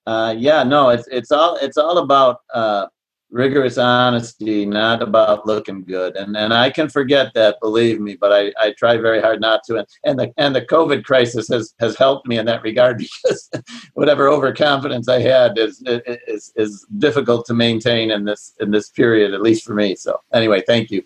uh, 0.08 0.34
yeah, 0.38 0.64
no, 0.64 0.90
it's 0.90 1.06
it's 1.10 1.32
all 1.32 1.58
it's 1.58 1.76
all 1.76 1.98
about 1.98 2.40
uh, 2.54 2.88
rigorous 3.30 3.78
honesty, 3.78 4.66
not 4.66 5.02
about 5.02 5.46
looking 5.46 5.84
good. 5.84 6.16
And 6.16 6.38
and 6.38 6.54
I 6.54 6.70
can 6.70 6.88
forget 6.88 7.34
that, 7.34 7.60
believe 7.62 8.00
me, 8.00 8.16
but 8.16 8.32
I, 8.32 8.54
I 8.58 8.74
try 8.78 8.96
very 8.96 9.20
hard 9.20 9.42
not 9.42 9.66
to. 9.66 9.80
And, 9.80 9.88
and 10.06 10.18
the 10.18 10.34
and 10.38 10.56
the 10.56 10.62
COVID 10.62 11.04
crisis 11.04 11.50
has, 11.50 11.74
has 11.82 11.98
helped 11.98 12.26
me 12.26 12.38
in 12.38 12.46
that 12.46 12.64
regard 12.64 12.98
because 13.00 13.50
whatever 13.96 14.30
overconfidence 14.30 15.10
I 15.10 15.20
had 15.20 15.58
is, 15.58 15.84
is 15.86 16.54
is 16.56 16.86
difficult 17.00 17.46
to 17.48 17.54
maintain 17.54 18.10
in 18.10 18.24
this 18.24 18.54
in 18.62 18.72
this 18.72 18.90
period, 18.90 19.34
at 19.34 19.42
least 19.42 19.66
for 19.66 19.74
me. 19.74 19.94
So 19.96 20.22
anyway, 20.34 20.64
thank 20.66 20.90
you. 20.90 21.04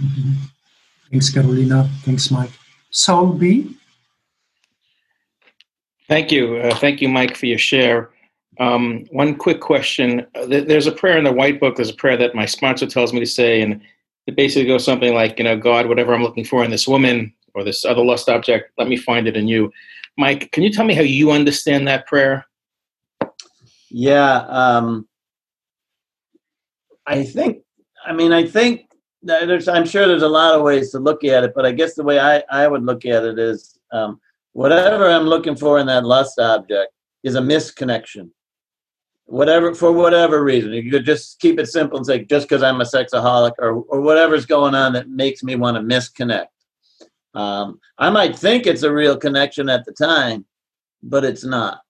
Mm-hmm. 0.00 0.32
Thanks, 1.10 1.30
Carolina. 1.30 1.86
Thanks, 2.02 2.30
Mike. 2.30 2.50
Saul 2.88 3.26
B. 3.26 3.76
Thank 6.08 6.30
you. 6.30 6.56
Uh, 6.56 6.74
thank 6.76 7.00
you, 7.00 7.08
Mike, 7.08 7.36
for 7.36 7.46
your 7.46 7.58
share. 7.58 8.10
Um, 8.60 9.06
one 9.10 9.36
quick 9.36 9.60
question. 9.60 10.26
There's 10.46 10.86
a 10.86 10.92
prayer 10.92 11.18
in 11.18 11.24
the 11.24 11.32
White 11.32 11.58
Book. 11.58 11.76
There's 11.76 11.90
a 11.90 11.94
prayer 11.94 12.16
that 12.18 12.34
my 12.34 12.44
sponsor 12.44 12.86
tells 12.86 13.12
me 13.12 13.20
to 13.20 13.26
say, 13.26 13.62
and 13.62 13.80
it 14.26 14.36
basically 14.36 14.66
goes 14.66 14.84
something 14.84 15.14
like, 15.14 15.38
you 15.38 15.44
know, 15.44 15.56
God, 15.56 15.86
whatever 15.86 16.14
I'm 16.14 16.22
looking 16.22 16.44
for 16.44 16.64
in 16.64 16.70
this 16.70 16.86
woman 16.86 17.32
or 17.54 17.64
this 17.64 17.84
other 17.84 18.04
lust 18.04 18.28
object, 18.28 18.70
let 18.78 18.88
me 18.88 18.96
find 18.96 19.26
it 19.26 19.36
in 19.36 19.48
you. 19.48 19.72
Mike, 20.16 20.52
can 20.52 20.62
you 20.62 20.70
tell 20.70 20.84
me 20.84 20.94
how 20.94 21.02
you 21.02 21.30
understand 21.30 21.88
that 21.88 22.06
prayer? 22.06 22.46
Yeah. 23.90 24.44
Um, 24.48 25.08
I 27.06 27.24
think, 27.24 27.62
I 28.06 28.12
mean, 28.12 28.32
I 28.32 28.46
think 28.46 28.88
there's, 29.22 29.68
I'm 29.68 29.86
sure 29.86 30.06
there's 30.06 30.22
a 30.22 30.28
lot 30.28 30.54
of 30.54 30.62
ways 30.62 30.90
to 30.92 30.98
look 30.98 31.24
at 31.24 31.44
it, 31.44 31.52
but 31.54 31.66
I 31.66 31.72
guess 31.72 31.94
the 31.94 32.04
way 32.04 32.20
I, 32.20 32.42
I 32.50 32.68
would 32.68 32.84
look 32.84 33.04
at 33.04 33.24
it 33.24 33.38
is 33.38 33.78
um, 33.90 34.20
whatever 34.54 35.10
I'm 35.10 35.24
looking 35.24 35.56
for 35.56 35.78
in 35.78 35.86
that 35.88 36.04
lust 36.04 36.38
object 36.38 36.90
is 37.22 37.34
a 37.34 37.40
misconnection. 37.40 38.30
Whatever, 39.26 39.74
for 39.74 39.92
whatever 39.92 40.42
reason, 40.42 40.72
you 40.72 40.90
could 40.90 41.04
just 41.04 41.40
keep 41.40 41.58
it 41.58 41.66
simple 41.66 41.96
and 41.96 42.06
say, 42.06 42.24
just 42.24 42.48
because 42.48 42.62
I'm 42.62 42.80
a 42.80 42.84
sexaholic 42.84 43.52
or, 43.58 43.82
or 43.88 44.00
whatever's 44.00 44.46
going 44.46 44.74
on 44.74 44.92
that 44.92 45.08
makes 45.08 45.42
me 45.42 45.56
want 45.56 45.76
to 45.76 45.82
misconnect. 45.82 46.46
Um, 47.34 47.80
I 47.98 48.10
might 48.10 48.38
think 48.38 48.66
it's 48.66 48.82
a 48.84 48.92
real 48.92 49.16
connection 49.16 49.68
at 49.68 49.84
the 49.84 49.92
time, 49.92 50.44
but 51.02 51.24
it's 51.24 51.44
not. 51.44 51.80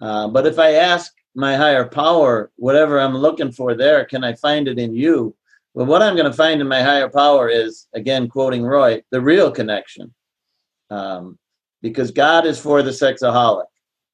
Uh, 0.00 0.28
but 0.28 0.46
if 0.46 0.58
I 0.58 0.72
ask 0.72 1.12
my 1.34 1.56
higher 1.56 1.86
power, 1.86 2.50
whatever 2.56 2.98
I'm 2.98 3.16
looking 3.16 3.52
for 3.52 3.74
there, 3.74 4.04
can 4.04 4.24
I 4.24 4.34
find 4.34 4.66
it 4.66 4.78
in 4.78 4.94
you? 4.94 5.36
Well, 5.74 5.86
what 5.86 6.02
I'm 6.02 6.16
going 6.16 6.30
to 6.30 6.36
find 6.36 6.60
in 6.60 6.68
my 6.68 6.82
higher 6.82 7.08
power 7.08 7.48
is, 7.48 7.86
again, 7.94 8.28
quoting 8.28 8.64
Roy, 8.64 9.02
the 9.10 9.20
real 9.20 9.50
connection. 9.52 10.12
Um, 10.90 11.38
because 11.82 12.10
God 12.10 12.46
is 12.46 12.58
for 12.58 12.82
the 12.82 12.90
sexaholic. 12.90 13.66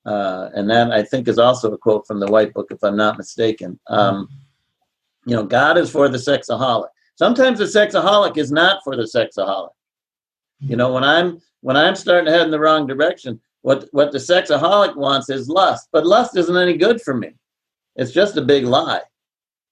Uh, 0.05 0.49
and 0.55 0.71
that 0.71 0.91
I 0.91 1.03
think 1.03 1.29
is 1.29 1.39
also 1.39 1.73
a 1.73 1.79
quote 1.79 2.07
from 2.07 2.19
the 2.19 2.27
White 2.27 2.55
Book, 2.55 2.69
if 2.71 2.83
I'm 2.83 2.97
not 2.97 3.19
mistaken. 3.19 3.79
Um, 3.89 4.29
you 5.27 5.37
know, 5.37 5.45
God 5.45 5.77
is 5.77 5.91
for 5.91 6.09
the 6.09 6.17
sexaholic. 6.17 6.89
Sometimes 7.17 7.59
the 7.59 7.67
sexaholic 7.67 8.39
is 8.39 8.51
not 8.51 8.81
for 8.83 8.97
the 8.97 9.03
sexaholic. 9.03 9.71
You 10.61 10.77
know, 10.77 10.93
when 10.93 11.05
I'm 11.05 11.41
when 11.61 11.77
I'm 11.77 11.95
starting 11.95 12.27
to 12.27 12.33
head 12.33 12.43
in 12.47 12.51
the 12.51 12.59
wrong 12.59 12.87
direction, 12.87 13.41
what 13.63 13.89
what 13.93 14.13
the 14.13 14.19
sexaholic 14.19 14.97
wants 14.97 15.29
is 15.29 15.49
lust, 15.49 15.89
but 15.93 16.07
lust 16.07 16.37
isn't 16.37 16.57
any 16.57 16.77
good 16.77 17.03
for 17.03 17.15
me. 17.15 17.35
It's 17.97 18.13
just 18.13 18.37
a 18.37 18.43
big 18.43 18.65
lie. 18.65 19.03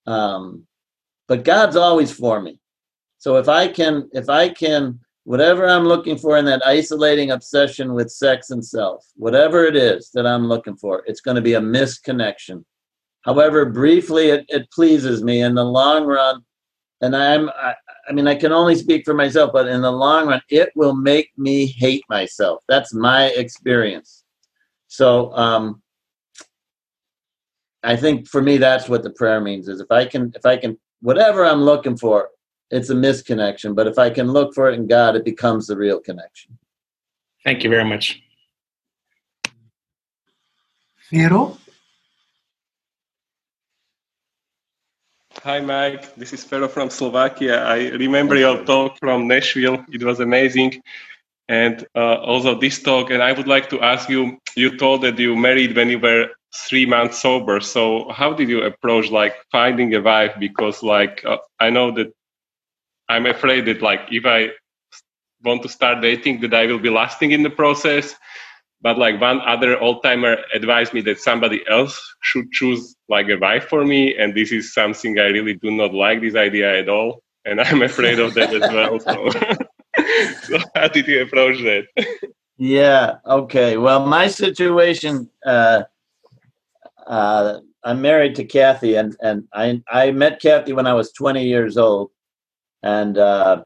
Um, 0.07 0.66
but 1.28 1.44
God's 1.44 1.76
always 1.76 2.12
for 2.12 2.40
me. 2.40 2.61
So 3.18 3.36
if 3.36 3.49
I 3.49 3.68
can 3.68 4.11
if 4.12 4.28
I 4.28 4.49
can 4.51 5.01
whatever 5.27 5.66
I'm 5.66 5.85
looking 5.85 6.16
for 6.16 6.39
in 6.39 6.45
that 6.45 6.64
isolating 6.64 7.33
obsession 7.33 7.95
with 7.95 8.12
sex 8.12 8.51
and 8.51 8.64
self, 8.64 9.05
whatever 9.16 9.64
it 9.64 9.74
is 9.74 10.11
that 10.14 10.24
I'm 10.24 10.47
looking 10.47 10.77
for, 10.77 11.03
it's 11.05 11.20
going 11.20 11.35
to 11.35 11.41
be 11.41 11.55
a 11.55 11.61
misconnection. 11.61 12.64
However, 13.22 13.64
briefly 13.64 14.29
it, 14.29 14.45
it 14.49 14.70
pleases 14.70 15.24
me 15.24 15.43
in 15.43 15.57
the 15.57 15.64
long 15.64 16.05
run, 16.05 16.43
and 17.01 17.16
I'm 17.16 17.49
I, 17.49 17.74
I 18.09 18.12
mean 18.12 18.29
I 18.29 18.37
can 18.37 18.53
only 18.53 18.77
speak 18.77 19.05
for 19.05 19.14
myself, 19.14 19.51
but 19.53 19.66
in 19.66 19.83
the 19.83 19.91
long 19.91 20.29
run, 20.29 20.41
it 20.49 20.70
will 20.77 20.95
make 20.95 21.33
me 21.37 21.66
hate 21.66 22.05
myself. 22.09 22.62
That's 22.68 22.95
my 22.95 23.27
experience. 23.31 24.22
So 24.87 25.33
um 25.33 25.83
I 27.83 27.97
think 27.97 28.29
for 28.29 28.41
me 28.41 28.59
that's 28.59 28.89
what 28.89 29.03
the 29.03 29.11
prayer 29.11 29.41
means 29.41 29.66
is 29.66 29.81
if 29.81 29.91
I 29.91 30.05
can 30.05 30.33
if 30.37 30.47
I 30.47 30.57
can 30.57 30.79
whatever 31.01 31.45
I'm 31.45 31.62
looking 31.62 31.97
for, 31.97 32.29
it's 32.71 32.91
a 32.91 32.95
misconnection. 32.95 33.75
But 33.75 33.87
if 33.87 33.99
I 33.99 34.11
can 34.11 34.33
look 34.33 34.55
for 34.55 34.69
it 34.71 34.75
in 34.75 34.87
God, 34.87 35.17
it 35.17 35.25
becomes 35.25 35.67
the 35.67 35.77
real 35.77 36.01
connection. 36.01 36.59
Thank 37.45 37.62
you 37.62 37.71
very 37.71 37.85
much. 37.85 38.21
Fero? 40.97 41.57
Hi, 45.45 45.61
Mike. 45.61 46.17
This 46.17 46.33
is 46.33 46.43
Fero 46.43 46.67
from 46.67 46.91
Slovakia. 46.91 47.62
I 47.62 47.91
remember 47.91 48.35
your 48.35 48.64
talk 48.64 48.99
from 48.99 49.29
Nashville. 49.29 49.85
It 49.93 50.03
was 50.03 50.19
amazing. 50.19 50.83
And 51.49 51.87
uh, 51.95 52.17
also 52.17 52.59
this 52.59 52.83
talk, 52.83 53.11
and 53.11 53.23
I 53.23 53.31
would 53.31 53.47
like 53.47 53.71
to 53.71 53.81
ask 53.81 54.09
you, 54.09 54.39
you 54.57 54.77
told 54.77 55.03
that 55.03 55.17
you 55.17 55.37
married 55.37 55.77
when 55.77 55.89
you 55.89 56.01
were 56.01 56.31
three 56.69 56.87
months 56.87 57.19
sober. 57.19 57.61
So 57.61 58.09
how 58.11 58.33
did 58.33 58.49
you 58.49 58.64
approach 58.64 59.12
like 59.12 59.37
finding 59.53 59.95
a 59.95 60.01
wife? 60.01 60.35
Because 60.41 60.83
like, 60.83 61.23
uh, 61.25 61.39
I 61.61 61.71
know 61.71 61.93
that 61.93 62.12
I'm 63.09 63.26
afraid 63.26 63.66
that 63.66 63.82
like 63.82 64.00
if 64.11 64.26
I 64.26 64.50
want 65.44 65.62
to 65.62 65.68
start 65.68 66.02
dating 66.02 66.40
that 66.40 66.54
I 66.54 66.66
will 66.66 66.78
be 66.78 66.90
lasting 66.90 67.32
in 67.32 67.42
the 67.42 67.50
process. 67.50 68.14
But 68.82 68.98
like 68.98 69.20
one 69.20 69.40
other 69.40 69.78
old 69.80 70.02
timer 70.02 70.36
advised 70.54 70.92
me 70.92 71.00
that 71.02 71.18
somebody 71.18 71.62
else 71.68 71.98
should 72.22 72.50
choose 72.52 72.94
like 73.09 73.28
a 73.28 73.36
wife 73.36 73.68
for 73.68 73.84
me, 73.84 74.16
and 74.16 74.34
this 74.34 74.52
is 74.52 74.74
something 74.74 75.18
I 75.18 75.28
really 75.28 75.54
do 75.54 75.70
not 75.70 75.94
like 75.94 76.20
this 76.20 76.36
idea 76.36 76.78
at 76.80 76.88
all, 76.88 77.22
and 77.44 77.61
I'm 77.61 77.82
afraid 77.82 78.18
of 78.18 78.34
that 78.34 78.52
as 78.52 78.61
well. 78.61 79.00
So, 79.00 79.30
so 80.42 80.59
how 80.74 80.88
did 80.88 81.07
you 81.09 81.22
approach 81.22 81.59
that? 81.62 81.84
Yeah. 82.59 83.16
Okay. 83.26 83.76
Well, 83.76 84.07
my 84.07 84.28
situation. 84.28 85.30
Uh, 85.44 85.84
uh, 87.07 87.61
I'm 87.82 88.02
married 88.02 88.34
to 88.36 88.44
Kathy, 88.44 88.96
and 88.96 89.16
and 89.20 89.44
I 89.52 89.82
I 89.88 90.11
met 90.11 90.40
Kathy 90.40 90.72
when 90.74 90.86
I 90.86 90.94
was 90.94 91.12
20 91.12 91.44
years 91.44 91.76
old, 91.76 92.11
and 92.83 93.18
uh, 93.18 93.62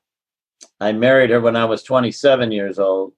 I 0.81 0.93
married 0.93 1.31
her 1.31 1.41
when 1.41 1.57
I 1.57 1.65
was 1.65 1.83
27 1.83 2.53
years 2.53 2.79
old. 2.79 3.13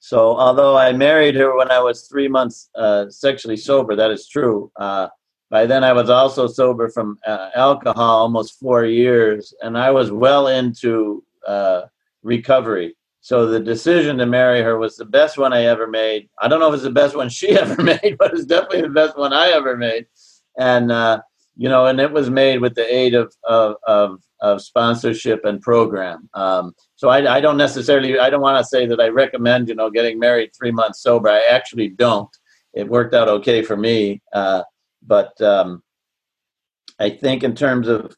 So, 0.00 0.36
although 0.36 0.78
I 0.78 0.92
married 0.92 1.34
her 1.36 1.56
when 1.56 1.70
I 1.70 1.78
was 1.78 2.08
three 2.08 2.26
months 2.26 2.70
uh, 2.74 3.10
sexually 3.10 3.56
sober, 3.56 3.94
that 3.96 4.10
is 4.10 4.26
true. 4.26 4.72
Uh, 4.76 5.08
by 5.50 5.66
then, 5.66 5.84
I 5.84 5.92
was 5.92 6.08
also 6.08 6.46
sober 6.46 6.88
from 6.88 7.18
uh, 7.26 7.50
alcohol 7.54 8.22
almost 8.22 8.58
four 8.58 8.86
years, 8.86 9.52
and 9.60 9.76
I 9.76 9.90
was 9.90 10.10
well 10.10 10.48
into 10.48 11.22
uh, 11.46 11.82
recovery. 12.22 12.96
So, 13.20 13.46
the 13.46 13.60
decision 13.60 14.16
to 14.18 14.26
marry 14.26 14.62
her 14.62 14.78
was 14.78 14.96
the 14.96 15.04
best 15.04 15.36
one 15.36 15.52
I 15.52 15.64
ever 15.64 15.86
made. 15.86 16.30
I 16.40 16.48
don't 16.48 16.60
know 16.60 16.68
if 16.68 16.74
it's 16.74 16.82
the 16.82 16.90
best 16.90 17.14
one 17.14 17.28
she 17.28 17.50
ever 17.58 17.82
made, 17.82 18.16
but 18.18 18.32
it's 18.32 18.46
definitely 18.46 18.82
the 18.82 18.88
best 18.88 19.18
one 19.18 19.34
I 19.34 19.50
ever 19.50 19.76
made. 19.76 20.06
And, 20.58 20.90
uh, 20.90 21.20
you 21.56 21.68
know, 21.68 21.86
and 21.86 22.00
it 22.00 22.12
was 22.12 22.30
made 22.30 22.60
with 22.60 22.74
the 22.74 22.94
aid 22.94 23.14
of, 23.14 23.32
of, 23.44 23.76
of 23.86 24.20
of 24.40 24.62
sponsorship 24.62 25.44
and 25.44 25.60
program. 25.60 26.28
Um, 26.34 26.72
so 26.96 27.08
I, 27.08 27.36
I, 27.36 27.40
don't 27.40 27.56
necessarily, 27.56 28.18
I 28.18 28.30
don't 28.30 28.40
want 28.40 28.58
to 28.58 28.64
say 28.64 28.86
that 28.86 29.00
I 29.00 29.08
recommend, 29.08 29.68
you 29.68 29.74
know, 29.74 29.90
getting 29.90 30.18
married 30.18 30.50
three 30.56 30.70
months 30.70 31.02
sober. 31.02 31.28
I 31.28 31.42
actually 31.50 31.88
don't. 31.88 32.30
It 32.72 32.88
worked 32.88 33.14
out 33.14 33.28
okay 33.28 33.62
for 33.62 33.76
me. 33.76 34.22
Uh, 34.32 34.62
but 35.06 35.38
um, 35.42 35.82
I 36.98 37.10
think 37.10 37.42
in 37.42 37.54
terms 37.54 37.88
of, 37.88 38.16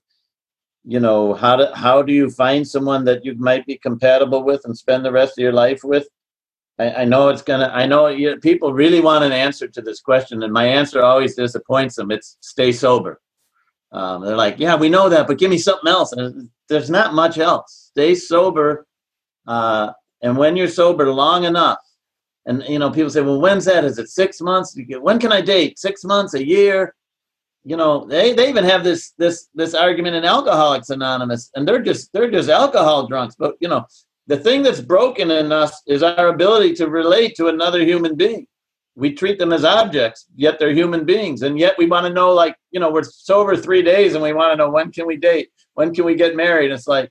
you 0.84 1.00
know, 1.00 1.34
how 1.34 1.56
do, 1.56 1.66
how 1.74 2.02
do 2.02 2.12
you 2.12 2.30
find 2.30 2.66
someone 2.66 3.04
that 3.04 3.24
you 3.24 3.34
might 3.36 3.66
be 3.66 3.78
compatible 3.78 4.44
with 4.44 4.62
and 4.64 4.76
spend 4.76 5.04
the 5.04 5.12
rest 5.12 5.38
of 5.38 5.42
your 5.42 5.52
life 5.52 5.80
with? 5.82 6.06
I, 6.78 7.02
I 7.02 7.04
know 7.04 7.28
it's 7.28 7.42
gonna. 7.42 7.70
I 7.72 7.86
know 7.86 8.08
you, 8.08 8.36
people 8.38 8.72
really 8.72 9.00
want 9.00 9.24
an 9.24 9.32
answer 9.32 9.68
to 9.68 9.82
this 9.82 10.00
question, 10.00 10.42
and 10.42 10.52
my 10.52 10.66
answer 10.66 11.02
always 11.02 11.34
disappoints 11.34 11.96
them. 11.96 12.10
It's 12.10 12.38
stay 12.40 12.72
sober. 12.72 13.20
Um, 13.92 14.24
they're 14.24 14.36
like, 14.36 14.58
yeah, 14.58 14.74
we 14.74 14.88
know 14.88 15.08
that, 15.10 15.26
but 15.26 15.38
give 15.38 15.50
me 15.50 15.58
something 15.58 15.88
else. 15.88 16.12
And 16.12 16.48
there's 16.68 16.88
not 16.88 17.12
much 17.12 17.36
else. 17.38 17.90
Stay 17.92 18.14
sober. 18.14 18.86
Uh, 19.46 19.92
and 20.22 20.36
when 20.36 20.56
you're 20.56 20.68
sober 20.68 21.12
long 21.12 21.44
enough, 21.44 21.78
and 22.46 22.62
you 22.64 22.78
know, 22.78 22.90
people 22.90 23.10
say, 23.10 23.20
well, 23.20 23.40
when's 23.40 23.66
that? 23.66 23.84
Is 23.84 23.98
it 23.98 24.08
six 24.08 24.40
months? 24.40 24.76
When 25.00 25.18
can 25.18 25.30
I 25.30 25.40
date? 25.40 25.78
Six 25.78 26.04
months, 26.04 26.34
a 26.34 26.44
year? 26.44 26.94
You 27.64 27.76
know, 27.76 28.06
they, 28.06 28.32
they 28.32 28.48
even 28.48 28.64
have 28.64 28.82
this 28.82 29.12
this 29.18 29.48
this 29.54 29.74
argument 29.74 30.16
in 30.16 30.24
Alcoholics 30.24 30.90
Anonymous, 30.90 31.50
and 31.54 31.68
they're 31.68 31.82
just 31.82 32.12
they're 32.12 32.30
just 32.30 32.48
alcohol 32.48 33.06
drunks. 33.06 33.36
But 33.38 33.54
you 33.60 33.68
know, 33.68 33.86
the 34.32 34.38
thing 34.38 34.62
that's 34.62 34.80
broken 34.80 35.30
in 35.30 35.52
us 35.52 35.82
is 35.86 36.02
our 36.02 36.28
ability 36.28 36.72
to 36.72 36.88
relate 36.88 37.34
to 37.36 37.48
another 37.48 37.84
human 37.84 38.16
being. 38.16 38.46
We 38.94 39.12
treat 39.12 39.38
them 39.38 39.52
as 39.52 39.62
objects 39.62 40.24
yet 40.34 40.58
they're 40.58 40.72
human 40.72 41.04
beings. 41.04 41.42
And 41.42 41.58
yet 41.58 41.74
we 41.76 41.84
want 41.84 42.06
to 42.06 42.12
know 42.14 42.32
like 42.32 42.56
you 42.70 42.80
know 42.80 42.90
we're 42.90 43.02
sober 43.02 43.58
three 43.58 43.82
days 43.82 44.14
and 44.14 44.22
we 44.22 44.32
want 44.32 44.50
to 44.54 44.56
know 44.56 44.70
when 44.70 44.90
can 44.90 45.06
we 45.06 45.18
date 45.18 45.50
when 45.74 45.92
can 45.92 46.06
we 46.06 46.14
get 46.14 46.34
married? 46.34 46.70
It's 46.70 46.88
like 46.88 47.10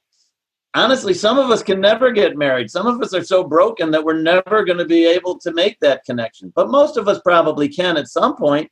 honestly 0.74 1.14
some 1.14 1.38
of 1.38 1.52
us 1.52 1.62
can 1.62 1.80
never 1.80 2.12
get 2.12 2.38
married. 2.38 2.72
Some 2.72 2.88
of 2.88 3.00
us 3.04 3.14
are 3.14 3.24
so 3.24 3.44
broken 3.44 3.92
that 3.92 4.04
we're 4.04 4.20
never 4.20 4.66
going 4.66 4.80
to 4.80 4.86
be 4.86 5.06
able 5.06 5.38
to 5.42 5.54
make 5.54 5.80
that 5.82 6.04
connection. 6.06 6.52
But 6.56 6.72
most 6.72 6.98
of 6.98 7.08
us 7.08 7.22
probably 7.24 7.70
can 7.70 7.98
at 7.98 8.08
some 8.08 8.36
point. 8.36 8.72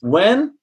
When? 0.00 0.56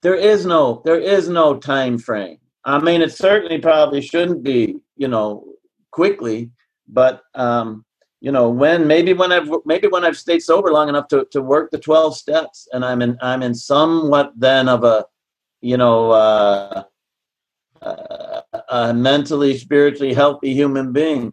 There 0.00 0.14
is 0.14 0.46
no 0.46 0.80
there 0.86 0.98
is 0.98 1.28
no 1.28 1.58
time 1.58 1.98
frame. 1.98 2.38
I 2.64 2.78
mean 2.78 3.02
it 3.02 3.12
certainly 3.12 3.58
probably 3.58 4.00
shouldn't 4.00 4.42
be 4.42 4.76
you 4.96 5.08
know 5.08 5.51
quickly 5.92 6.50
but 6.88 7.22
um 7.34 7.84
you 8.20 8.32
know 8.32 8.48
when 8.48 8.86
maybe 8.86 9.12
when 9.12 9.32
i've 9.32 9.48
maybe 9.64 9.88
when 9.88 10.04
i've 10.04 10.16
stayed 10.16 10.40
sober 10.40 10.72
long 10.72 10.88
enough 10.88 11.08
to, 11.08 11.26
to 11.30 11.40
work 11.42 11.70
the 11.70 11.78
12 11.78 12.16
steps 12.16 12.68
and 12.72 12.84
i'm 12.84 13.02
in 13.02 13.16
i'm 13.22 13.42
in 13.42 13.54
somewhat 13.54 14.32
then 14.36 14.68
of 14.68 14.84
a 14.84 15.04
you 15.60 15.76
know 15.76 16.10
uh, 16.10 16.82
uh, 17.82 18.40
a 18.68 18.94
mentally 18.94 19.56
spiritually 19.56 20.14
healthy 20.14 20.52
human 20.54 20.92
being 20.92 21.32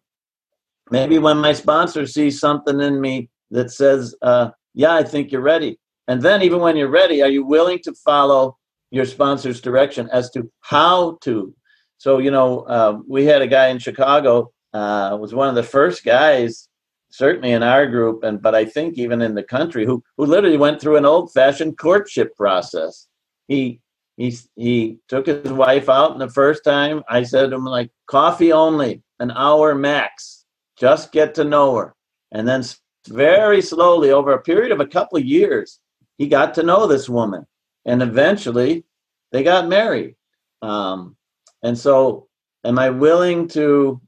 maybe 0.92 1.18
when 1.20 1.38
my 1.38 1.54
sponsor 1.54 2.06
sees 2.06 2.40
something 2.40 2.80
in 2.82 3.00
me 3.00 3.30
that 3.52 3.72
says 3.72 4.16
uh, 4.22 4.50
yeah 4.74 4.96
i 4.96 5.04
think 5.04 5.32
you're 5.32 5.42
ready. 5.42 5.80
And 6.08 6.24
then 6.24 6.42
even 6.42 6.60
when 6.60 6.76
you're 6.76 6.90
ready 6.90 7.22
are 7.22 7.30
you 7.30 7.46
willing 7.46 7.80
to 7.84 7.94
follow 7.94 8.58
your 8.90 9.06
sponsor's 9.06 9.62
direction 9.62 10.10
as 10.12 10.32
to 10.32 10.52
how 10.62 11.20
to 11.22 11.54
so 12.00 12.18
you 12.18 12.32
know 12.32 12.62
uh, 12.62 12.98
we 13.08 13.26
had 13.26 13.44
a 13.44 13.48
guy 13.48 13.68
in 13.68 13.78
chicago 13.78 14.52
uh, 14.74 15.16
was 15.22 15.36
one 15.36 15.48
of 15.48 15.56
the 15.56 15.64
first 15.64 16.04
guys 16.04 16.68
certainly 17.12 17.52
in 17.52 17.64
our 17.64 17.86
group 17.88 18.24
and 18.24 18.42
but 18.42 18.56
I 18.56 18.66
think 18.66 18.98
even 18.98 19.22
in 19.22 19.36
the 19.36 19.44
country 19.44 19.86
who 19.86 20.04
who 20.18 20.26
literally 20.26 20.58
went 20.58 20.80
through 20.80 20.98
an 20.98 21.06
old 21.06 21.32
fashioned 21.32 21.78
courtship 21.78 22.36
process. 22.36 23.08
He 23.48 23.82
he 24.20 24.38
he 24.56 24.98
took 25.08 25.28
his 25.28 25.52
wife 25.52 25.88
out, 25.88 26.12
and 26.12 26.22
the 26.22 26.30
first 26.30 26.64
time 26.64 27.04
I 27.10 27.24
said 27.24 27.50
to 27.50 27.56
him 27.56 27.66
like 27.66 27.90
coffee 28.06 28.52
only, 28.52 29.02
an 29.20 29.32
hour 29.32 29.74
max, 29.74 30.46
just 30.78 31.14
get 31.14 31.36
to 31.36 31.46
know 31.46 31.76
her, 31.78 31.96
and 32.32 32.46
then 32.46 32.64
very 33.08 33.62
slowly 33.62 34.12
over 34.12 34.34
a 34.34 34.42
period 34.42 34.74
of 34.74 34.82
a 34.82 34.88
couple 34.88 35.18
of 35.18 35.26
years, 35.26 35.80
he 36.18 36.28
got 36.28 36.54
to 36.56 36.64
know 36.64 36.86
this 36.86 37.08
woman, 37.08 37.48
and 37.86 38.04
eventually 38.04 38.84
they 39.32 39.42
got 39.42 39.70
married. 39.70 40.16
Um, 40.62 41.16
and 41.64 41.78
so, 41.78 42.28
am 42.64 42.80
I 42.80 42.90
willing 42.90 43.48
to 43.50 44.02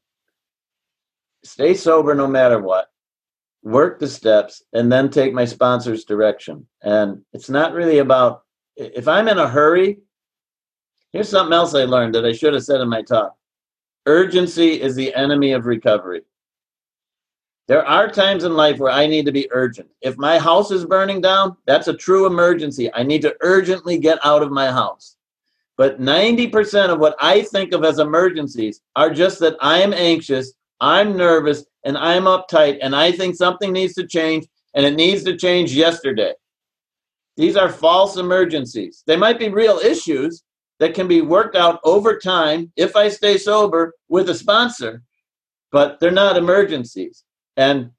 stay 1.43 1.73
sober 1.73 2.15
no 2.15 2.27
matter 2.27 2.59
what? 2.59 2.87
work 3.63 3.99
the 3.99 4.07
steps 4.07 4.63
and 4.73 4.91
then 4.91 5.09
take 5.09 5.33
my 5.33 5.45
sponsor's 5.45 6.03
direction? 6.05 6.65
And 6.81 7.21
it's 7.33 7.49
not 7.49 7.73
really 7.73 7.99
about 7.99 8.43
if 8.75 9.07
i'm 9.07 9.27
in 9.27 9.37
a 9.37 9.47
hurry 9.47 9.99
here's 11.11 11.29
something 11.29 11.53
else 11.53 11.75
i 11.75 11.83
learned 11.83 12.15
that 12.15 12.25
i 12.25 12.31
should 12.31 12.53
have 12.53 12.63
said 12.63 12.81
in 12.81 12.89
my 12.89 13.01
talk. 13.01 13.35
Urgency 14.05 14.81
is 14.81 14.95
the 14.95 15.13
enemy 15.13 15.51
of 15.51 15.67
recovery. 15.67 16.21
There 17.67 17.85
are 17.85 18.09
times 18.09 18.43
in 18.43 18.55
life 18.55 18.79
where 18.79 18.91
i 18.91 19.05
need 19.07 19.25
to 19.25 19.31
be 19.31 19.49
urgent. 19.51 19.89
If 20.01 20.17
my 20.17 20.39
house 20.39 20.71
is 20.71 20.85
burning 20.85 21.21
down 21.21 21.57
that's 21.65 21.89
a 21.89 21.93
true 21.93 22.25
emergency. 22.25 22.91
I 22.93 23.03
need 23.03 23.21
to 23.23 23.35
urgently 23.41 23.97
get 23.97 24.25
out 24.25 24.41
of 24.41 24.51
my 24.51 24.71
house 24.71 25.17
but 25.81 25.99
90% 25.99 26.89
of 26.93 26.99
what 26.99 27.15
i 27.19 27.41
think 27.53 27.73
of 27.73 27.83
as 27.83 27.99
emergencies 27.99 28.81
are 28.95 29.11
just 29.21 29.39
that 29.39 29.55
i 29.61 29.77
am 29.79 29.93
anxious 29.93 30.53
i'm 30.79 31.17
nervous 31.17 31.65
and 31.83 31.97
I'm 31.97 32.23
uptight 32.23 32.77
and 32.81 32.95
I 32.95 33.11
think 33.11 33.35
something 33.35 33.71
needs 33.71 33.93
to 33.95 34.07
change 34.07 34.45
and 34.73 34.85
it 34.85 34.95
needs 34.95 35.23
to 35.23 35.35
change 35.35 35.73
yesterday. 35.73 36.33
These 37.37 37.55
are 37.55 37.69
false 37.69 38.17
emergencies. 38.17 39.03
They 39.07 39.17
might 39.17 39.39
be 39.39 39.49
real 39.49 39.79
issues 39.79 40.43
that 40.79 40.93
can 40.93 41.07
be 41.07 41.21
worked 41.21 41.55
out 41.55 41.79
over 41.83 42.17
time 42.17 42.71
if 42.75 42.95
I 42.95 43.09
stay 43.09 43.37
sober 43.37 43.93
with 44.09 44.29
a 44.29 44.35
sponsor, 44.35 45.03
but 45.71 45.99
they're 45.99 46.11
not 46.11 46.37
emergencies. 46.37 47.23
And, 47.57 47.91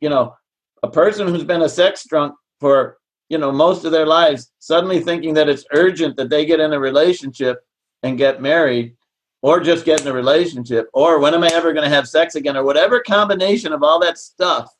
you 0.00 0.08
know, 0.08 0.34
a 0.82 0.90
person 0.90 1.28
who's 1.28 1.44
been 1.44 1.62
a 1.62 1.68
sex 1.68 2.04
drunk 2.08 2.34
for, 2.58 2.98
you 3.30 3.38
know, 3.38 3.52
most 3.52 3.84
of 3.84 3.92
their 3.92 4.06
lives 4.06 4.52
suddenly 4.58 5.00
thinking 5.00 5.32
that 5.34 5.48
it's 5.48 5.64
urgent 5.72 6.16
that 6.16 6.28
they 6.28 6.44
get 6.44 6.60
in 6.60 6.72
a 6.72 6.78
relationship 6.78 7.64
and 8.02 8.18
get 8.18 8.42
married 8.42 8.96
or 9.42 9.60
just 9.60 9.86
get 9.86 10.02
in 10.02 10.08
a 10.08 10.12
relationship, 10.12 10.90
or 10.92 11.18
when 11.18 11.32
am 11.32 11.42
I 11.42 11.50
ever 11.54 11.72
going 11.72 11.88
to 11.88 11.94
have 11.94 12.06
sex 12.06 12.34
again, 12.34 12.58
or 12.58 12.64
whatever 12.64 13.00
combination 13.00 13.72
of 13.72 13.82
all 13.82 13.98
that 14.00 14.18
stuff. 14.18 14.70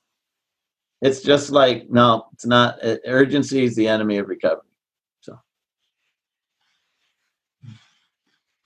It's 1.01 1.23
just 1.23 1.51
like, 1.51 1.89
no, 1.89 2.27
it's 2.35 2.45
not. 2.45 2.79
Urgency 3.07 3.65
is 3.65 3.75
the 3.75 3.89
enemy 3.89 4.19
of 4.19 4.29
recovery. 4.29 4.69
So. 5.23 5.39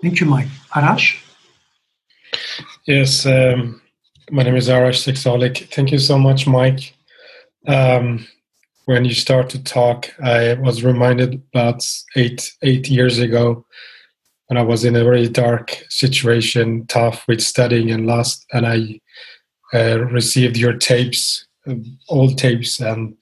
Thank 0.03 0.19
you, 0.19 0.27
Mike. 0.27 0.49
Arash? 0.73 1.23
Yes, 2.87 3.25
um, 3.25 3.81
my 4.33 4.43
name 4.43 4.57
is 4.57 4.69
Arash 4.69 5.07
Sexaholic. 5.07 5.73
Thank 5.73 5.93
you 5.93 6.01
so 6.01 6.19
much, 6.19 6.49
Mike. 6.49 6.93
Um, 7.69 8.27
when 8.87 9.05
you 9.05 9.15
start 9.15 9.49
to 9.51 9.63
talk, 9.63 10.13
I 10.23 10.55
was 10.55 10.85
reminded 10.85 11.43
about 11.53 11.83
eight 12.17 12.53
eight 12.63 12.89
years 12.89 13.19
ago 13.19 13.65
when 14.49 14.59
I 14.59 14.63
was 14.63 14.85
in 14.85 14.95
a 14.97 15.05
very 15.05 15.29
dark 15.29 15.83
situation, 15.89 16.87
tough 16.87 17.25
with 17.27 17.41
studying 17.41 17.91
and 17.91 18.07
lost, 18.07 18.45
and 18.53 18.67
I 18.67 19.01
uh, 19.73 20.01
received 20.01 20.57
your 20.57 20.75
tapes, 20.75 21.47
uh, 21.67 21.75
old 22.09 22.37
tapes, 22.39 22.79
and 22.81 23.17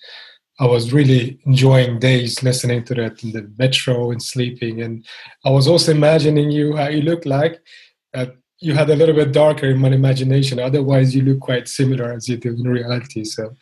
I 0.58 0.66
was 0.66 0.92
really 0.92 1.38
enjoying 1.46 1.98
days 1.98 2.42
listening 2.42 2.84
to 2.84 2.94
that 2.94 3.22
in 3.22 3.32
the 3.32 3.50
metro 3.58 4.10
and 4.10 4.22
sleeping. 4.22 4.82
And 4.82 5.04
I 5.44 5.50
was 5.50 5.66
also 5.66 5.92
imagining 5.92 6.50
you 6.50 6.76
how 6.76 6.88
you 6.88 7.02
looked 7.02 7.26
like. 7.26 7.60
Uh, 8.14 8.26
you 8.62 8.74
had 8.74 8.88
a 8.90 8.96
little 8.96 9.14
bit 9.14 9.32
darker 9.32 9.66
in 9.66 9.78
my 9.78 9.88
imagination. 9.88 10.60
Otherwise, 10.60 11.16
you 11.16 11.22
look 11.22 11.40
quite 11.40 11.66
similar 11.66 12.12
as 12.12 12.28
you 12.28 12.36
do 12.36 12.50
in 12.50 12.62
reality. 12.62 13.24
So 13.24 13.56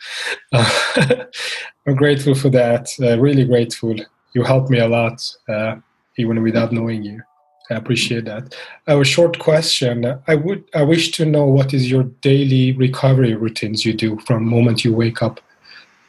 uh, 0.52 0.70
I'm 1.86 1.96
grateful 1.96 2.34
for 2.34 2.50
that. 2.50 2.90
Uh, 3.00 3.18
really 3.18 3.44
grateful. 3.44 3.96
You 4.34 4.42
helped 4.42 4.68
me 4.68 4.78
a 4.78 4.88
lot, 4.88 5.18
uh, 5.48 5.76
even 6.18 6.42
without 6.42 6.70
knowing 6.72 7.02
you. 7.02 7.22
I 7.70 7.76
appreciate 7.76 8.26
that. 8.26 8.54
A 8.86 9.02
short 9.02 9.38
question. 9.38 10.20
I 10.26 10.34
would 10.34 10.64
I 10.74 10.82
wish 10.82 11.12
to 11.12 11.24
know 11.24 11.46
what 11.46 11.72
is 11.72 11.90
your 11.90 12.02
daily 12.20 12.72
recovery 12.72 13.34
routines 13.34 13.86
you 13.86 13.94
do 13.94 14.18
from 14.26 14.44
moment 14.44 14.84
you 14.84 14.92
wake 14.92 15.22
up 15.22 15.40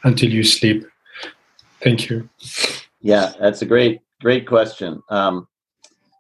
until 0.04 0.32
you 0.32 0.44
sleep. 0.44 0.86
Thank 1.82 2.10
you. 2.10 2.28
Yeah, 3.02 3.34
that's 3.40 3.62
a 3.62 3.66
great 3.66 4.02
great 4.20 4.48
question. 4.48 5.02
Um, 5.10 5.48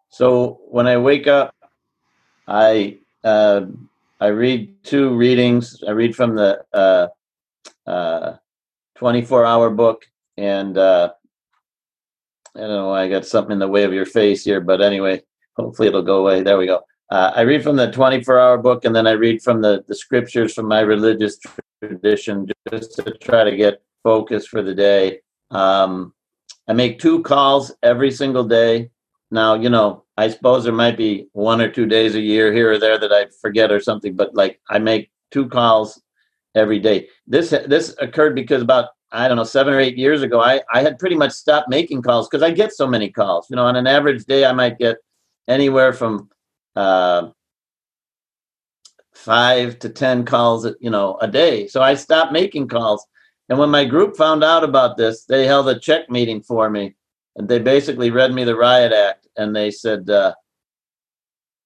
so 0.10 0.62
when 0.70 0.88
I 0.88 0.98
wake 0.98 1.28
up, 1.28 1.56
I 2.48 3.00
uh, 3.24 3.62
I 4.20 4.28
read 4.28 4.84
two 4.84 5.16
readings. 5.16 5.84
I 5.88 5.92
read 5.92 6.16
from 6.16 6.36
the 6.36 6.64
uh, 6.74 7.08
uh, 7.88 8.38
24 8.96 9.46
hour 9.46 9.70
book 9.70 10.06
and 10.38 10.78
uh, 10.78 11.12
I 12.56 12.60
don't 12.60 12.70
know 12.70 12.90
why 12.90 13.04
I 13.04 13.10
got 13.10 13.26
something 13.26 13.54
in 13.54 13.60
the 13.60 13.68
way 13.68 13.84
of 13.84 13.94
your 13.94 14.06
face 14.06 14.44
here, 14.44 14.62
but 14.62 14.82
anyway, 14.82 15.22
hopefully 15.56 15.88
it'll 15.88 16.02
go 16.02 16.20
away. 16.20 16.44
There 16.44 16.58
we 16.58 16.68
go. 16.68 16.82
Uh, 17.10 17.32
I 17.36 17.42
read 17.42 17.64
from 17.64 17.76
the 17.76 17.92
24 17.92 18.40
hour 18.40 18.58
book 18.58 18.86
and 18.86 18.96
then 18.96 19.08
I 19.08 19.12
read 19.12 19.42
from 19.42 19.62
the, 19.62 19.84
the 19.88 19.96
scriptures 19.96 20.54
from 20.54 20.68
my 20.68 20.82
religious 20.82 21.38
tradition 21.84 22.48
just 22.72 22.96
to 22.98 23.12
try 23.18 23.44
to 23.44 23.56
get 23.56 23.82
focus 24.04 24.48
for 24.48 24.62
the 24.62 24.74
day. 24.74 25.20
Um, 25.50 26.14
I 26.68 26.74
make 26.74 27.00
two 27.00 27.22
calls 27.24 27.74
every 27.84 28.12
single 28.12 28.44
day. 28.44 28.92
Now, 29.30 29.56
you 29.56 29.70
know, 29.70 30.04
I 30.22 30.30
suppose 30.30 30.64
there 30.64 30.74
might 30.74 30.98
be 30.98 31.28
one 31.34 31.62
or 31.62 31.70
two 31.70 31.88
days 31.88 32.14
a 32.14 32.22
year 32.22 32.54
here 32.54 32.72
or 32.72 32.78
there 32.78 33.00
that 33.00 33.12
I 33.12 33.26
forget 33.42 33.72
or 33.72 33.80
something, 33.80 34.16
but 34.16 34.36
like 34.36 34.62
I 34.70 34.78
make 34.78 35.12
two 35.32 35.48
calls 35.48 36.00
every 36.54 36.80
day. 36.80 37.08
This 37.26 37.50
this 37.50 37.96
occurred 38.00 38.36
because 38.36 38.62
about 38.62 38.90
I 39.12 39.28
don't 39.28 39.38
know 39.38 39.44
seven 39.44 39.74
or 39.74 39.80
eight 39.80 39.98
years 39.98 40.22
ago, 40.22 40.40
I 40.40 40.62
I 40.72 40.84
had 40.84 41.00
pretty 41.00 41.16
much 41.16 41.32
stopped 41.32 41.70
making 41.70 42.04
calls 42.04 42.28
because 42.28 42.44
I 42.44 42.52
get 42.52 42.72
so 42.72 42.86
many 42.86 43.10
calls. 43.10 43.50
You 43.50 43.56
know, 43.56 43.66
on 43.66 43.76
an 43.76 43.88
average 43.88 44.26
day, 44.26 44.46
I 44.46 44.54
might 44.54 44.78
get 44.78 44.98
anywhere 45.48 45.92
from 45.92 46.30
uh, 46.76 47.30
five 49.16 49.80
to 49.80 49.90
ten 49.90 50.24
calls, 50.24 50.68
you 50.80 50.92
know, 50.92 51.18
a 51.20 51.28
day. 51.28 51.68
So 51.68 51.82
I 51.82 51.96
stopped 51.96 52.32
making 52.32 52.68
calls. 52.68 53.06
And 53.50 53.58
when 53.58 53.72
my 53.72 53.86
group 53.86 54.16
found 54.16 54.44
out 54.44 54.64
about 54.64 54.98
this, 54.98 55.26
they 55.26 55.46
held 55.48 55.68
a 55.68 55.80
check 55.80 56.10
meeting 56.12 56.42
for 56.42 56.70
me, 56.70 56.96
and 57.36 57.48
they 57.48 57.60
basically 57.60 58.12
read 58.12 58.34
me 58.34 58.44
the 58.44 58.56
riot 58.56 58.92
act, 58.92 59.28
and 59.38 59.56
they 59.56 59.72
said, 59.72 60.10
uh, 60.10 60.34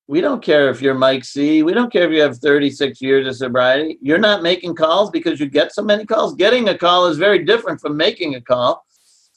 "We 0.07 0.21
don't 0.21 0.43
care 0.43 0.69
if 0.69 0.81
you're 0.81 0.93
Mike 0.93 1.25
C. 1.25 1.63
We 1.63 1.73
don't 1.73 1.91
care 1.91 2.03
if 2.03 2.11
you 2.11 2.21
have 2.21 2.37
36 2.37 3.01
years 3.01 3.27
of 3.27 3.35
sobriety. 3.35 3.97
You're 4.01 4.17
not 4.17 4.43
making 4.43 4.75
calls 4.75 5.09
because 5.09 5.39
you 5.39 5.47
get 5.47 5.73
so 5.73 5.83
many 5.83 6.05
calls. 6.05 6.35
Getting 6.35 6.69
a 6.69 6.77
call 6.77 7.07
is 7.07 7.17
very 7.17 7.43
different 7.43 7.81
from 7.81 7.97
making 7.97 8.35
a 8.35 8.41
call." 8.41 8.85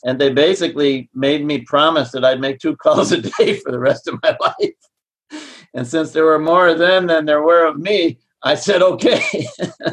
and 0.04 0.18
they 0.18 0.30
basically 0.30 1.08
made 1.14 1.44
me 1.44 1.60
promise 1.60 2.12
that 2.12 2.24
I'd 2.24 2.40
make 2.40 2.58
two 2.58 2.76
calls 2.84 3.12
a 3.12 3.20
day 3.20 3.54
for 3.54 3.72
the 3.72 3.78
rest 3.78 4.08
of 4.08 4.18
my 4.22 4.36
life. 4.40 5.40
And 5.74 5.86
since 5.86 6.12
there 6.12 6.24
were 6.24 6.38
more 6.38 6.68
of 6.68 6.78
them 6.78 7.06
than 7.06 7.26
there 7.26 7.42
were 7.42 7.66
of 7.66 7.78
me, 7.78 8.18
I 8.42 8.54
said 8.54 8.82
okay. 8.82 9.22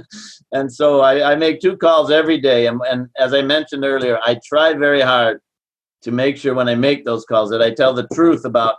and 0.52 0.72
so 0.72 1.02
I, 1.02 1.32
I, 1.32 1.36
make 1.36 1.60
two 1.60 1.76
calls 1.76 2.12
every 2.12 2.40
day. 2.40 2.68
And, 2.68 2.80
and 2.88 3.10
as 3.18 3.34
I 3.34 3.42
mentioned 3.42 3.84
earlier, 3.84 4.20
I 4.24 4.40
try 4.46 4.74
very 4.74 5.02
hard 5.02 5.42
to 6.06 6.12
make 6.12 6.38
sure 6.38 6.54
when 6.54 6.70
I 6.70 6.76
make 6.76 7.04
those 7.04 7.26
calls 7.26 7.50
that 7.50 7.64
I 7.64 7.72
tell 7.72 7.94
the 7.94 8.08
truth 8.14 8.46
about 8.46 8.76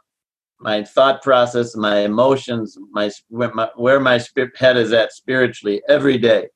my 0.61 0.85
thought 0.85 1.23
process, 1.23 1.75
my 1.75 1.99
emotions, 1.99 2.79
my 2.93 3.11
where 3.29 3.53
my, 3.53 3.69
where 3.75 3.99
my 3.99 4.21
head 4.57 4.77
is 4.77 4.93
at 4.93 5.13
spiritually 5.13 5.83
every 5.89 6.19
day. 6.19 6.49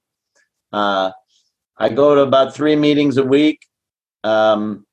Uh, 0.73 1.11
I 1.77 1.89
go 1.89 2.15
to 2.15 2.21
about 2.21 2.55
three 2.55 2.77
meetings 2.77 3.17
a 3.17 3.25
week. 3.25 3.67
Um, 4.23 4.87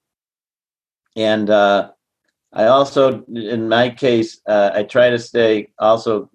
and 1.16 1.50
uh, 1.50 1.92
I 2.54 2.66
also, 2.66 3.24
in 3.26 3.70
my 3.70 3.92
case, 3.92 4.42
uh, 4.48 4.72
I 4.74 4.84
try 4.84 5.12
to 5.12 5.20
stay 5.20 5.70
also 5.78 6.32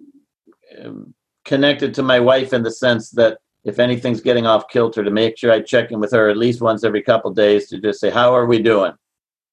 um, 0.81 1.13
connected 1.43 1.93
to 1.95 2.03
my 2.03 2.19
wife 2.19 2.53
in 2.53 2.63
the 2.63 2.71
sense 2.71 3.09
that 3.11 3.39
if 3.65 3.77
anything's 3.77 4.21
getting 4.21 4.45
off 4.45 4.69
kilter, 4.69 5.03
to 5.03 5.11
make 5.11 5.37
sure 5.37 5.51
I 5.51 5.61
check 5.61 5.91
in 5.91 5.99
with 5.99 6.11
her 6.11 6.29
at 6.29 6.37
least 6.37 6.61
once 6.61 6.85
every 6.85 7.01
couple 7.01 7.31
days 7.31 7.67
to 7.69 7.79
just 7.79 7.99
say, 7.99 8.09
"How 8.09 8.33
are 8.33 8.45
we 8.45 8.61
doing?" 8.61 8.93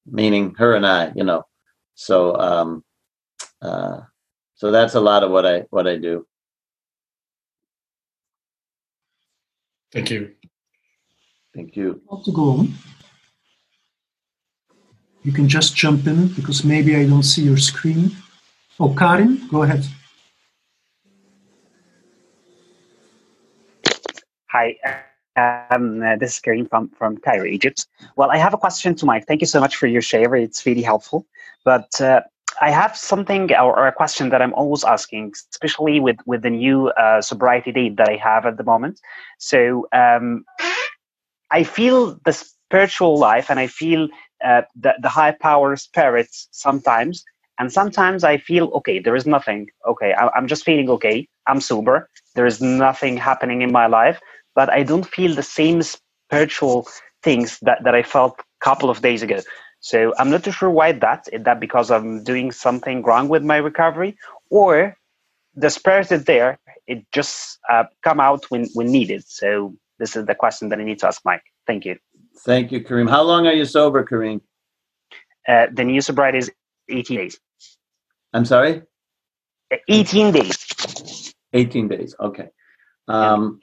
Meaning 0.05 0.55
her 0.57 0.75
and 0.75 0.85
I, 0.85 1.11
you 1.15 1.23
know. 1.23 1.43
So, 1.95 2.35
um, 2.37 2.83
uh, 3.61 4.01
so 4.55 4.71
that's 4.71 4.95
a 4.95 4.99
lot 4.99 5.23
of 5.23 5.31
what 5.31 5.45
I 5.45 5.65
what 5.69 5.87
I 5.87 5.97
do. 5.97 6.25
Thank 9.91 10.09
you. 10.09 10.31
Thank 11.53 11.75
you. 11.75 12.01
to 12.25 12.31
go 12.31 12.51
on. 12.51 12.73
You 15.23 15.31
can 15.31 15.47
just 15.47 15.75
jump 15.75 16.07
in 16.07 16.29
because 16.29 16.63
maybe 16.63 16.95
I 16.95 17.05
don't 17.05 17.23
see 17.23 17.43
your 17.43 17.57
screen. 17.57 18.11
Oh, 18.79 18.95
Karim, 18.95 19.47
go 19.49 19.63
ahead. 19.63 19.85
Hi, 24.47 25.05
Um, 25.35 26.03
uh, 26.03 26.17
this 26.17 26.35
is 26.35 26.39
Karim 26.39 26.67
from, 26.67 26.89
from 26.89 27.17
Cairo, 27.17 27.45
Egypt. 27.45 27.85
Well, 28.15 28.31
I 28.31 28.37
have 28.37 28.53
a 28.53 28.57
question 28.57 28.95
to 28.95 29.05
Mike. 29.05 29.25
Thank 29.27 29.41
you 29.41 29.47
so 29.47 29.59
much 29.59 29.75
for 29.75 29.87
your 29.87 30.01
share. 30.01 30.35
It's 30.35 30.65
really 30.65 30.81
helpful. 30.81 31.25
But 31.63 32.01
uh, 32.01 32.21
I 32.61 32.71
have 32.71 32.97
something 32.97 33.51
or, 33.53 33.77
or, 33.77 33.87
a 33.87 33.93
question 33.93 34.29
that 34.29 34.41
I'm 34.41 34.53
always 34.53 34.83
asking, 34.83 35.33
especially 35.51 35.99
with, 35.99 36.17
with 36.25 36.41
the 36.41 36.49
new 36.49 36.89
uh, 36.89 37.21
sobriety 37.21 37.71
date 37.71 37.95
that 37.97 38.09
I 38.09 38.17
have 38.17 38.45
at 38.45 38.57
the 38.57 38.63
moment. 38.63 38.99
So 39.37 39.87
um, 39.93 40.43
I 41.49 41.63
feel 41.63 42.19
the 42.25 42.33
spiritual 42.33 43.17
life 43.17 43.49
and 43.49 43.59
I 43.59 43.67
feel 43.67 44.09
uh, 44.43 44.63
the, 44.75 44.95
the 45.01 45.09
high 45.09 45.31
power 45.31 45.75
spirits 45.77 46.49
sometimes. 46.51 47.23
And 47.57 47.71
sometimes 47.71 48.23
I 48.23 48.37
feel, 48.37 48.69
okay, 48.75 48.99
there 48.99 49.15
is 49.15 49.25
nothing. 49.25 49.69
Okay, 49.87 50.13
I, 50.13 50.29
I'm 50.29 50.47
just 50.47 50.65
feeling 50.65 50.89
okay. 50.89 51.27
I'm 51.47 51.61
sober. 51.61 52.09
There 52.35 52.45
is 52.45 52.59
nothing 52.59 53.17
happening 53.17 53.61
in 53.61 53.71
my 53.71 53.87
life 53.87 54.19
but 54.55 54.69
I 54.69 54.83
don't 54.83 55.05
feel 55.05 55.35
the 55.35 55.43
same 55.43 55.81
spiritual 55.81 56.87
things 57.23 57.59
that, 57.61 57.83
that 57.83 57.95
I 57.95 58.03
felt 58.03 58.39
a 58.39 58.43
couple 58.65 58.89
of 58.89 59.01
days 59.01 59.21
ago. 59.23 59.39
So 59.79 60.13
I'm 60.17 60.29
not 60.29 60.43
too 60.43 60.51
sure 60.51 60.69
why 60.69 60.91
that. 60.91 61.27
Is 61.33 61.43
that 61.43 61.59
because 61.59 61.89
I'm 61.89 62.23
doing 62.23 62.51
something 62.51 63.01
wrong 63.03 63.29
with 63.29 63.43
my 63.43 63.57
recovery, 63.57 64.15
or 64.49 64.95
the 65.55 65.69
spirit 65.69 66.11
is 66.11 66.25
there? 66.25 66.59
It 66.87 67.05
just 67.11 67.59
uh, 67.69 67.85
come 68.03 68.19
out 68.19 68.45
when 68.49 68.67
when 68.73 68.91
needed. 68.91 69.23
So 69.27 69.75
this 69.97 70.15
is 70.15 70.25
the 70.25 70.35
question 70.35 70.69
that 70.69 70.79
I 70.79 70.83
need 70.83 70.99
to 70.99 71.07
ask 71.07 71.21
Mike. 71.25 71.43
Thank 71.65 71.85
you. 71.85 71.97
Thank 72.45 72.71
you, 72.71 72.83
Kareem. 72.83 73.09
How 73.09 73.23
long 73.23 73.47
are 73.47 73.53
you 73.53 73.65
sober, 73.65 74.03
Kareem? 74.03 74.41
Uh, 75.47 75.67
the 75.73 75.83
new 75.83 76.01
sobriety 76.01 76.37
is 76.37 76.51
18 76.89 77.17
days. 77.17 77.39
I'm 78.33 78.45
sorry. 78.45 78.83
18 79.87 80.31
days. 80.31 81.33
18 81.53 81.87
days. 81.87 82.15
Okay. 82.19 82.49
Um, 83.07 83.59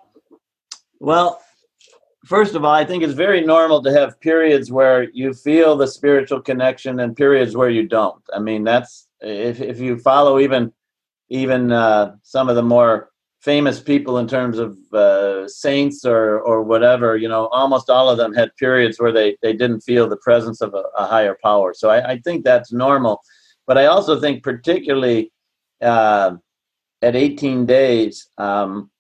well, 1.01 1.41
first 2.25 2.55
of 2.55 2.65
all, 2.65 2.75
I 2.75 2.85
think 2.85 3.03
it's 3.03 3.15
very 3.15 3.45
normal 3.45 3.83
to 3.83 3.93
have 3.93 4.21
periods 4.21 4.71
where 4.71 5.05
you 5.11 5.33
feel 5.33 5.77
the 5.77 5.87
spiritual 5.87 6.41
connection 6.41 7.01
and 7.01 7.17
periods 7.17 7.57
where 7.57 7.71
you 7.71 7.87
don't. 7.87 8.23
I 8.35 8.39
mean, 8.39 8.65
that's 8.65 9.09
if 9.21 9.61
if 9.61 9.81
you 9.81 9.99
follow 9.99 10.39
even 10.39 10.73
even 11.31 11.73
uh, 11.73 12.17
some 12.23 12.49
of 12.49 12.57
the 12.57 12.63
more 12.63 13.11
famous 13.41 13.81
people 13.81 14.19
in 14.19 14.27
terms 14.27 14.59
of 14.59 14.77
uh, 14.93 15.47
saints 15.49 16.05
or 16.05 16.41
or 16.41 16.63
whatever, 16.63 17.17
you 17.17 17.29
know, 17.29 17.47
almost 17.49 17.91
all 17.91 18.11
of 18.11 18.19
them 18.19 18.35
had 18.35 18.55
periods 18.57 18.99
where 18.99 19.13
they 19.13 19.37
they 19.43 19.53
didn't 19.53 19.81
feel 19.81 20.09
the 20.09 20.17
presence 20.19 20.61
of 20.61 20.75
a, 20.75 20.85
a 20.97 21.07
higher 21.07 21.37
power. 21.43 21.73
So 21.75 21.91
I, 21.91 22.13
I, 22.13 22.19
think 22.19 22.45
that's 22.45 22.73
normal, 22.73 23.21
but 23.67 23.79
I 23.79 23.87
also 23.87 24.21
think 24.21 24.43
particularly 24.43 25.33
uh, 25.81 26.33
at 27.03 27.17
18 27.17 27.67
days. 27.67 28.29
Um, 28.39 28.91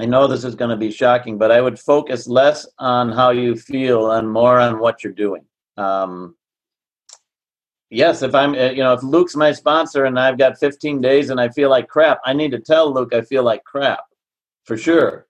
I 0.00 0.06
know 0.06 0.28
this 0.28 0.44
is 0.44 0.54
going 0.54 0.70
to 0.70 0.76
be 0.76 0.92
shocking, 0.92 1.38
but 1.38 1.50
I 1.50 1.60
would 1.60 1.78
focus 1.78 2.28
less 2.28 2.66
on 2.78 3.10
how 3.10 3.30
you 3.30 3.56
feel 3.56 4.12
and 4.12 4.30
more 4.30 4.60
on 4.60 4.78
what 4.78 5.02
you're 5.02 5.12
doing. 5.12 5.44
Um, 5.76 6.36
yes, 7.90 8.22
if 8.22 8.32
I'm, 8.34 8.54
uh, 8.54 8.70
you 8.70 8.82
know, 8.82 8.92
if 8.92 9.02
Luke's 9.02 9.34
my 9.34 9.50
sponsor 9.50 10.04
and 10.04 10.18
I've 10.18 10.38
got 10.38 10.58
15 10.58 11.00
days 11.00 11.30
and 11.30 11.40
I 11.40 11.48
feel 11.48 11.68
like 11.68 11.88
crap, 11.88 12.20
I 12.24 12.32
need 12.32 12.52
to 12.52 12.60
tell 12.60 12.92
Luke 12.92 13.12
I 13.12 13.22
feel 13.22 13.42
like 13.42 13.64
crap 13.64 14.04
for 14.64 14.76
sure. 14.76 15.26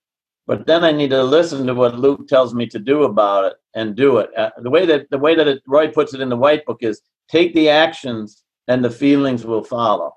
But 0.46 0.66
then 0.66 0.84
I 0.84 0.92
need 0.92 1.10
to 1.10 1.22
listen 1.22 1.66
to 1.66 1.74
what 1.74 1.98
Luke 1.98 2.26
tells 2.28 2.54
me 2.54 2.66
to 2.68 2.78
do 2.78 3.04
about 3.04 3.44
it 3.46 3.54
and 3.74 3.94
do 3.96 4.18
it. 4.18 4.30
Uh, 4.36 4.50
the 4.58 4.70
way 4.70 4.86
that 4.86 5.08
the 5.10 5.18
way 5.18 5.34
that 5.34 5.46
it, 5.46 5.62
Roy 5.66 5.88
puts 5.88 6.14
it 6.14 6.22
in 6.22 6.30
the 6.30 6.36
white 6.36 6.64
book 6.64 6.78
is 6.80 7.02
take 7.30 7.54
the 7.54 7.68
actions 7.68 8.44
and 8.66 8.82
the 8.82 8.90
feelings 8.90 9.44
will 9.44 9.62
follow. 9.62 10.14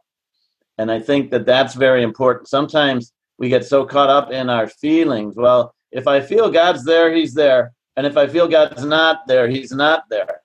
And 0.77 0.89
I 0.89 0.99
think 0.99 1.31
that 1.31 1.45
that's 1.45 1.75
very 1.75 2.01
important. 2.01 2.47
Sometimes 2.47 3.11
we 3.37 3.49
get 3.49 3.65
so 3.65 3.85
caught 3.85 4.09
up 4.09 4.31
in 4.31 4.49
our 4.49 4.67
feelings. 4.67 5.35
Well, 5.35 5.73
if 5.91 6.07
I 6.07 6.21
feel 6.21 6.51
God's 6.51 6.83
there, 6.83 7.13
He's 7.13 7.33
there. 7.33 7.73
And 7.95 8.05
if 8.07 8.17
I 8.17 8.27
feel 8.27 8.47
God's 8.47 8.85
not 8.85 9.27
there, 9.27 9.49
He's 9.49 9.71
not 9.71 10.03
there. 10.09 10.41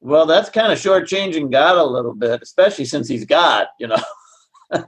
Well, 0.00 0.26
that's 0.26 0.50
kind 0.50 0.72
of 0.72 0.78
shortchanging 0.78 1.50
God 1.50 1.78
a 1.78 1.84
little 1.84 2.14
bit, 2.14 2.42
especially 2.42 2.84
since 2.84 3.08
He's 3.08 3.24
God, 3.24 3.66
you 3.78 3.86
know. 3.86 4.02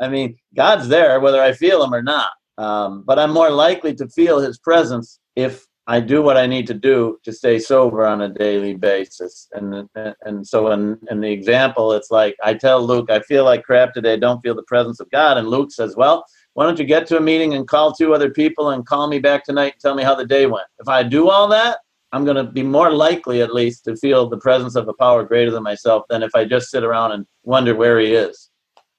I 0.00 0.08
mean, 0.08 0.36
God's 0.56 0.88
there 0.88 1.20
whether 1.20 1.40
I 1.40 1.52
feel 1.52 1.82
Him 1.84 1.94
or 1.94 2.02
not. 2.02 2.30
Um, 2.58 3.04
but 3.06 3.18
I'm 3.18 3.32
more 3.32 3.50
likely 3.50 3.94
to 3.94 4.08
feel 4.08 4.40
His 4.40 4.58
presence 4.58 5.18
if 5.36 5.64
I 5.90 5.98
do 5.98 6.22
what 6.22 6.36
I 6.36 6.46
need 6.46 6.68
to 6.68 6.74
do 6.74 7.18
to 7.24 7.32
stay 7.32 7.58
sober 7.58 8.06
on 8.06 8.20
a 8.20 8.28
daily 8.28 8.74
basis. 8.74 9.48
And 9.52 9.88
and 10.24 10.46
so 10.46 10.70
in, 10.70 10.96
in 11.10 11.20
the 11.20 11.32
example, 11.32 11.92
it's 11.92 12.12
like 12.12 12.36
I 12.44 12.54
tell 12.54 12.80
Luke, 12.80 13.10
I 13.10 13.18
feel 13.22 13.44
like 13.44 13.64
crap 13.64 13.92
today, 13.92 14.16
don't 14.16 14.40
feel 14.40 14.54
the 14.54 14.62
presence 14.62 15.00
of 15.00 15.10
God. 15.10 15.36
And 15.36 15.48
Luke 15.48 15.72
says, 15.72 15.96
Well, 15.96 16.24
why 16.54 16.64
don't 16.64 16.78
you 16.78 16.84
get 16.84 17.08
to 17.08 17.16
a 17.16 17.20
meeting 17.20 17.54
and 17.54 17.66
call 17.66 17.92
two 17.92 18.14
other 18.14 18.30
people 18.30 18.70
and 18.70 18.86
call 18.86 19.08
me 19.08 19.18
back 19.18 19.42
tonight 19.42 19.72
and 19.72 19.80
tell 19.80 19.96
me 19.96 20.04
how 20.04 20.14
the 20.14 20.24
day 20.24 20.46
went? 20.46 20.68
If 20.78 20.86
I 20.86 21.02
do 21.02 21.28
all 21.28 21.48
that, 21.48 21.78
I'm 22.12 22.24
going 22.24 22.36
to 22.36 22.44
be 22.44 22.62
more 22.62 22.92
likely, 22.92 23.42
at 23.42 23.52
least, 23.52 23.84
to 23.86 23.96
feel 23.96 24.28
the 24.28 24.38
presence 24.38 24.76
of 24.76 24.86
a 24.86 24.94
power 24.94 25.24
greater 25.24 25.50
than 25.50 25.64
myself 25.64 26.04
than 26.08 26.22
if 26.22 26.36
I 26.36 26.44
just 26.44 26.70
sit 26.70 26.84
around 26.84 27.10
and 27.12 27.26
wonder 27.42 27.74
where 27.74 27.98
he 27.98 28.14
is. 28.14 28.48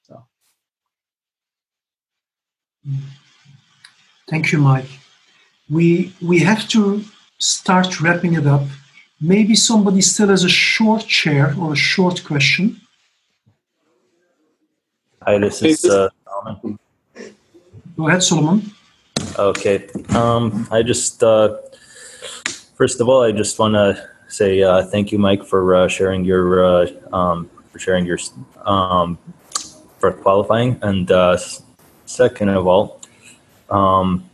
So. 0.02 0.22
Thank 4.28 4.52
you, 4.52 4.58
Mike. 4.58 5.01
We 5.70 6.12
we 6.20 6.40
have 6.40 6.68
to 6.68 7.04
start 7.38 8.00
wrapping 8.00 8.34
it 8.34 8.46
up. 8.46 8.62
Maybe 9.20 9.54
somebody 9.54 10.00
still 10.00 10.28
has 10.28 10.44
a 10.44 10.48
short 10.48 11.06
chair 11.06 11.54
or 11.58 11.72
a 11.72 11.76
short 11.76 12.24
question. 12.24 12.80
Hi, 15.22 15.38
this 15.38 15.62
is 15.62 15.84
uh, 15.84 16.08
Go 17.96 18.08
ahead, 18.08 18.22
Solomon. 18.22 18.72
Okay. 19.38 19.88
Um, 20.10 20.66
I 20.70 20.82
just, 20.82 21.22
uh, 21.22 21.58
first 22.74 23.00
of 23.00 23.08
all, 23.08 23.22
I 23.22 23.32
just 23.32 23.58
want 23.58 23.74
to 23.74 24.08
say 24.28 24.62
uh, 24.62 24.82
thank 24.82 25.12
you, 25.12 25.18
Mike, 25.18 25.44
for 25.44 25.74
uh, 25.74 25.88
sharing 25.88 26.24
your, 26.24 26.64
uh, 26.64 26.86
um, 27.12 27.50
for 27.70 27.78
sharing 27.78 28.06
your, 28.06 28.18
um, 28.64 29.18
for 29.98 30.12
qualifying. 30.12 30.78
And 30.82 31.10
uh, 31.12 31.36
second 32.06 32.48
of 32.48 32.66
all, 32.66 33.00
um, 33.70 34.28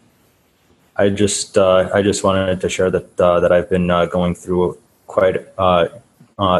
I 0.98 1.10
just, 1.10 1.56
uh, 1.56 1.88
I 1.94 2.02
just 2.02 2.24
wanted 2.24 2.60
to 2.60 2.68
share 2.68 2.90
that 2.90 3.20
uh, 3.20 3.38
that 3.40 3.52
I've 3.52 3.70
been 3.70 3.88
uh, 3.88 4.06
going 4.06 4.34
through 4.34 4.78
quite 5.06 5.36
uh, 5.56 5.88